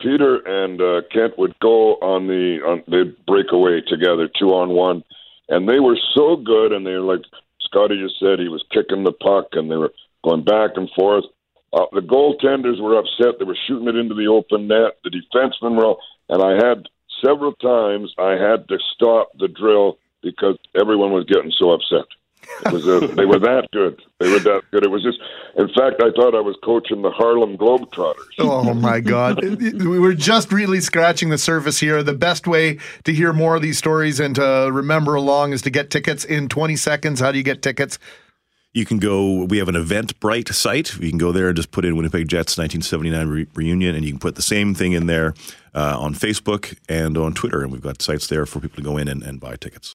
Peter 0.00 0.36
and 0.38 0.80
uh, 0.80 1.02
Kent 1.12 1.38
would 1.38 1.58
go 1.60 1.94
on 2.02 2.26
the 2.26 2.58
on 2.66 2.82
they'd 2.88 3.14
break 3.24 3.52
away 3.52 3.82
together 3.86 4.28
two 4.38 4.50
on 4.50 4.70
one, 4.70 5.04
and 5.48 5.68
they 5.68 5.80
were 5.80 5.98
so 6.14 6.36
good. 6.36 6.72
And 6.72 6.86
they 6.86 6.92
were 6.92 7.16
like 7.16 7.24
Scotty 7.60 8.00
just 8.00 8.18
said, 8.20 8.38
he 8.38 8.48
was 8.48 8.64
kicking 8.70 9.04
the 9.04 9.12
puck, 9.12 9.48
and 9.52 9.70
they 9.70 9.76
were 9.76 9.92
going 10.24 10.44
back 10.44 10.72
and 10.76 10.90
forth. 10.96 11.24
Uh, 11.72 11.86
the 11.92 12.00
goaltenders 12.00 12.80
were 12.80 12.98
upset; 12.98 13.38
they 13.38 13.44
were 13.44 13.56
shooting 13.66 13.88
it 13.88 13.96
into 13.96 14.14
the 14.14 14.26
open 14.26 14.68
net. 14.68 14.98
The 15.04 15.10
defensemen 15.10 15.76
were, 15.76 15.86
all, 15.86 16.00
and 16.28 16.42
I 16.42 16.52
had 16.52 16.86
several 17.24 17.54
times 17.54 18.12
I 18.18 18.32
had 18.32 18.68
to 18.68 18.78
stop 18.94 19.30
the 19.38 19.48
drill 19.48 19.98
because 20.22 20.58
everyone 20.78 21.12
was 21.12 21.24
getting 21.24 21.52
so 21.58 21.70
upset. 21.70 22.06
It 22.66 22.72
was 22.72 22.86
a, 22.86 23.06
they 23.08 23.24
were 23.24 23.38
that 23.38 23.68
good. 23.72 24.00
They 24.18 24.30
were 24.30 24.38
that 24.40 24.62
good. 24.70 24.84
It 24.84 24.90
was 24.90 25.02
just, 25.02 25.18
in 25.56 25.68
fact, 25.68 26.02
I 26.02 26.10
thought 26.10 26.34
I 26.34 26.40
was 26.40 26.56
coaching 26.62 27.02
the 27.02 27.10
Harlem 27.10 27.56
Globetrotters. 27.56 28.14
Oh 28.38 28.74
my 28.74 29.00
God. 29.00 29.42
we 29.42 29.98
were 29.98 30.14
just 30.14 30.52
really 30.52 30.80
scratching 30.80 31.30
the 31.30 31.38
surface 31.38 31.80
here. 31.80 32.02
The 32.02 32.14
best 32.14 32.46
way 32.46 32.78
to 33.04 33.12
hear 33.12 33.32
more 33.32 33.56
of 33.56 33.62
these 33.62 33.78
stories 33.78 34.20
and 34.20 34.34
to 34.36 34.70
remember 34.72 35.14
along 35.14 35.52
is 35.52 35.62
to 35.62 35.70
get 35.70 35.90
tickets 35.90 36.24
in 36.24 36.48
20 36.48 36.76
seconds. 36.76 37.20
How 37.20 37.32
do 37.32 37.38
you 37.38 37.44
get 37.44 37.62
tickets? 37.62 37.98
You 38.74 38.86
can 38.86 38.98
go, 38.98 39.44
we 39.44 39.58
have 39.58 39.68
an 39.68 39.74
Eventbrite 39.74 40.52
site. 40.54 40.98
You 40.98 41.10
can 41.10 41.18
go 41.18 41.30
there 41.30 41.48
and 41.48 41.56
just 41.56 41.72
put 41.72 41.84
in 41.84 41.94
Winnipeg 41.94 42.28
Jets 42.28 42.56
1979 42.56 43.28
re- 43.28 43.46
reunion, 43.54 43.94
and 43.94 44.02
you 44.02 44.12
can 44.12 44.18
put 44.18 44.34
the 44.34 44.42
same 44.42 44.74
thing 44.74 44.92
in 44.92 45.06
there 45.06 45.34
uh, 45.74 45.98
on 46.00 46.14
Facebook 46.14 46.78
and 46.88 47.18
on 47.18 47.34
Twitter. 47.34 47.62
And 47.62 47.70
we've 47.70 47.82
got 47.82 48.00
sites 48.00 48.28
there 48.28 48.46
for 48.46 48.60
people 48.60 48.76
to 48.76 48.82
go 48.82 48.96
in 48.96 49.08
and, 49.08 49.22
and 49.22 49.40
buy 49.40 49.56
tickets. 49.56 49.94